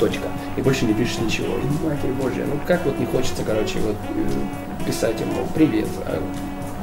Точка. 0.00 0.28
И 0.56 0.60
больше 0.60 0.84
не 0.84 0.92
пишешь 0.92 1.18
ничего. 1.18 1.56
И, 1.56 1.86
матерь 1.86 2.10
Божья, 2.20 2.44
ну 2.44 2.60
как 2.66 2.84
вот 2.84 2.98
не 2.98 3.06
хочется, 3.06 3.42
короче, 3.46 3.78
вот 3.78 3.96
э, 4.14 4.84
писать 4.84 5.18
ему, 5.20 5.46
привет, 5.54 5.88
а 6.06 6.20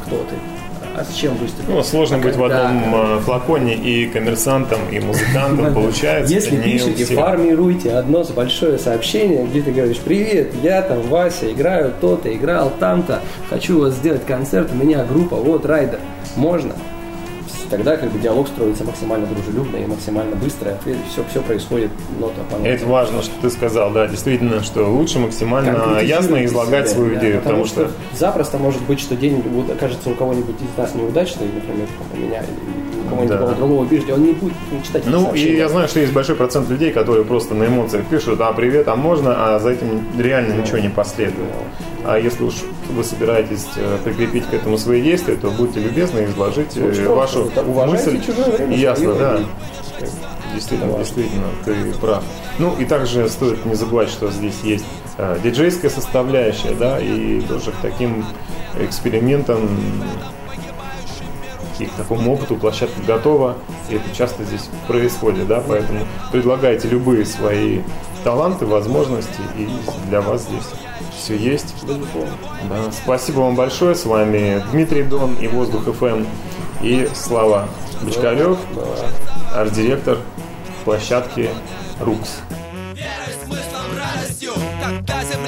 кто 0.05 0.17
ты? 0.17 0.62
А 0.95 1.03
с 1.03 1.15
чем 1.15 1.35
выступить? 1.37 1.67
Ну, 1.67 1.81
сложно 1.83 2.17
А 2.17 2.19
быть 2.19 2.35
в 2.35 2.43
одном 2.43 2.95
э, 2.95 3.19
флаконе 3.21 3.75
и 3.75 4.07
коммерсантом, 4.07 4.79
и 4.91 4.99
музыкантом, 4.99 5.73
получается. 5.73 6.31
Если 6.31 6.55
пишете, 6.61 7.05
формируйте 7.05 7.93
одно 7.93 8.23
большое 8.33 8.77
сообщение, 8.77 9.45
где 9.45 9.61
ты 9.61 9.71
говоришь, 9.71 9.99
привет, 9.99 10.53
я 10.61 10.81
там 10.83 11.01
Вася, 11.03 11.51
играю 11.51 11.93
то-то, 11.99 12.33
играл 12.33 12.71
там-то, 12.79 13.21
хочу 13.49 13.79
у 13.79 13.81
вас 13.81 13.95
сделать 13.95 14.25
концерт, 14.25 14.69
у 14.71 14.75
меня 14.75 15.03
группа, 15.03 15.35
вот 15.35 15.65
Райдер, 15.65 15.99
можно? 16.35 16.73
Тогда 17.69 17.97
как 17.97 18.11
бы 18.11 18.19
диалог 18.19 18.47
строится 18.47 18.83
максимально 18.83 19.27
дружелюбно 19.27 19.77
и 19.77 19.85
максимально 19.85 20.35
быстро, 20.35 20.77
все, 21.09 21.23
все 21.29 21.41
происходит 21.41 21.91
нота 22.19 22.41
по 22.49 22.57
ноте. 22.57 22.69
Это 22.69 22.85
важно, 22.85 23.21
что 23.21 23.33
ты 23.41 23.49
сказал, 23.49 23.91
да, 23.91 24.07
действительно, 24.07 24.63
что 24.63 24.85
лучше 24.85 25.19
максимально 25.19 25.99
ясно 26.01 26.43
излагать 26.45 26.89
себя, 26.89 26.95
свою 26.95 27.15
да, 27.15 27.19
идею, 27.19 27.39
потому, 27.39 27.63
потому 27.63 27.87
что 27.87 27.91
запросто 28.17 28.57
может 28.57 28.81
быть, 28.83 28.99
что 28.99 29.15
день 29.15 29.41
вот 29.41 29.69
окажется 29.69 30.09
у 30.09 30.15
кого-нибудь 30.15 30.55
из 30.55 30.77
нас 30.77 30.93
неудачный, 30.95 31.47
например, 31.53 31.87
у 32.13 32.17
меня, 32.17 32.43
или 33.21 33.25
у 33.25 33.29
кого-нибудь 33.29 33.49
Да. 33.49 33.55
другого 33.55 33.85
бежде, 33.85 34.13
он 34.13 34.23
не 34.23 34.31
будет 34.33 34.53
читать 34.83 35.03
эти 35.03 35.09
Ну, 35.11 35.33
и 35.33 35.55
я 35.55 35.69
знаю, 35.69 35.87
что 35.87 35.99
есть 35.99 36.13
большой 36.13 36.35
процент 36.35 36.69
людей, 36.69 36.91
которые 36.91 37.25
просто 37.25 37.53
на 37.53 37.65
эмоциях 37.67 38.05
пишут, 38.05 38.39
а, 38.41 38.51
привет, 38.53 38.87
а 38.87 38.95
можно, 38.95 39.55
а 39.55 39.59
за 39.59 39.71
этим 39.71 40.05
реально 40.19 40.53
ничего 40.53 40.77
не 40.79 40.89
последует. 40.89 41.49
А 42.05 42.17
если 42.19 42.43
уж 42.43 42.55
вы 42.91 43.03
собираетесь 43.03 43.65
э, 43.77 43.97
прикрепить 44.03 44.45
к 44.45 44.53
этому 44.53 44.77
свои 44.77 45.01
действия, 45.01 45.35
то 45.35 45.49
будьте 45.51 45.79
любезны 45.79 46.25
изложить 46.25 46.75
э, 46.75 46.93
что, 46.93 47.15
вашу 47.15 47.49
уважайте 47.65 48.11
мысль. 48.11 48.33
время, 48.57 48.75
Ясно, 48.75 49.13
да. 49.15 49.39
Действительно, 50.53 50.97
действительно, 50.99 51.45
ты 51.65 51.73
прав. 51.99 52.23
Ну 52.59 52.75
и 52.77 52.85
также 52.85 53.27
стоит 53.29 53.65
не 53.65 53.73
забывать, 53.73 54.09
что 54.09 54.29
здесь 54.31 54.59
есть 54.63 54.85
э, 55.17 55.37
диджейская 55.43 55.89
составляющая, 55.89 56.73
да, 56.77 56.99
и 56.99 57.41
тоже 57.41 57.71
к 57.71 57.75
таким 57.81 58.23
экспериментам 58.79 59.67
и 61.79 61.85
к 61.85 61.91
такому 61.93 62.33
опыту 62.33 62.55
площадка 62.55 63.01
готова, 63.05 63.55
и 63.89 63.95
это 63.95 64.15
часто 64.15 64.43
здесь 64.43 64.69
происходит, 64.87 65.47
да, 65.47 65.61
поэтому 65.67 66.05
предлагайте 66.31 66.87
любые 66.87 67.25
свои 67.25 67.81
таланты, 68.23 68.65
возможности, 68.65 69.41
и 69.57 69.67
для 70.07 70.21
вас 70.21 70.43
здесь 70.43 70.65
все 71.17 71.35
есть. 71.35 71.75
Да, 71.85 72.91
спасибо 72.91 73.41
вам 73.41 73.55
большое. 73.55 73.95
С 73.95 74.05
вами 74.05 74.63
Дмитрий 74.71 75.03
Дон 75.03 75.35
и 75.35 75.47
Воздух 75.47 75.83
ФМ 75.93 76.25
и 76.81 77.09
Слава 77.13 77.67
Бочкарев, 78.01 78.57
арт-директор 79.53 80.17
площадки 80.85 81.49
Рукс. 81.99 82.39
Верой, 82.93 83.33
смыслом, 83.45 83.97
радостью, 83.97 84.53
когда 84.81 85.23
земля 85.23 85.42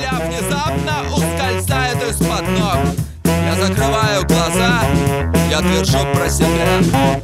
я 5.56 5.62
твержу 5.62 5.98
про 6.14 6.30
себя. 6.30 7.22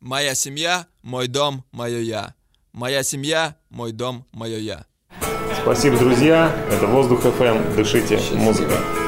Моя 0.00 0.34
семья, 0.34 0.86
мой 1.02 1.28
дом, 1.28 1.64
мое 1.72 2.00
я. 2.00 2.34
Моя 2.72 3.02
семья, 3.02 3.56
мой 3.70 3.92
дом, 3.92 4.24
мое 4.32 4.58
я. 4.58 4.86
Спасибо, 5.62 5.96
друзья. 5.96 6.52
Это 6.70 6.86
Воздух 6.86 7.20
ФМ. 7.20 7.76
Дышите 7.76 8.18
музыкой. 8.34 9.03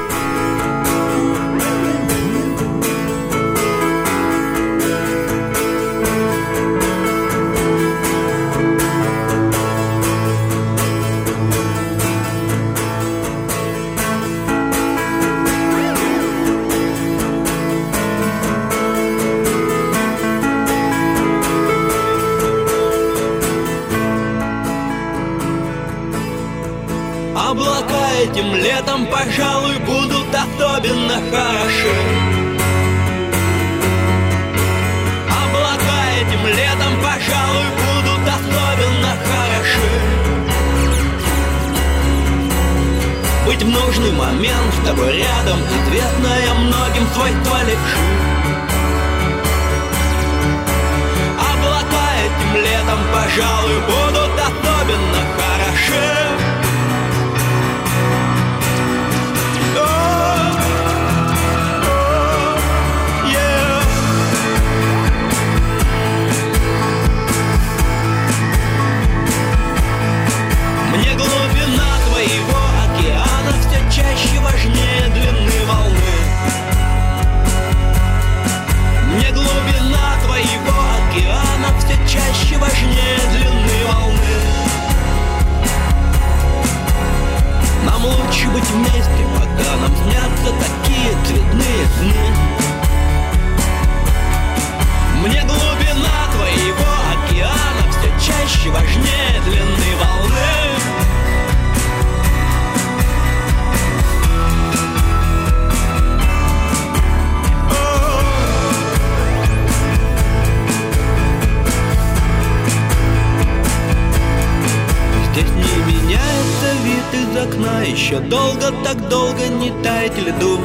Так 118.97 119.09
долго 119.09 119.49
не 119.49 119.71
таять 119.83 120.19
льду. 120.19 120.61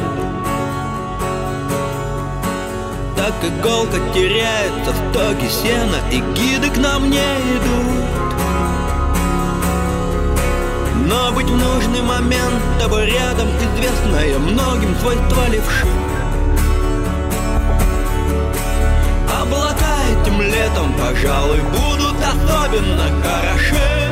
Так 3.15 3.34
иголка 3.43 3.97
теряется 4.13 4.91
в 4.91 5.11
стоге 5.11 5.49
сена 5.49 5.97
И 6.11 6.21
гиды 6.34 6.69
к 6.69 6.77
нам 6.77 7.09
не 7.09 7.17
идут. 7.17 8.05
Но 11.07 11.32
быть 11.34 11.49
в 11.49 11.57
нужный 11.57 12.01
момент 12.01 12.61
тобой 12.79 13.05
рядом 13.05 13.47
Известное 13.57 14.39
многим 14.39 14.95
свойство 14.99 15.49
левши 15.49 15.88
Облака 19.41 19.97
этим 20.11 20.41
летом, 20.41 20.93
пожалуй, 20.93 21.59
будут 21.61 22.15
особенно 22.21 23.09
хороши 23.21 24.11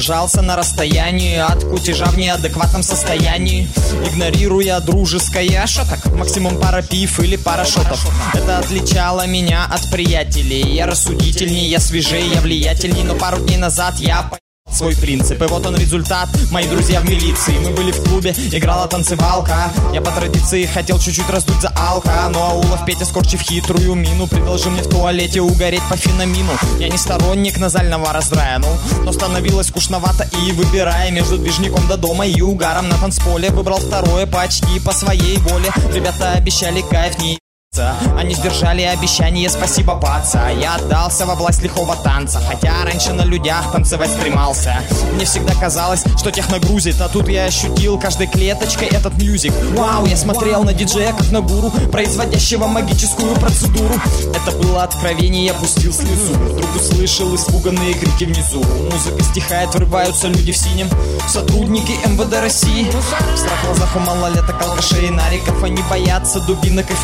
держался 0.00 0.40
на 0.40 0.56
расстоянии 0.56 1.36
от 1.36 1.62
кутежа 1.62 2.06
в 2.06 2.16
неадекватном 2.16 2.82
состоянии 2.82 3.68
Игнорируя 4.06 4.80
дружеское, 4.80 5.66
что 5.66 5.84
так, 5.86 6.06
максимум 6.14 6.58
пара 6.58 6.80
пив 6.80 7.20
или 7.20 7.36
пара 7.36 7.66
шотов. 7.66 8.10
Это 8.32 8.58
отличало 8.58 9.26
меня 9.26 9.66
от 9.70 9.90
приятелей. 9.90 10.74
Я 10.74 10.86
рассудительней, 10.86 11.68
я 11.68 11.80
свежей, 11.80 12.26
я 12.34 12.40
влиятельней 12.40 13.02
Но 13.02 13.14
пару 13.14 13.40
дней 13.40 13.58
назад 13.58 13.96
я 13.98 14.30
свой 14.80 14.96
принцип. 14.96 15.42
И 15.42 15.44
вот 15.44 15.66
он 15.66 15.76
результат, 15.76 16.30
мои 16.50 16.66
друзья 16.66 17.00
в 17.00 17.04
милиции. 17.04 17.52
Мы 17.62 17.70
были 17.70 17.92
в 17.92 18.02
клубе, 18.02 18.34
играла 18.50 18.88
танцевалка. 18.88 19.70
Я 19.92 20.00
по 20.00 20.10
традиции 20.10 20.64
хотел 20.64 20.98
чуть-чуть 20.98 21.28
раздуть 21.28 21.60
за 21.60 21.68
алка 21.76 22.26
Но 22.30 22.42
Аулов 22.42 22.86
Петя, 22.86 23.04
скорчив 23.04 23.42
хитрую 23.42 23.94
мину 23.94 24.26
Предложил 24.26 24.70
мне 24.70 24.82
в 24.82 24.88
туалете 24.88 25.42
угореть 25.42 25.82
по 25.90 25.96
феномину. 25.96 26.52
Я 26.78 26.88
не 26.88 26.96
сторонник 26.96 27.58
назального 27.58 28.10
раздрая, 28.10 28.58
ну 28.58 28.68
Но 29.04 29.12
становилось 29.12 29.66
скучновато 29.66 30.26
и 30.46 30.52
выбирая 30.52 31.10
Между 31.10 31.36
движником 31.36 31.86
до 31.86 31.98
дома 31.98 32.24
и 32.24 32.40
угаром 32.40 32.88
на 32.88 32.96
танцполе. 32.96 33.50
Выбрал 33.50 33.80
второе 33.80 34.26
почти 34.26 34.80
по 34.80 34.92
своей 34.92 35.36
воле. 35.38 35.70
Ребята 35.92 36.32
обещали 36.32 36.80
кайф 36.80 37.18
не. 37.18 37.38
Они 38.18 38.34
сдержали 38.34 38.82
обещание, 38.82 39.48
спасибо, 39.48 39.94
паца 39.96 40.48
Я 40.48 40.74
отдался 40.74 41.24
во 41.24 41.34
власть 41.34 41.62
лихого 41.62 41.96
танца 41.96 42.40
Хотя 42.46 42.84
раньше 42.84 43.12
на 43.12 43.22
людях 43.22 43.72
танцевать 43.72 44.10
стремался. 44.10 44.82
Мне 45.14 45.24
всегда 45.24 45.54
казалось, 45.54 46.02
что 46.18 46.30
тех 46.30 46.50
нагрузит 46.50 47.00
А 47.00 47.08
тут 47.08 47.28
я 47.28 47.44
ощутил 47.44 47.98
каждой 47.98 48.26
клеточкой 48.26 48.88
этот 48.88 49.16
мьюзик 49.16 49.52
Вау, 49.76 50.04
я 50.06 50.16
смотрел 50.16 50.64
на 50.64 50.74
диджея 50.74 51.12
как 51.12 51.30
на 51.30 51.40
гуру 51.40 51.70
Производящего 51.92 52.66
магическую 52.66 53.34
процедуру. 53.36 53.94
Это 54.34 54.56
было 54.56 54.82
откровение, 54.82 55.46
я 55.46 55.54
пустил 55.54 55.92
слезу. 55.92 56.34
Вдруг 56.34 56.76
услышал 56.76 57.34
испуганные 57.34 57.94
крики 57.94 58.24
внизу. 58.24 58.62
Музыка 58.90 59.22
стихает, 59.24 59.74
врываются 59.74 60.28
люди 60.28 60.52
в 60.52 60.56
синем. 60.56 60.88
Сотрудники 61.28 61.92
МВД 62.06 62.40
России. 62.40 62.90
Страх 63.36 63.58
в 63.62 63.66
глазах 63.66 63.96
у 63.96 63.98
малолеток, 64.00 64.60
алкашей 64.62 65.08
и 65.08 65.10
нариков. 65.10 65.62
Они 65.62 65.82
боятся 65.88 66.40
дубинок 66.40 66.90
и 66.90 66.94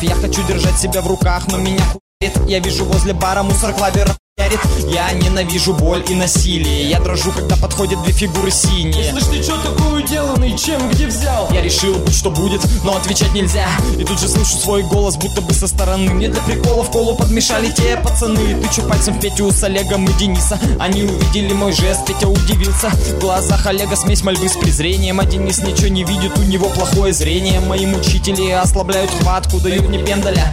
Я 0.00 0.14
хочу 0.14 0.42
держать 0.46 0.78
себя 0.78 1.02
в 1.02 1.06
руках, 1.06 1.48
но 1.48 1.58
меня 1.58 1.82
хуярит 1.84 2.48
Я 2.48 2.60
вижу 2.60 2.84
возле 2.84 3.12
бара 3.12 3.42
мусор 3.42 3.74
клавера 3.74 4.16
хуярит. 4.40 4.60
Я 4.92 5.12
ненавижу 5.12 5.72
боль 5.74 6.04
и 6.08 6.14
насилие. 6.14 6.88
Я 6.88 7.00
дрожу, 7.00 7.32
когда 7.32 7.56
подходят 7.56 8.02
две 8.02 8.12
фигуры 8.12 8.50
синие. 8.50 9.10
Слышь, 9.12 9.24
ты 9.24 9.42
чё 9.42 9.56
такую 9.62 10.02
деланный? 10.02 10.56
Чем, 10.56 10.90
где 10.90 11.06
взял? 11.06 11.48
я 11.52 11.62
решил, 11.62 11.94
будь 11.94 12.14
что 12.14 12.30
будет, 12.30 12.60
но 12.84 12.96
отвечать 12.96 13.32
нельзя. 13.32 13.66
И 13.98 14.04
тут 14.04 14.20
же 14.20 14.28
слышу 14.28 14.56
свой 14.56 14.82
голос, 14.82 15.16
будто 15.16 15.40
бы 15.40 15.52
со 15.52 15.66
стороны. 15.66 16.12
Мне 16.12 16.28
для 16.28 16.42
прикола 16.42 16.82
в 16.82 16.90
колу 16.90 17.16
подмешали 17.16 17.70
те 17.70 17.96
пацаны. 17.96 18.60
Тычу 18.62 18.82
пальцем 18.82 19.14
в 19.14 19.20
Петю 19.20 19.50
с 19.50 19.62
Олегом 19.62 20.06
и 20.06 20.12
Дениса. 20.14 20.58
Они 20.78 21.02
увидели 21.02 21.52
мой 21.52 21.72
жест, 21.72 22.06
Петя 22.06 22.28
удивился. 22.28 22.90
В 22.90 23.20
глазах 23.20 23.66
Олега 23.66 23.96
смесь 23.96 24.22
мольбы 24.22 24.48
с 24.48 24.56
презрением. 24.56 25.20
А 25.20 25.24
Денис 25.24 25.58
ничего 25.62 25.88
не 25.88 26.04
видит, 26.04 26.36
у 26.38 26.42
него 26.42 26.68
плохое 26.68 27.12
зрение. 27.12 27.60
Мои 27.60 27.86
мучители 27.86 28.50
ослабляют 28.50 29.10
хватку, 29.10 29.60
дают 29.60 29.88
мне 29.88 29.98
пендаля 29.98 30.52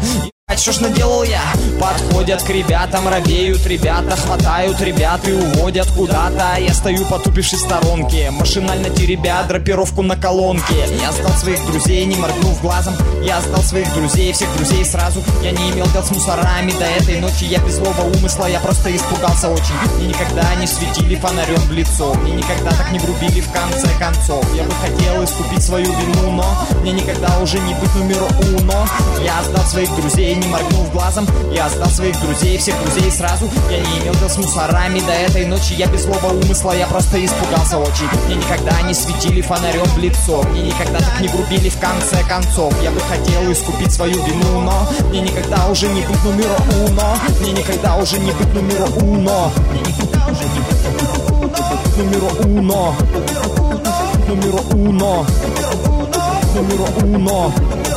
Что 0.55 0.71
ж 0.71 0.79
наделал 0.79 1.23
я? 1.23 1.41
Подходят 1.77 2.41
к 2.41 2.49
ребятам, 2.49 3.09
робеют 3.09 3.65
ребята 3.67 4.15
Хватают 4.15 4.79
ребят 4.79 5.27
и 5.27 5.33
уводят 5.33 5.87
куда-то. 5.91 6.57
Я 6.59 6.73
стою 6.73 7.05
потупившись 7.05 7.59
в 7.59 7.65
сторонке 7.65 8.31
Машинально 8.31 8.89
теребя 8.89 9.43
драпировку 9.43 10.03
на 10.03 10.15
колонке. 10.15 10.73
Я 11.01 11.11
сдал 11.11 11.31
своих 11.33 11.65
друзей, 11.67 12.05
не 12.05 12.15
моргнув 12.15 12.61
глазом. 12.61 12.95
Я 13.23 13.41
сдал 13.41 13.61
своих 13.61 13.93
друзей, 13.93 14.31
всех 14.31 14.55
друзей 14.55 14.85
сразу. 14.85 15.21
Я 15.43 15.51
не 15.51 15.71
имел 15.71 15.85
дел 15.87 16.03
с 16.03 16.11
мусорами 16.11 16.71
до 16.71 16.85
этой 16.85 17.19
ночи 17.19 17.43
Я 17.43 17.59
без 17.59 17.75
злого 17.75 18.01
умысла, 18.15 18.45
я 18.45 18.61
просто 18.61 18.95
испугался 18.95 19.49
очень. 19.49 19.75
Мне 19.97 20.07
никогда 20.07 20.55
не 20.55 20.65
светили 20.65 21.15
фонарем 21.15 21.59
в 21.59 21.71
лицо. 21.73 22.13
Мне 22.15 22.31
никогда 22.31 22.71
так 22.71 22.89
не 22.93 22.99
грубили 22.99 23.41
в 23.41 23.51
конце 23.51 23.89
концов. 23.99 24.45
Я 24.55 24.63
бы 24.63 24.71
хотел 24.81 25.23
искупить 25.25 25.63
свою 25.63 25.91
вину, 25.91 26.31
но 26.31 26.67
Мне 26.81 26.93
никогда 26.93 27.37
уже 27.39 27.59
не 27.59 27.73
быть 27.73 27.93
номер 27.95 28.23
уно. 28.53 28.87
Я 29.21 29.43
сдал 29.43 29.65
своих 29.65 29.93
друзей, 29.97 30.36
не 30.37 30.47
моргнув 30.47 30.91
глазом 30.91 31.27
Я 31.51 31.69
сдал 31.69 31.89
своих 31.89 32.19
друзей, 32.21 32.57
всех 32.57 32.75
друзей 32.83 33.11
сразу. 33.11 33.49
Я 33.69 33.79
не 33.79 33.99
имел 33.99 34.13
дел 34.15 34.29
с 34.29 34.37
мусорами 34.37 34.99
до 34.99 35.11
этой 35.11 35.45
ночи 35.45 35.73
Я 35.73 35.87
без 35.87 36.03
злого 36.03 36.33
умысла, 36.33 36.73
я 36.73 36.87
просто 36.87 37.23
испугался 37.23 37.77
очень. 37.77 38.07
Мне 38.25 38.35
никогда 38.35 38.81
не 38.81 38.93
светили 38.93 39.41
фонарем 39.41 39.85
в 39.85 39.97
лицо 39.97 40.43
Мне 40.51 40.63
никогда 40.63 40.99
так 40.99 41.21
не 41.21 41.27
грубили 41.27 41.69
в 41.69 41.79
конце 41.79 42.23
концов. 42.27 42.73
Я 42.81 42.91
бы 42.91 42.99
хотел 43.01 43.51
искупить 43.51 43.91
свою 43.91 44.23
вину, 44.23 44.61
но 44.61 44.87
Мне 45.09 45.21
никогда 45.21 45.67
уже 45.67 45.87
не 45.87 46.01
быть 46.01 46.23
номер 46.23 46.49
уно. 46.87 47.17
Мне 47.41 47.51
никогда 47.51 47.95
уже 47.97 48.19
не 48.19 48.31
быть 48.31 48.53
номер 48.53 48.87
уно. 49.01 49.51
Мне 49.71 49.81
никогда 49.81 50.27
уже 50.31 50.43
не 50.43 50.59
быть 50.59 50.77
номер 51.97 52.23
уно. 52.45 52.95
Номер 54.27 54.61
уно. 54.73 55.25
Номер 56.55 56.81
уно. 57.03 57.53
Мне 57.87 57.96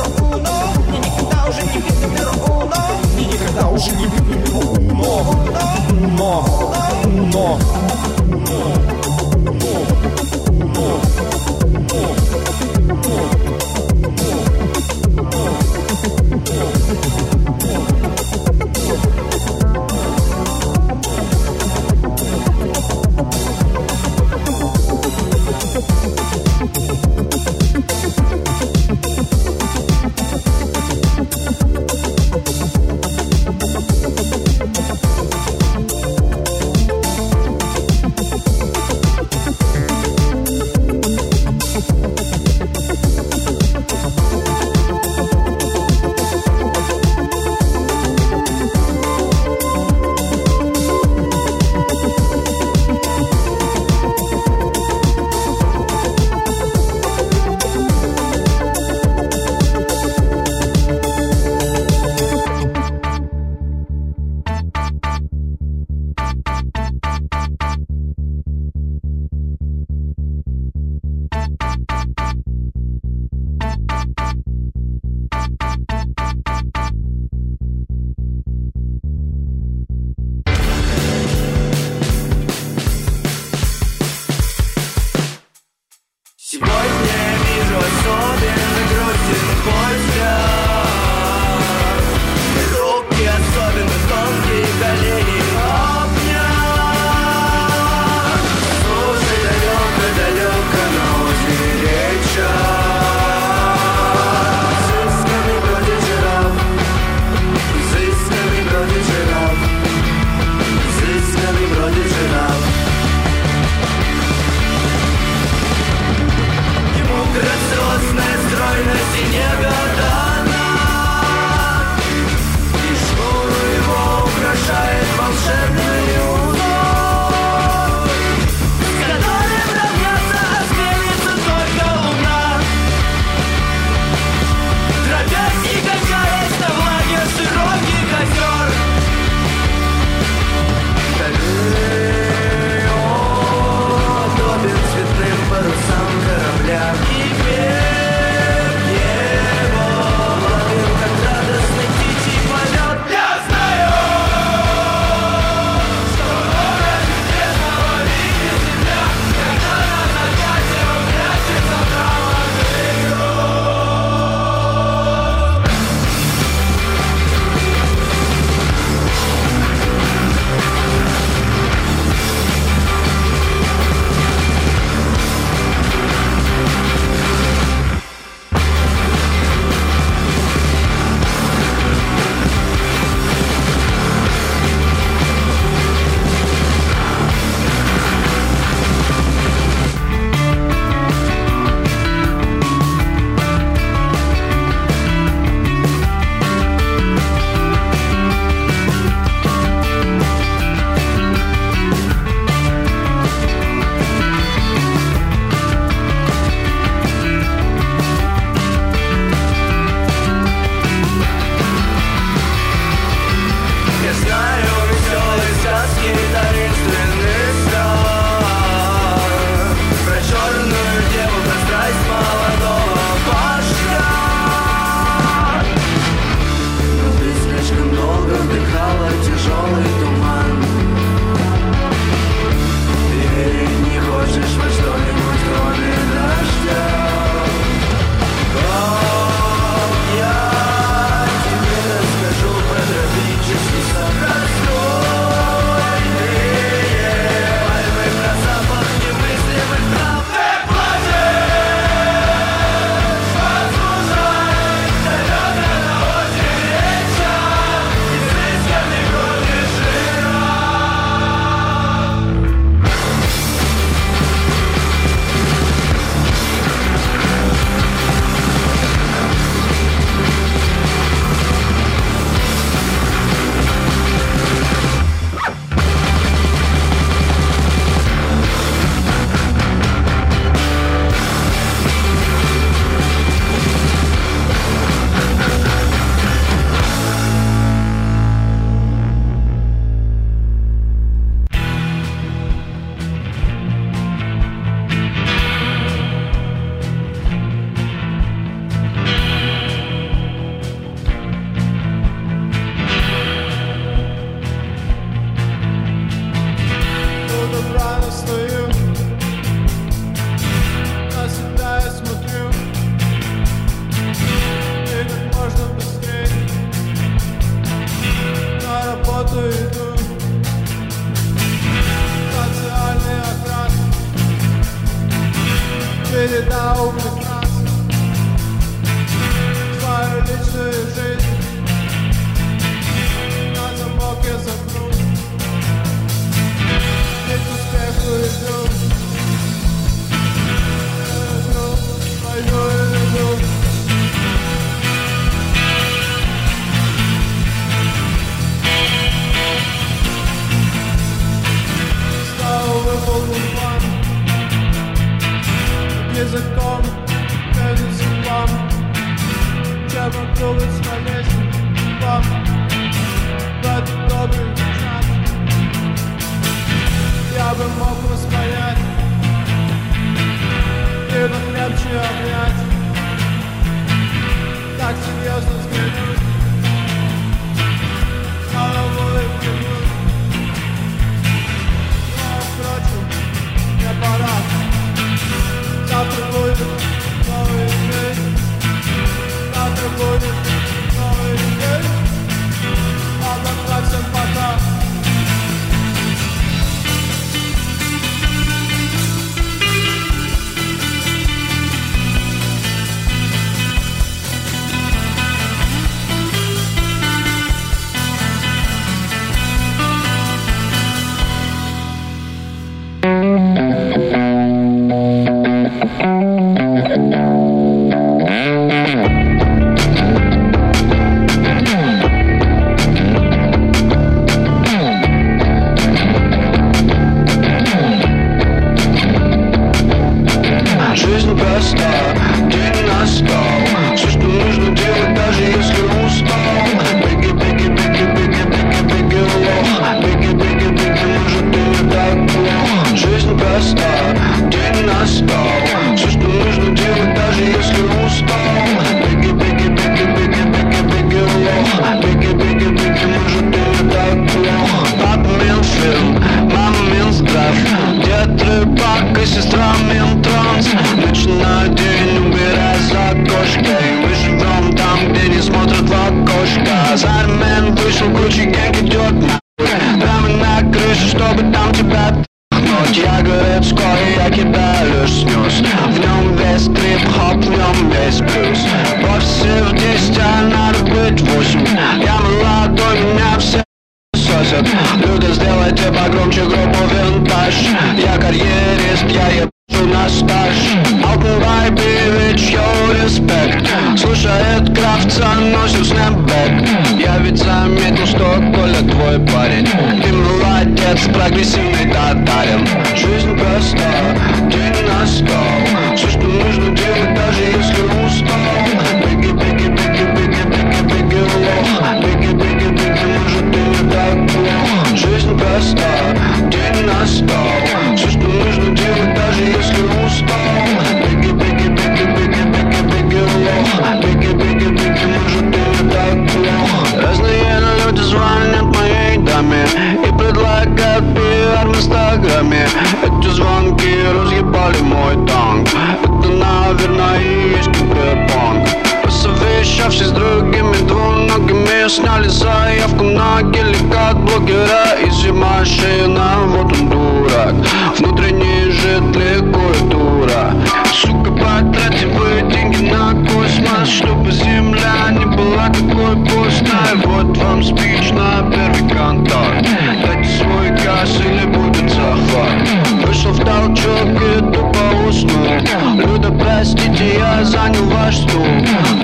Спич 557.63 558.11
на 558.11 558.41
na 558.41 558.51
первый 558.51 558.89
контакт 558.89 559.67
Дайте 560.03 560.29
свой 560.29 560.69
газ 560.69 561.19
или 561.19 561.45
будет 561.45 561.89
захват 561.91 563.05
Вышел 563.05 563.31
в 563.31 563.39
толчок 563.39 564.09
и 564.19 564.39
тупо 564.51 565.07
уснул 565.07 565.59
Люда, 565.95 566.31
простите, 566.31 567.19
я 567.19 567.43
занял 567.43 567.85
ваш 567.85 568.17
стул 568.17 568.45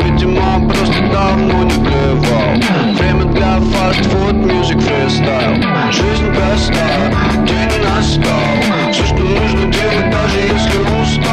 Видимо, 0.04 0.68
просто 0.70 1.02
давно 1.14 1.64
не 1.66 1.86
плевал 1.86 2.96
Время 2.98 3.26
для 3.26 3.60
фастфуд, 3.60 4.34
мюзик, 4.34 4.82
фристайл 4.82 5.62
Жизнь 5.92 6.34
проста, 6.34 7.12
день 7.46 7.68
настал. 7.98 8.92
Все, 8.92 9.06
что 9.06 9.16
нужно 9.16 9.72
делать, 9.72 10.10
даже 10.12 10.40
если 10.40 10.80
устал. 11.02 11.27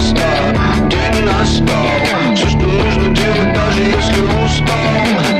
устал, 0.00 0.88
день 0.88 1.24
настал 1.24 2.34
Все, 2.34 2.48
что 2.48 2.58
нужно 2.58 3.14
делать, 3.14 3.54
даже 3.54 3.82
если 3.82 4.20
устал 4.44 5.39